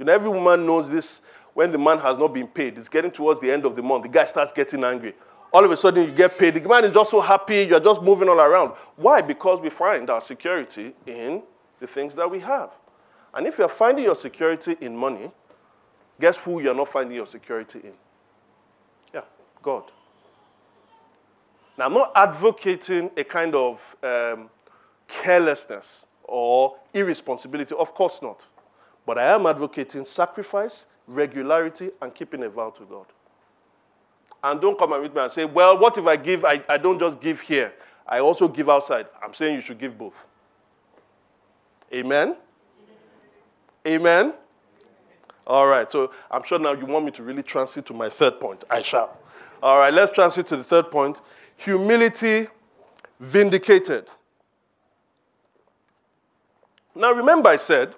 You 0.00 0.04
know, 0.04 0.12
every 0.12 0.28
woman 0.28 0.66
knows 0.66 0.90
this 0.90 1.22
when 1.54 1.70
the 1.70 1.78
man 1.78 2.00
has 2.00 2.18
not 2.18 2.34
been 2.34 2.48
paid. 2.48 2.76
It's 2.76 2.88
getting 2.88 3.12
towards 3.12 3.38
the 3.40 3.52
end 3.52 3.64
of 3.64 3.76
the 3.76 3.84
month. 3.84 4.02
The 4.02 4.08
guy 4.08 4.26
starts 4.26 4.52
getting 4.52 4.82
angry. 4.82 5.14
All 5.52 5.64
of 5.64 5.70
a 5.70 5.76
sudden, 5.76 6.06
you 6.06 6.12
get 6.12 6.36
paid. 6.36 6.54
The 6.54 6.68
man 6.68 6.84
is 6.84 6.90
just 6.90 7.12
so 7.12 7.20
happy. 7.20 7.68
You're 7.70 7.78
just 7.78 8.02
moving 8.02 8.28
all 8.28 8.40
around. 8.40 8.72
Why? 8.96 9.22
Because 9.22 9.60
we 9.60 9.70
find 9.70 10.10
our 10.10 10.20
security 10.20 10.92
in 11.06 11.44
the 11.78 11.86
things 11.86 12.16
that 12.16 12.28
we 12.28 12.40
have. 12.40 12.72
And 13.32 13.46
if 13.46 13.58
you're 13.58 13.68
finding 13.68 14.06
your 14.06 14.16
security 14.16 14.76
in 14.80 14.96
money, 14.96 15.30
Guess 16.20 16.38
who 16.38 16.60
you're 16.60 16.74
not 16.74 16.88
finding 16.88 17.14
your 17.14 17.26
security 17.26 17.78
in? 17.78 17.92
Yeah, 19.14 19.20
God. 19.62 19.92
Now, 21.78 21.86
I'm 21.86 21.94
not 21.94 22.12
advocating 22.16 23.08
a 23.16 23.22
kind 23.22 23.54
of 23.54 23.96
um, 24.02 24.50
carelessness 25.06 26.06
or 26.24 26.76
irresponsibility. 26.92 27.74
Of 27.78 27.94
course 27.94 28.20
not. 28.20 28.44
But 29.06 29.16
I 29.16 29.34
am 29.34 29.46
advocating 29.46 30.04
sacrifice, 30.04 30.86
regularity, 31.06 31.90
and 32.02 32.12
keeping 32.12 32.42
a 32.42 32.48
vow 32.48 32.70
to 32.70 32.84
God. 32.84 33.06
And 34.42 34.60
don't 34.60 34.76
come 34.76 34.92
and 34.92 35.02
meet 35.02 35.14
me 35.14 35.20
and 35.20 35.30
say, 35.30 35.44
well, 35.44 35.78
what 35.78 35.96
if 35.96 36.04
I 36.04 36.16
give, 36.16 36.44
I, 36.44 36.62
I 36.68 36.78
don't 36.78 36.98
just 36.98 37.20
give 37.20 37.40
here, 37.40 37.72
I 38.06 38.18
also 38.20 38.48
give 38.48 38.68
outside. 38.68 39.06
I'm 39.22 39.32
saying 39.32 39.54
you 39.54 39.60
should 39.60 39.78
give 39.78 39.96
both. 39.96 40.26
Amen? 41.92 42.36
Amen? 43.86 44.34
All 45.46 45.66
right, 45.66 45.90
so 45.90 46.12
I'm 46.30 46.42
sure 46.42 46.58
now 46.58 46.72
you 46.72 46.86
want 46.86 47.04
me 47.04 47.10
to 47.12 47.22
really 47.22 47.42
transit 47.42 47.86
to 47.86 47.94
my 47.94 48.08
third 48.08 48.38
point. 48.38 48.64
I 48.68 48.82
shall. 48.82 49.16
All 49.62 49.78
right, 49.78 49.92
let's 49.92 50.12
transit 50.12 50.46
to 50.48 50.56
the 50.56 50.64
third 50.64 50.90
point 50.90 51.22
humility 51.58 52.46
vindicated. 53.20 54.06
Now, 56.94 57.12
remember, 57.12 57.50
I 57.50 57.56
said 57.56 57.94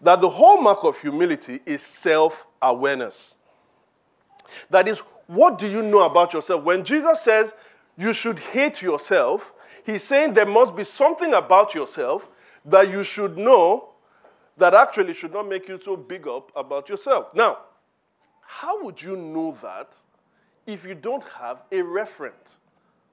that 0.00 0.20
the 0.20 0.28
hallmark 0.28 0.82
of 0.82 0.98
humility 0.98 1.60
is 1.64 1.82
self 1.82 2.46
awareness. 2.60 3.36
That 4.70 4.88
is, 4.88 5.00
what 5.26 5.58
do 5.58 5.68
you 5.68 5.82
know 5.82 6.04
about 6.04 6.32
yourself? 6.32 6.64
When 6.64 6.84
Jesus 6.84 7.20
says 7.20 7.54
you 7.96 8.12
should 8.12 8.38
hate 8.38 8.82
yourself, 8.82 9.54
he's 9.84 10.02
saying 10.02 10.32
there 10.34 10.46
must 10.46 10.74
be 10.74 10.84
something 10.84 11.32
about 11.34 11.74
yourself 11.74 12.28
that 12.64 12.90
you 12.90 13.04
should 13.04 13.38
know 13.38 13.90
that 14.56 14.74
actually 14.74 15.14
should 15.14 15.32
not 15.32 15.48
make 15.48 15.68
you 15.68 15.78
so 15.82 15.96
big 15.96 16.26
up 16.26 16.50
about 16.56 16.88
yourself. 16.88 17.34
Now, 17.34 17.58
how 18.40 18.82
would 18.84 19.02
you 19.02 19.16
know 19.16 19.56
that 19.62 19.96
if 20.66 20.86
you 20.86 20.94
don't 20.94 21.24
have 21.24 21.62
a 21.70 21.76
referent? 21.76 22.56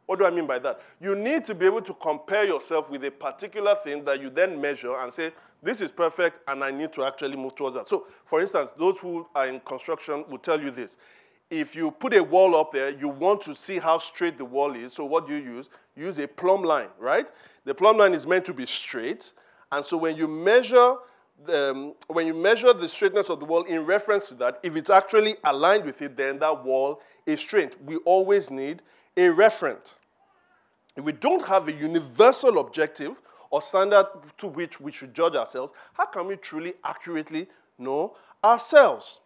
What 0.10 0.18
do 0.18 0.26
I 0.26 0.32
mean 0.32 0.48
by 0.48 0.58
that? 0.58 0.82
You 1.00 1.14
need 1.14 1.46
to 1.46 1.54
be 1.54 1.68
able 1.68 1.84
to 1.84 1.94
compare 1.94 2.44
yourself 2.44 2.90
with 2.90 3.06
a 3.06 3.12
particular 3.12 3.76
thing 3.76 4.04
that 4.06 4.20
you 4.20 4.32
then 4.32 4.60
measure 4.60 4.98
and 4.98 5.14
say, 5.14 5.32
this 5.62 5.82
is 5.82 5.92
perfect 5.92 6.40
and 6.48 6.64
I 6.64 6.72
need 6.72 6.92
to 6.94 7.04
actually 7.04 7.38
move 7.38 7.56
towards 7.56 7.76
that. 7.76 7.88
So, 7.88 8.08
for 8.26 8.42
instance, 8.42 8.72
those 8.72 8.98
who 8.98 9.28
are 9.36 9.48
in 9.48 9.60
construction 9.60 10.26
will 10.28 10.40
tell 10.40 10.60
you 10.60 10.72
this. 10.72 10.98
If 11.52 11.76
you 11.76 11.92
put 11.92 12.16
a 12.16 12.24
wall 12.24 12.56
up 12.56 12.72
there, 12.72 12.90
you 12.90 13.08
want 13.08 13.42
to 13.42 13.54
see 13.54 13.78
how 13.78 14.00
straight 14.00 14.40
the 14.40 14.46
wall 14.46 14.76
is. 14.76 14.94
So, 14.94 15.06
what 15.06 15.28
do 15.28 15.38
you 15.38 15.44
use? 15.44 15.70
Use 15.96 16.18
a 16.18 16.28
plumb 16.28 16.64
line, 16.64 16.90
right? 16.98 17.32
The 17.66 17.76
plumb 17.76 18.00
line 18.00 18.16
is 18.16 18.26
meant 18.26 18.46
to 18.46 18.54
be 18.54 18.66
straight. 18.66 19.34
And 19.72 19.86
so, 19.86 19.96
when 19.96 20.18
you 20.18 20.28
measure 20.28 20.96
um, 21.54 21.94
when 22.08 22.26
you 22.26 22.34
measure 22.34 22.74
the 22.74 22.90
straightness 22.90 23.30
of 23.30 23.40
the 23.40 23.46
wall 23.46 23.62
in 23.66 23.86
reference 23.86 24.28
to 24.30 24.34
that, 24.36 24.60
if 24.64 24.76
it's 24.76 24.90
actually 24.90 25.36
aligned 25.44 25.86
with 25.86 26.02
it, 26.02 26.18
then 26.18 26.40
that 26.40 26.64
wall 26.66 27.00
is 27.28 27.40
straight. 27.40 27.80
We 27.84 27.98
always 27.98 28.50
need 28.50 28.82
a 29.16 29.28
referent. 29.28 29.96
If 30.96 31.04
we 31.04 31.12
don't 31.12 31.46
have 31.46 31.68
a 31.68 31.74
universal 31.74 32.60
objective 32.60 33.22
or 33.50 33.62
standard 33.62 34.08
to 34.38 34.48
which 34.48 34.80
we 34.80 34.92
should 34.92 35.14
judge 35.14 35.36
ourselves, 35.36 35.74
how 35.94 36.06
can 36.06 36.28
we 36.28 36.36
truly 36.36 36.74
accurately 36.84 37.48
know 37.78 38.16
ourselves? 38.44 39.20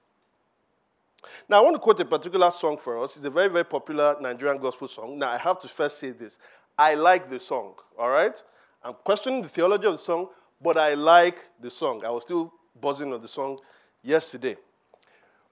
Now, 1.48 1.60
I 1.60 1.64
want 1.64 1.76
to 1.76 1.80
quote 1.80 2.00
a 2.00 2.06
particular 2.06 2.52
song 2.52 2.78
for 2.78 3.02
us. 3.02 3.16
It's 3.16 3.26
a 3.26 3.30
very, 3.30 3.48
very 3.48 3.64
popular 3.64 4.18
Nigerian 4.20 4.58
gospel 4.62 4.88
song. 4.88 5.18
Now, 5.18 5.32
I 5.32 5.38
have 5.38 5.60
to 5.62 5.68
first 5.68 6.00
say 6.00 6.12
this 6.12 6.40
I 6.78 6.96
like 6.96 7.30
the 7.30 7.40
song, 7.40 7.76
all 7.98 8.10
right? 8.10 8.42
I'm 8.84 8.96
questioning 9.04 9.42
the 9.42 9.48
theology 9.48 9.86
of 9.88 9.94
the 9.94 10.00
song, 10.00 10.28
but 10.62 10.78
I 10.78 10.94
like 10.96 11.40
the 11.62 11.70
song. 11.70 12.04
I 12.04 12.10
was 12.10 12.24
still 12.24 12.54
buzzing 12.80 13.14
on 13.14 13.22
the 13.22 13.28
song 13.28 13.60
yesterday. 14.02 14.58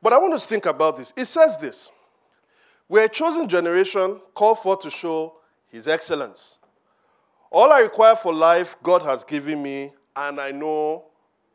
But 0.02 0.14
I 0.14 0.18
want 0.18 0.34
us 0.34 0.44
to 0.44 0.50
think 0.50 0.66
about 0.66 0.98
this. 0.98 1.14
It 1.16 1.26
says 1.26 1.58
this 1.58 1.90
We're 2.90 3.06
a 3.06 3.10
chosen 3.10 3.48
generation 3.48 4.20
called 4.34 4.60
for 4.60 4.76
to 4.78 4.90
show 4.90 5.36
his 5.72 5.88
excellence. 5.88 6.58
All 7.50 7.72
I 7.72 7.82
require 7.82 8.16
for 8.16 8.34
life, 8.34 8.76
God 8.84 9.02
has 9.04 9.24
given 9.24 9.64
me, 9.64 9.94
and 10.16 10.40
I 10.40 10.52
know 10.52 11.06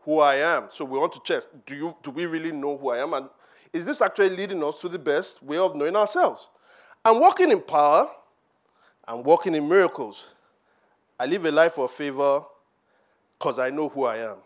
who 0.00 0.20
I 0.20 0.36
am. 0.36 0.64
So 0.70 0.84
we 0.84 0.98
want 0.98 1.12
to 1.14 1.20
check 1.24 1.44
do, 1.66 1.76
you, 1.76 1.96
do 2.02 2.10
we 2.10 2.26
really 2.26 2.52
know 2.52 2.76
who 2.78 2.90
I 2.90 2.98
am? 3.02 3.12
And 3.12 3.28
is 3.72 3.84
this 3.84 4.00
actually 4.00 4.30
leading 4.30 4.62
us 4.64 4.80
to 4.80 4.88
the 4.88 4.98
best 4.98 5.42
way 5.42 5.58
of 5.58 5.76
knowing 5.76 5.96
ourselves? 5.96 6.48
I'm 7.04 7.20
walking 7.20 7.50
in 7.50 7.60
power, 7.60 8.08
I'm 9.06 9.22
walking 9.22 9.54
in 9.54 9.68
miracles. 9.68 10.28
I 11.18 11.26
live 11.26 11.44
a 11.46 11.50
life 11.50 11.78
of 11.78 11.90
favor 11.90 12.42
because 13.38 13.58
I 13.58 13.70
know 13.70 13.88
who 13.88 14.04
I 14.04 14.18
am. 14.18 14.36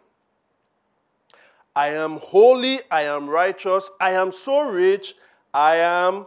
I 1.75 1.89
am 1.89 2.19
holy, 2.19 2.81
I 2.91 3.03
am 3.03 3.29
righteous, 3.29 3.91
I 4.01 4.13
am 4.13 4.33
so 4.33 4.69
rich, 4.69 5.15
I 5.55 5.77
am 5.77 6.27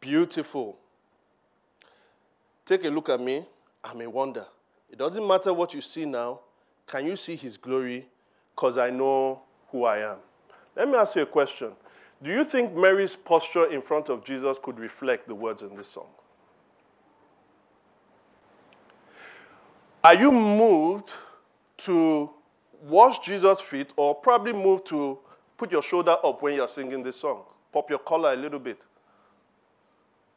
beautiful. 0.00 0.79
Take 2.70 2.84
a 2.84 2.88
look 2.88 3.08
at 3.08 3.20
me, 3.20 3.44
I'm 3.82 4.00
a 4.00 4.08
wonder. 4.08 4.46
It 4.88 4.96
doesn't 4.96 5.26
matter 5.26 5.52
what 5.52 5.74
you 5.74 5.80
see 5.80 6.04
now, 6.04 6.38
can 6.86 7.04
you 7.04 7.16
see 7.16 7.34
his 7.34 7.56
glory? 7.56 8.06
Because 8.54 8.78
I 8.78 8.90
know 8.90 9.42
who 9.72 9.82
I 9.82 10.12
am. 10.12 10.18
Let 10.76 10.88
me 10.88 10.94
ask 10.94 11.16
you 11.16 11.22
a 11.22 11.26
question. 11.26 11.72
Do 12.22 12.30
you 12.30 12.44
think 12.44 12.72
Mary's 12.72 13.16
posture 13.16 13.66
in 13.72 13.82
front 13.82 14.08
of 14.08 14.24
Jesus 14.24 14.60
could 14.62 14.78
reflect 14.78 15.26
the 15.26 15.34
words 15.34 15.62
in 15.62 15.74
this 15.74 15.88
song? 15.88 16.06
Are 20.04 20.14
you 20.14 20.30
moved 20.30 21.12
to 21.78 22.30
wash 22.84 23.18
Jesus' 23.18 23.60
feet 23.60 23.92
or 23.96 24.14
probably 24.14 24.52
moved 24.52 24.86
to 24.86 25.18
put 25.56 25.72
your 25.72 25.82
shoulder 25.82 26.18
up 26.22 26.40
when 26.40 26.54
you're 26.54 26.68
singing 26.68 27.02
this 27.02 27.16
song? 27.16 27.42
Pop 27.72 27.90
your 27.90 27.98
collar 27.98 28.32
a 28.32 28.36
little 28.36 28.60
bit. 28.60 28.86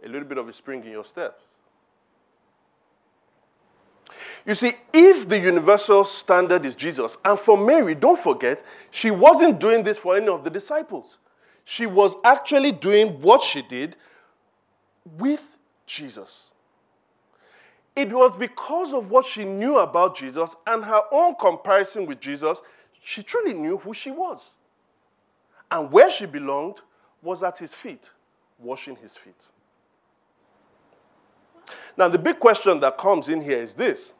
A 0.04 0.08
little 0.08 0.28
bit 0.28 0.40
of 0.40 0.50
a 0.50 0.54
spring 0.54 0.84
in 0.84 0.90
your 0.90 1.06
steps. 1.06 1.44
You 4.46 4.56
see, 4.56 4.74
if 4.94 5.28
the 5.30 5.40
universal 5.40 6.04
standard 6.04 6.66
is 6.66 6.76
Jesus, 6.76 7.18
and 7.24 7.40
for 7.40 7.58
Mary, 7.58 7.96
don't 7.96 8.20
forget, 8.20 8.62
she 8.92 9.10
wasn't 9.10 9.60
doing 9.60 9.84
this 9.84 9.98
for 9.98 10.18
any 10.18 10.28
of 10.28 10.44
the 10.44 10.50
disciples. 10.50 11.20
She 11.64 11.86
was 11.86 12.16
actually 12.26 12.74
doing 12.74 13.22
what 13.22 13.42
she 13.42 13.62
did 13.62 13.96
with 15.18 15.58
Jesus. 15.86 16.52
It 17.96 18.12
was 18.12 18.36
because 18.36 18.94
of 18.94 19.12
what 19.12 19.26
she 19.26 19.46
knew 19.46 19.78
about 19.78 20.18
Jesus 20.18 20.56
and 20.68 20.84
her 20.84 21.02
own 21.12 21.36
comparison 21.36 22.06
with 22.06 22.20
Jesus, 22.20 22.62
she 23.02 23.24
truly 23.24 23.54
knew 23.54 23.78
who 23.78 23.94
she 23.94 24.12
was. 24.12 24.56
And 25.72 25.92
where 25.92 26.10
she 26.10 26.26
belonged 26.26 26.82
was 27.22 27.44
at 27.44 27.58
his 27.58 27.74
feet, 27.74 28.12
washing 28.60 28.96
his 28.98 29.16
feet. 29.16 29.46
Now, 31.96 32.10
the 32.10 32.20
big 32.20 32.40
question 32.40 32.80
that 32.82 32.98
comes 32.98 33.30
in 33.30 33.40
here 33.40 33.60
is 33.60 33.74
this 33.74 34.14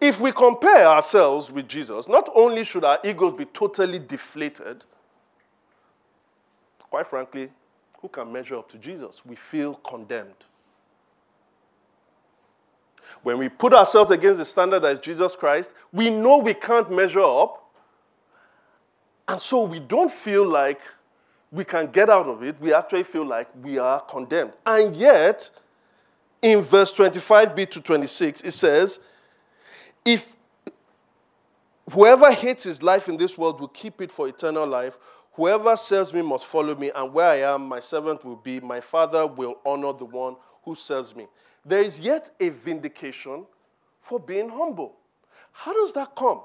if 0.00 0.20
we 0.20 0.32
compare 0.32 0.86
ourselves 0.86 1.50
with 1.50 1.68
Jesus, 1.68 2.08
not 2.08 2.28
only 2.34 2.64
should 2.64 2.84
our 2.84 2.98
egos 3.04 3.34
be 3.34 3.44
totally 3.46 3.98
deflated, 3.98 4.84
quite 6.90 7.06
frankly, 7.06 7.50
who 8.00 8.08
can 8.08 8.32
measure 8.32 8.56
up 8.56 8.68
to 8.70 8.78
Jesus? 8.78 9.24
We 9.24 9.36
feel 9.36 9.74
condemned. 9.74 10.34
When 13.22 13.38
we 13.38 13.48
put 13.48 13.72
ourselves 13.72 14.10
against 14.10 14.38
the 14.38 14.44
standard 14.44 14.80
that 14.80 14.92
is 14.92 14.98
Jesus 14.98 15.36
Christ, 15.36 15.74
we 15.92 16.10
know 16.10 16.38
we 16.38 16.54
can't 16.54 16.90
measure 16.90 17.20
up. 17.20 17.70
And 19.28 19.40
so 19.40 19.64
we 19.64 19.78
don't 19.78 20.10
feel 20.10 20.46
like 20.46 20.80
we 21.52 21.64
can 21.64 21.86
get 21.90 22.10
out 22.10 22.26
of 22.26 22.42
it. 22.42 22.56
We 22.60 22.74
actually 22.74 23.04
feel 23.04 23.24
like 23.24 23.48
we 23.62 23.78
are 23.78 24.00
condemned. 24.00 24.54
And 24.66 24.96
yet, 24.96 25.50
in 26.40 26.60
verse 26.60 26.92
25b 26.92 27.70
to 27.70 27.80
26, 27.80 28.40
it 28.42 28.50
says, 28.50 28.98
if 30.04 30.36
whoever 31.90 32.32
hates 32.32 32.64
his 32.64 32.82
life 32.82 33.08
in 33.08 33.16
this 33.16 33.36
world 33.36 33.60
will 33.60 33.68
keep 33.68 34.00
it 34.00 34.10
for 34.10 34.28
eternal 34.28 34.66
life, 34.66 34.98
whoever 35.32 35.76
serves 35.76 36.12
me 36.12 36.22
must 36.22 36.46
follow 36.46 36.74
me, 36.74 36.90
and 36.94 37.12
where 37.12 37.28
I 37.28 37.54
am, 37.54 37.66
my 37.66 37.80
servant 37.80 38.24
will 38.24 38.36
be. 38.36 38.60
My 38.60 38.80
Father 38.80 39.26
will 39.26 39.56
honor 39.64 39.92
the 39.92 40.04
one 40.04 40.36
who 40.64 40.74
serves 40.74 41.14
me. 41.14 41.26
There 41.64 41.82
is 41.82 42.00
yet 42.00 42.30
a 42.40 42.48
vindication 42.48 43.46
for 44.00 44.18
being 44.18 44.48
humble. 44.48 44.96
How 45.52 45.72
does 45.72 45.92
that 45.94 46.14
come? 46.16 46.40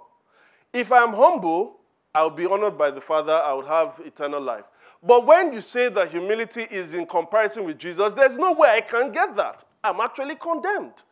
If 0.73 0.91
I 0.91 1.03
am 1.03 1.13
humble, 1.13 1.77
I'll 2.13 2.29
be 2.29 2.45
honored 2.45 2.77
by 2.77 2.91
the 2.91 3.01
Father, 3.01 3.33
I 3.33 3.53
would 3.53 3.65
have 3.65 3.99
eternal 4.05 4.41
life. 4.41 4.65
But 5.01 5.25
when 5.25 5.53
you 5.53 5.61
say 5.61 5.89
that 5.89 6.09
humility 6.09 6.67
is 6.69 6.93
in 6.93 7.05
comparison 7.05 7.63
with 7.65 7.77
Jesus, 7.77 8.13
there's 8.13 8.37
no 8.37 8.53
way 8.53 8.69
I 8.69 8.81
can 8.81 9.11
get 9.11 9.35
that. 9.35 9.63
I'm 9.83 9.99
actually 10.01 10.35
condemned. 10.35 11.03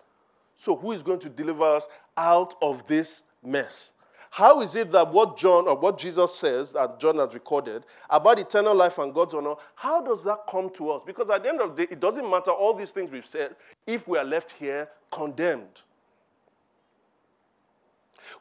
So, 0.55 0.75
who 0.75 0.93
is 0.93 1.03
going 1.03 1.19
to 1.19 1.29
deliver 1.29 1.63
us 1.63 1.87
out 2.17 2.55
of 2.61 2.85
this 2.87 3.23
mess? 3.43 3.93
How 4.35 4.59
is 4.59 4.75
it 4.75 4.91
that 4.91 5.13
what 5.13 5.37
John 5.37 5.65
or 5.65 5.77
what 5.77 5.97
Jesus 5.97 6.35
says 6.35 6.73
that 6.73 6.99
John 6.99 7.19
has 7.19 7.33
recorded 7.33 7.85
about 8.09 8.37
eternal 8.37 8.75
life 8.75 8.97
and 8.97 9.13
God's 9.13 9.33
honor, 9.33 9.55
how 9.75 10.01
does 10.01 10.25
that 10.25 10.39
come 10.49 10.69
to 10.71 10.89
us? 10.89 11.03
Because 11.05 11.29
at 11.29 11.43
the 11.43 11.49
end 11.49 11.61
of 11.61 11.75
the 11.75 11.85
day, 11.85 11.93
it 11.93 12.01
doesn't 12.01 12.29
matter 12.29 12.51
all 12.51 12.73
these 12.73 12.91
things 12.91 13.09
we've 13.09 13.25
said 13.25 13.55
if 13.87 14.09
we 14.09 14.17
are 14.17 14.25
left 14.25 14.51
here 14.51 14.89
condemned. 15.09 15.83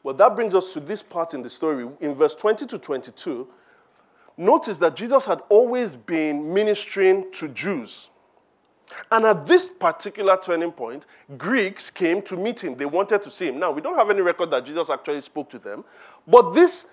Well, 0.03 0.15
that 0.15 0.35
brings 0.35 0.53
us 0.53 0.73
to 0.73 0.81
this 0.81 1.01
part 1.01 1.33
in 1.33 1.41
the 1.41 1.49
story. 1.49 1.87
In 2.01 2.13
verse 2.13 2.35
20 2.35 2.65
to 2.65 2.77
22, 2.77 3.47
notice 4.35 4.77
that 4.79 4.97
Jesus 4.97 5.25
had 5.25 5.39
always 5.47 5.95
been 5.95 6.53
ministering 6.53 7.31
to 7.33 7.47
Jews. 7.47 8.09
And 9.11 9.25
at 9.25 9.45
this 9.45 9.69
particular 9.69 10.37
turning 10.41 10.71
point, 10.71 11.05
Greeks 11.37 11.89
came 11.89 12.21
to 12.23 12.37
meet 12.37 12.63
him. 12.63 12.75
They 12.75 12.85
wanted 12.85 13.21
to 13.23 13.31
see 13.31 13.47
him. 13.47 13.59
Now, 13.59 13.71
we 13.71 13.81
don't 13.81 13.95
have 13.95 14.09
any 14.09 14.21
record 14.21 14.51
that 14.51 14.65
Jesus 14.65 14.89
actually 14.89 15.21
spoke 15.21 15.49
to 15.51 15.59
them, 15.59 15.83
but 16.27 16.51
this 16.51 16.85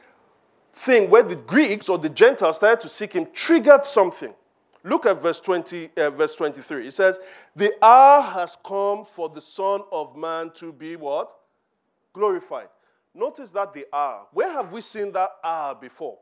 thing 0.73 1.11
where 1.11 1.23
the 1.23 1.37
Greeks 1.37 1.89
or 1.89 1.99
the 1.99 2.09
Gentiles 2.09 2.57
started 2.57 2.81
to 2.81 2.89
seek 2.89 3.13
him 3.13 3.27
triggered 3.33 3.85
something. 3.85 4.35
Look 4.85 5.07
at 5.07 5.21
verse 5.21 5.39
20, 5.39 5.91
uh, 5.97 6.11
verse 6.11 6.35
23. 6.35 6.89
It 6.89 6.95
says, 6.95 7.21
The 7.55 7.73
hour 7.83 8.23
has 8.23 8.57
come 8.65 9.05
for 9.05 9.29
the 9.29 9.41
Son 9.41 9.83
of 9.93 10.17
Man 10.17 10.51
to 10.55 10.73
be 10.73 10.97
what? 10.97 11.33
Glorified. 12.13 12.69
Notice 13.15 13.53
that 13.53 13.73
the 13.75 13.87
hour. 13.93 14.27
Where 14.33 14.51
have 14.53 14.73
we 14.73 14.81
seen 14.81 15.13
that 15.13 15.31
hour 15.45 15.75
before? 15.75 16.19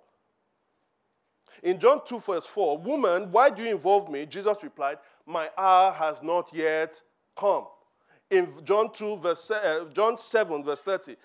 In 1.62 1.78
John 1.78 2.00
2, 2.04 2.20
verse 2.20 2.46
4, 2.46 2.78
Woman, 2.78 3.30
why 3.32 3.50
do 3.50 3.62
you 3.62 3.70
involve 3.70 4.10
me? 4.10 4.26
Jesus 4.26 4.62
replied, 4.62 4.98
my 5.30 5.48
hour 5.56 5.92
has 5.92 6.22
not 6.22 6.50
yet 6.52 7.00
come. 7.36 7.66
In 8.30 8.52
John 8.64 8.92
2, 8.92 9.18
verse, 9.18 9.50
uh, 9.50 9.84
John 9.92 10.16
7, 10.16 10.64
verse 10.64 10.82
30. 10.82 11.16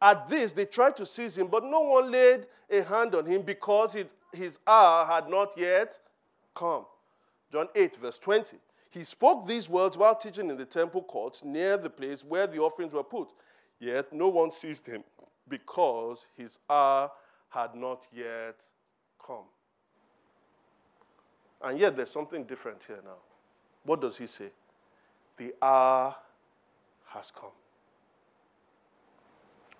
At 0.00 0.28
this, 0.28 0.52
they 0.52 0.66
tried 0.66 0.96
to 0.96 1.06
seize 1.06 1.36
him, 1.38 1.46
but 1.46 1.64
no 1.64 1.80
one 1.80 2.10
laid 2.10 2.46
a 2.70 2.82
hand 2.82 3.14
on 3.14 3.24
him 3.24 3.42
because 3.42 3.94
it, 3.94 4.10
his 4.32 4.58
hour 4.66 5.06
had 5.06 5.30
not 5.30 5.52
yet 5.56 5.98
come. 6.54 6.84
John 7.50 7.68
8, 7.74 7.96
verse 7.96 8.18
20. 8.18 8.58
He 8.90 9.02
spoke 9.02 9.46
these 9.46 9.68
words 9.68 9.96
while 9.96 10.14
teaching 10.14 10.50
in 10.50 10.56
the 10.56 10.64
temple 10.66 11.02
courts 11.02 11.42
near 11.42 11.76
the 11.76 11.90
place 11.90 12.22
where 12.22 12.46
the 12.46 12.58
offerings 12.58 12.92
were 12.92 13.02
put. 13.02 13.32
Yet 13.80 14.12
no 14.12 14.28
one 14.28 14.50
seized 14.50 14.86
him 14.86 15.04
because 15.48 16.26
his 16.36 16.58
hour 16.68 17.10
had 17.48 17.74
not 17.74 18.06
yet 18.12 18.62
come. 19.24 19.44
And 21.64 21.78
yet 21.78 21.96
there's 21.96 22.10
something 22.10 22.44
different 22.44 22.84
here 22.86 23.00
now. 23.02 23.16
What 23.84 24.00
does 24.00 24.18
he 24.18 24.26
say? 24.26 24.50
The 25.38 25.54
hour 25.62 26.14
has 27.06 27.30
come. 27.30 27.50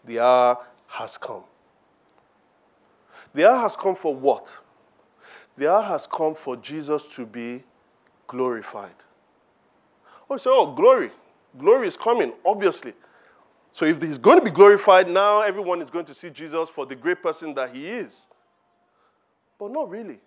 The 0.05 0.19
hour 0.19 0.59
has 0.87 1.19
come. 1.19 1.45
The 3.35 3.49
hour 3.49 3.59
has 3.61 3.77
come 3.77 3.95
for 3.95 4.15
what? 4.15 4.59
The 5.57 5.71
hour 5.71 5.83
has 5.83 6.07
come 6.07 6.35
for 6.35 6.57
Jesus 6.57 7.15
to 7.17 7.27
be 7.27 7.63
glorified. 8.27 8.95
Oh, 10.29 10.37
so 10.39 10.53
oh, 10.55 10.75
glory. 10.75 11.11
Glory 11.59 11.87
is 11.87 11.97
coming, 11.97 12.33
obviously. 12.45 12.95
So 13.73 13.85
if 13.85 14.01
he's 14.01 14.19
going 14.19 14.39
to 14.39 14.45
be 14.45 14.51
glorified 14.51 15.09
now, 15.09 15.43
everyone 15.43 15.83
is 15.83 15.91
going 15.91 16.05
to 16.07 16.15
see 16.15 16.31
Jesus 16.31 16.71
for 16.71 16.87
the 16.87 16.95
great 16.95 17.23
person 17.23 17.55
that 17.55 17.75
he 17.75 17.87
is. 17.89 18.29
But 19.59 19.71
not 19.71 19.91
really. 19.91 20.21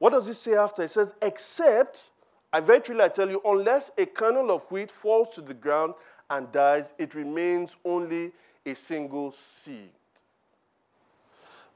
What 0.00 0.14
does 0.14 0.26
he 0.26 0.32
say 0.32 0.54
after? 0.54 0.80
He 0.82 0.88
says, 0.88 1.14
except 1.20 2.10
I 2.52 2.60
truly 2.60 3.02
I 3.02 3.08
tell 3.08 3.30
you, 3.30 3.40
unless 3.44 3.90
a 3.98 4.06
kernel 4.06 4.50
of 4.50 4.64
wheat 4.72 4.90
falls 4.90 5.28
to 5.34 5.42
the 5.42 5.54
ground 5.54 5.94
and 6.30 6.50
dies, 6.50 6.94
it 6.98 7.14
remains 7.14 7.76
only 7.84 8.32
a 8.64 8.74
single 8.74 9.30
seed. 9.30 9.90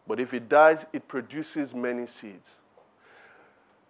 But 0.07 0.21
if 0.21 0.33
it 0.33 0.49
dies, 0.49 0.87
it 0.93 1.07
produces 1.07 1.75
many 1.75 2.07
seeds. 2.07 2.63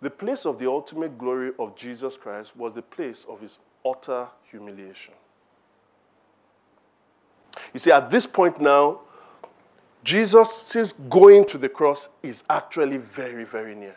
The 0.01 0.11
place 0.11 0.47
of 0.47 0.59
the 0.59 0.69
ultimate 0.69 1.17
glory 1.17 1.53
of 1.59 1.77
Jesus 1.77 2.17
Christ 2.17 2.57
was 2.57 2.75
the 2.75 2.83
place 2.83 3.25
of 3.29 3.41
his 3.41 3.61
utter 3.87 4.29
humiliation. 4.51 5.15
You 7.73 7.79
see, 7.79 7.93
at 7.93 8.11
this 8.11 8.27
point 8.27 8.61
now, 8.61 9.01
Jesus' 10.03 10.93
going 11.09 11.45
to 11.47 11.57
the 11.57 11.69
cross 11.69 12.11
is 12.23 12.43
actually 12.51 12.97
very, 12.97 13.45
very 13.45 13.77
near. 13.77 13.97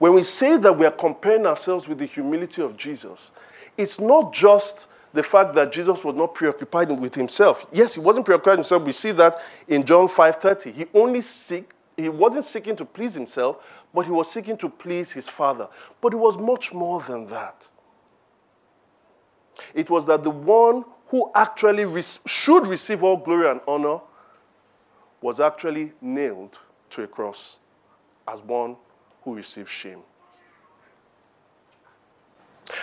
When 0.00 0.14
we 0.14 0.22
say 0.22 0.56
that 0.56 0.72
we 0.78 0.86
are 0.86 0.90
comparing 0.90 1.44
ourselves 1.44 1.86
with 1.86 1.98
the 1.98 2.06
humility 2.06 2.62
of 2.62 2.74
Jesus, 2.74 3.32
it's 3.76 4.00
not 4.00 4.32
just 4.32 4.88
the 5.12 5.22
fact 5.22 5.52
that 5.54 5.72
Jesus 5.72 6.02
was 6.02 6.14
not 6.14 6.34
preoccupied 6.34 6.90
with 6.90 7.14
himself. 7.14 7.66
Yes, 7.70 7.96
he 7.96 8.00
wasn't 8.00 8.24
preoccupied 8.24 8.52
with 8.52 8.66
himself. 8.66 8.84
We 8.84 8.92
see 8.92 9.12
that 9.12 9.36
in 9.68 9.84
John 9.84 10.08
5:30. 10.08 10.72
He 10.72 10.86
only 10.94 11.20
seek, 11.20 11.72
he 11.98 12.08
wasn't 12.08 12.46
seeking 12.46 12.76
to 12.76 12.84
please 12.86 13.12
himself, 13.12 13.58
but 13.92 14.06
he 14.06 14.10
was 14.10 14.30
seeking 14.30 14.56
to 14.56 14.70
please 14.70 15.12
his 15.12 15.28
Father. 15.28 15.68
But 16.00 16.14
it 16.14 16.16
was 16.16 16.38
much 16.38 16.72
more 16.72 17.02
than 17.02 17.26
that. 17.26 17.68
It 19.74 19.90
was 19.90 20.06
that 20.06 20.22
the 20.22 20.30
one 20.30 20.86
who 21.08 21.30
actually 21.34 21.84
re- 21.84 22.02
should 22.24 22.66
receive 22.66 23.04
all 23.04 23.18
glory 23.18 23.50
and 23.50 23.60
honor 23.68 24.00
was 25.20 25.40
actually 25.40 25.92
nailed 26.00 26.58
to 26.88 27.02
a 27.02 27.06
cross 27.06 27.58
as 28.26 28.40
one 28.40 28.76
who 29.22 29.34
receives 29.34 29.70
shame. 29.70 30.00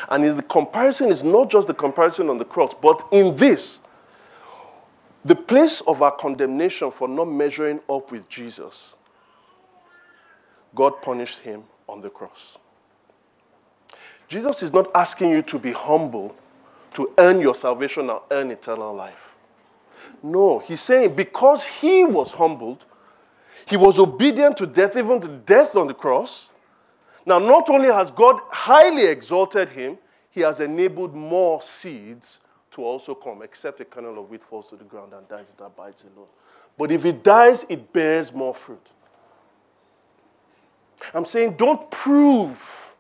And 0.09 0.23
in 0.23 0.35
the 0.35 0.43
comparison 0.43 1.09
is 1.11 1.23
not 1.23 1.49
just 1.49 1.67
the 1.67 1.73
comparison 1.73 2.29
on 2.29 2.37
the 2.37 2.45
cross, 2.45 2.73
but 2.73 3.07
in 3.11 3.35
this, 3.35 3.81
the 5.23 5.35
place 5.35 5.81
of 5.81 6.01
our 6.01 6.11
condemnation 6.11 6.91
for 6.91 7.07
not 7.07 7.25
measuring 7.25 7.79
up 7.89 8.11
with 8.11 8.27
Jesus, 8.29 8.95
God 10.75 11.01
punished 11.01 11.39
him 11.39 11.63
on 11.87 12.01
the 12.01 12.09
cross. 12.09 12.59
Jesus 14.27 14.61
is 14.61 14.73
not 14.73 14.91
asking 14.93 15.31
you 15.31 15.41
to 15.43 15.57
be 15.57 15.71
humble 15.71 16.35
to 16.93 17.13
earn 17.17 17.39
your 17.39 17.55
salvation 17.55 18.09
or 18.09 18.23
earn 18.31 18.51
eternal 18.51 18.93
life. 18.93 19.35
No, 20.21 20.59
he's 20.59 20.81
saying 20.81 21.15
because 21.15 21.63
he 21.63 22.03
was 22.03 22.33
humbled, 22.33 22.85
he 23.67 23.75
was 23.75 23.99
obedient 23.99 24.57
to 24.57 24.65
death, 24.65 24.95
even 24.95 25.19
to 25.19 25.27
death 25.27 25.75
on 25.75 25.87
the 25.87 25.93
cross. 25.93 26.51
Now, 27.25 27.39
not 27.39 27.69
only 27.69 27.89
has 27.89 28.11
God 28.11 28.39
highly 28.49 29.05
exalted 29.05 29.69
him, 29.69 29.97
he 30.29 30.41
has 30.41 30.61
enabled 30.61 31.13
more 31.13 31.61
seeds 31.61 32.39
to 32.71 32.83
also 32.83 33.13
come, 33.13 33.41
except 33.41 33.81
a 33.81 33.85
kernel 33.85 34.19
of 34.19 34.29
wheat 34.29 34.41
falls 34.41 34.69
to 34.69 34.77
the 34.77 34.83
ground 34.83 35.11
and 35.13 35.27
dies, 35.27 35.53
it 35.57 35.61
abides 35.61 36.05
alone. 36.15 36.27
But 36.77 36.91
if 36.91 37.05
it 37.05 37.23
dies, 37.23 37.65
it 37.67 37.91
bears 37.91 38.31
more 38.31 38.53
fruit. 38.53 38.91
I'm 41.13 41.25
saying 41.25 41.55
don't 41.57 41.89
prove 41.91 42.95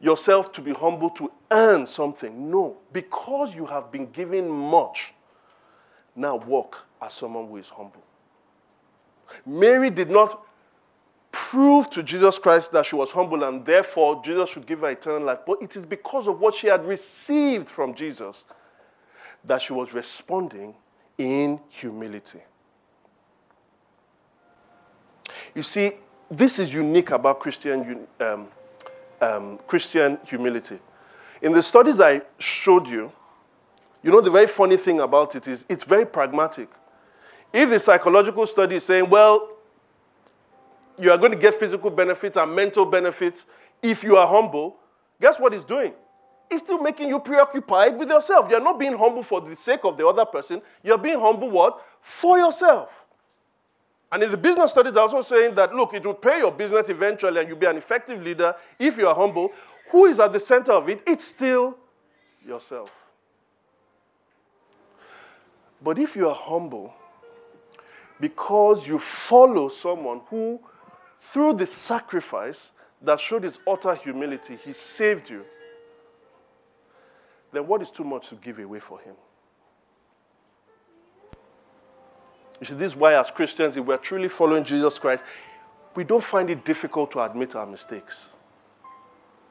yourself 0.00 0.50
to 0.52 0.60
be 0.60 0.72
humble 0.72 1.10
to 1.10 1.30
earn 1.50 1.86
something. 1.86 2.50
No, 2.50 2.78
because 2.92 3.54
you 3.54 3.66
have 3.66 3.92
been 3.92 4.10
given 4.10 4.48
much, 4.48 5.14
now 6.16 6.36
walk 6.36 6.86
as 7.00 7.12
someone 7.12 7.46
who 7.48 7.58
is 7.58 7.68
humble. 7.68 8.02
Mary 9.46 9.90
did 9.90 10.10
not 10.10 10.44
prove 11.32 11.88
to 11.90 12.02
Jesus 12.02 12.38
Christ 12.38 12.72
that 12.72 12.86
she 12.86 12.96
was 12.96 13.12
humble 13.12 13.44
and 13.44 13.64
therefore 13.64 14.22
Jesus 14.24 14.50
should 14.50 14.66
give 14.66 14.80
her 14.80 14.90
eternal 14.90 15.22
life, 15.22 15.40
but 15.46 15.62
it 15.62 15.76
is 15.76 15.86
because 15.86 16.26
of 16.26 16.40
what 16.40 16.54
she 16.54 16.66
had 16.66 16.84
received 16.84 17.68
from 17.68 17.94
Jesus 17.94 18.46
that 19.44 19.62
she 19.62 19.72
was 19.72 19.94
responding 19.94 20.74
in 21.18 21.60
humility. 21.68 22.40
You 25.54 25.62
see, 25.62 25.92
this 26.30 26.58
is 26.58 26.72
unique 26.72 27.10
about 27.10 27.40
Christian, 27.40 28.06
um, 28.20 28.48
um, 29.20 29.58
Christian 29.66 30.18
humility. 30.26 30.78
In 31.42 31.52
the 31.52 31.62
studies 31.62 32.00
I 32.00 32.22
showed 32.38 32.86
you, 32.86 33.12
you 34.02 34.10
know, 34.10 34.20
the 34.20 34.30
very 34.30 34.46
funny 34.46 34.76
thing 34.76 35.00
about 35.00 35.34
it 35.34 35.48
is 35.48 35.66
it's 35.68 35.84
very 35.84 36.06
pragmatic. 36.06 36.68
If 37.52 37.70
the 37.70 37.80
psychological 37.80 38.46
study 38.46 38.76
is 38.76 38.84
saying, 38.84 39.08
well, 39.10 39.48
you 40.98 41.10
are 41.10 41.18
going 41.18 41.32
to 41.32 41.38
get 41.38 41.54
physical 41.54 41.90
benefits 41.90 42.36
and 42.36 42.54
mental 42.54 42.84
benefits 42.84 43.46
if 43.82 44.04
you 44.04 44.16
are 44.16 44.26
humble, 44.26 44.76
guess 45.20 45.40
what 45.40 45.54
it's 45.54 45.64
doing? 45.64 45.94
It's 46.50 46.62
still 46.62 46.80
making 46.80 47.08
you 47.08 47.20
preoccupied 47.20 47.96
with 47.96 48.08
yourself. 48.08 48.48
You're 48.50 48.62
not 48.62 48.78
being 48.78 48.96
humble 48.96 49.22
for 49.22 49.40
the 49.40 49.56
sake 49.56 49.84
of 49.84 49.96
the 49.96 50.06
other 50.06 50.24
person. 50.24 50.60
You're 50.82 50.98
being 50.98 51.18
humble 51.18 51.48
what? 51.48 51.80
For 52.00 52.38
yourself. 52.38 53.06
And 54.12 54.22
in 54.22 54.30
the 54.30 54.36
business 54.36 54.72
studies, 54.72 54.92
they're 54.92 55.02
also 55.02 55.22
saying 55.22 55.54
that, 55.54 55.72
look, 55.72 55.94
it 55.94 56.04
will 56.04 56.14
pay 56.14 56.38
your 56.38 56.50
business 56.50 56.88
eventually 56.88 57.40
and 57.40 57.48
you'll 57.48 57.58
be 57.58 57.66
an 57.66 57.76
effective 57.76 58.22
leader 58.22 58.54
if 58.78 58.98
you 58.98 59.06
are 59.06 59.14
humble. 59.14 59.52
Who 59.90 60.06
is 60.06 60.18
at 60.18 60.32
the 60.32 60.40
center 60.40 60.72
of 60.72 60.88
it? 60.88 61.02
It's 61.06 61.24
still 61.24 61.78
yourself. 62.44 62.90
But 65.82 65.98
if 65.98 66.16
you 66.16 66.28
are 66.28 66.34
humble 66.34 66.92
because 68.20 68.86
you 68.86 68.98
follow 68.98 69.68
someone 69.68 70.20
who, 70.26 70.60
through 71.18 71.54
the 71.54 71.66
sacrifice 71.66 72.72
that 73.02 73.18
showed 73.18 73.44
his 73.44 73.58
utter 73.66 73.94
humility, 73.94 74.56
he 74.62 74.72
saved 74.72 75.30
you, 75.30 75.44
then 77.52 77.66
what 77.66 77.82
is 77.82 77.90
too 77.90 78.04
much 78.04 78.28
to 78.28 78.36
give 78.36 78.58
away 78.58 78.78
for 78.78 79.00
him? 79.00 79.14
You 82.60 82.66
see, 82.66 82.74
this 82.74 82.92
is 82.92 82.96
why, 82.96 83.18
as 83.18 83.30
Christians, 83.30 83.76
if 83.76 83.84
we're 83.84 83.96
truly 83.96 84.28
following 84.28 84.62
Jesus 84.62 84.98
Christ, 84.98 85.24
we 85.94 86.04
don't 86.04 86.22
find 86.22 86.50
it 86.50 86.64
difficult 86.64 87.10
to 87.12 87.20
admit 87.20 87.56
our 87.56 87.66
mistakes. 87.66 88.36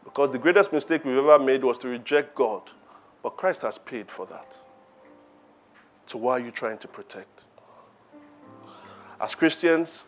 Because 0.04 0.32
the 0.32 0.38
greatest 0.38 0.72
mistake 0.72 1.04
we've 1.04 1.18
ever 1.18 1.40
made 1.40 1.64
was 1.64 1.78
to 1.80 1.88
reject 1.88 2.36
God. 2.36 2.62
But 3.22 3.32
Christ 3.32 3.64
has 3.64 3.78
paid 3.78 4.10
for 4.10 4.26
that. 4.28 4.56
So 6.06 6.20
why 6.20 6.34
are 6.34 6.40
you 6.40 6.52
trying 6.52 6.78
to 6.80 6.88
protect? 6.88 7.46
As 9.22 9.36
Christians, 9.36 10.06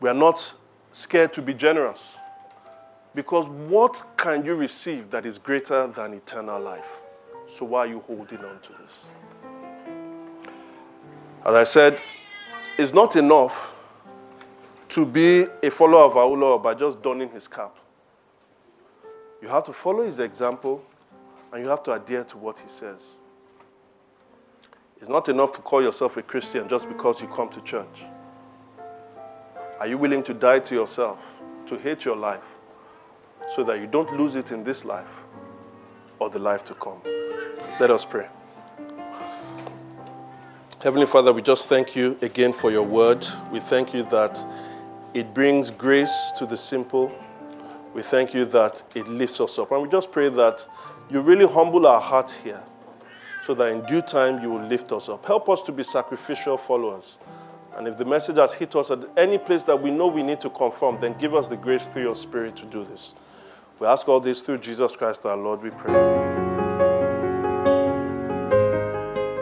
we 0.00 0.08
are 0.08 0.14
not 0.14 0.54
scared 0.90 1.32
to 1.34 1.42
be 1.42 1.54
generous. 1.54 2.18
Because 3.14 3.48
what 3.48 4.02
can 4.16 4.44
you 4.44 4.54
receive 4.54 5.10
that 5.10 5.24
is 5.24 5.38
greater 5.38 5.86
than 5.86 6.14
eternal 6.14 6.60
life? 6.60 7.02
So 7.46 7.64
why 7.64 7.80
are 7.80 7.86
you 7.86 8.00
holding 8.00 8.38
on 8.44 8.60
to 8.60 8.72
this? 8.82 9.06
As 11.44 11.54
I 11.54 11.62
said, 11.64 12.02
it's 12.76 12.92
not 12.92 13.14
enough 13.16 13.76
to 14.88 15.06
be 15.06 15.46
a 15.62 15.70
follower 15.70 16.04
of 16.04 16.16
our 16.16 16.26
Lord 16.26 16.62
by 16.62 16.74
just 16.74 17.02
donning 17.02 17.28
his 17.30 17.46
cap. 17.46 17.78
You 19.40 19.48
have 19.48 19.64
to 19.64 19.72
follow 19.72 20.02
his 20.02 20.18
example 20.18 20.84
and 21.52 21.62
you 21.62 21.68
have 21.68 21.82
to 21.84 21.92
adhere 21.92 22.24
to 22.24 22.38
what 22.38 22.58
he 22.58 22.68
says. 22.68 23.18
It's 25.04 25.10
not 25.10 25.28
enough 25.28 25.52
to 25.52 25.60
call 25.60 25.82
yourself 25.82 26.16
a 26.16 26.22
Christian 26.22 26.66
just 26.66 26.88
because 26.88 27.20
you 27.20 27.28
come 27.28 27.50
to 27.50 27.60
church. 27.60 28.04
Are 29.78 29.86
you 29.86 29.98
willing 29.98 30.22
to 30.22 30.32
die 30.32 30.60
to 30.60 30.74
yourself, 30.74 31.42
to 31.66 31.76
hate 31.76 32.06
your 32.06 32.16
life, 32.16 32.54
so 33.46 33.62
that 33.64 33.80
you 33.80 33.86
don't 33.86 34.10
lose 34.18 34.34
it 34.34 34.50
in 34.50 34.64
this 34.64 34.82
life 34.82 35.24
or 36.18 36.30
the 36.30 36.38
life 36.38 36.64
to 36.64 36.74
come? 36.76 37.02
Let 37.78 37.90
us 37.90 38.06
pray. 38.06 38.28
Heavenly 40.82 41.04
Father, 41.04 41.34
we 41.34 41.42
just 41.42 41.68
thank 41.68 41.94
you 41.94 42.16
again 42.22 42.54
for 42.54 42.70
your 42.70 42.84
word. 42.84 43.26
We 43.52 43.60
thank 43.60 43.92
you 43.92 44.04
that 44.04 44.42
it 45.12 45.34
brings 45.34 45.70
grace 45.70 46.32
to 46.38 46.46
the 46.46 46.56
simple. 46.56 47.12
We 47.92 48.00
thank 48.00 48.32
you 48.32 48.46
that 48.46 48.82
it 48.94 49.06
lifts 49.06 49.38
us 49.38 49.58
up. 49.58 49.70
And 49.70 49.82
we 49.82 49.88
just 49.90 50.10
pray 50.10 50.30
that 50.30 50.66
you 51.10 51.20
really 51.20 51.46
humble 51.46 51.86
our 51.86 52.00
hearts 52.00 52.34
here 52.34 52.64
so 53.44 53.54
that 53.54 53.68
in 53.68 53.84
due 53.84 54.00
time 54.00 54.42
you 54.42 54.50
will 54.50 54.66
lift 54.66 54.92
us 54.92 55.08
up. 55.08 55.24
Help 55.26 55.48
us 55.48 55.62
to 55.62 55.72
be 55.72 55.82
sacrificial 55.82 56.56
followers. 56.56 57.18
And 57.76 57.86
if 57.86 57.98
the 57.98 58.04
message 58.04 58.36
has 58.36 58.54
hit 58.54 58.74
us 58.76 58.90
at 58.90 59.00
any 59.16 59.36
place 59.36 59.64
that 59.64 59.80
we 59.80 59.90
know 59.90 60.06
we 60.06 60.22
need 60.22 60.40
to 60.40 60.50
conform, 60.50 61.00
then 61.00 61.14
give 61.18 61.34
us 61.34 61.48
the 61.48 61.56
grace 61.56 61.88
through 61.88 62.02
your 62.02 62.14
Spirit 62.14 62.56
to 62.56 62.66
do 62.66 62.84
this. 62.84 63.14
We 63.80 63.86
ask 63.86 64.08
all 64.08 64.20
this 64.20 64.42
through 64.42 64.58
Jesus 64.58 64.96
Christ 64.96 65.26
our 65.26 65.36
Lord, 65.36 65.62
we 65.62 65.70
pray. 65.70 65.92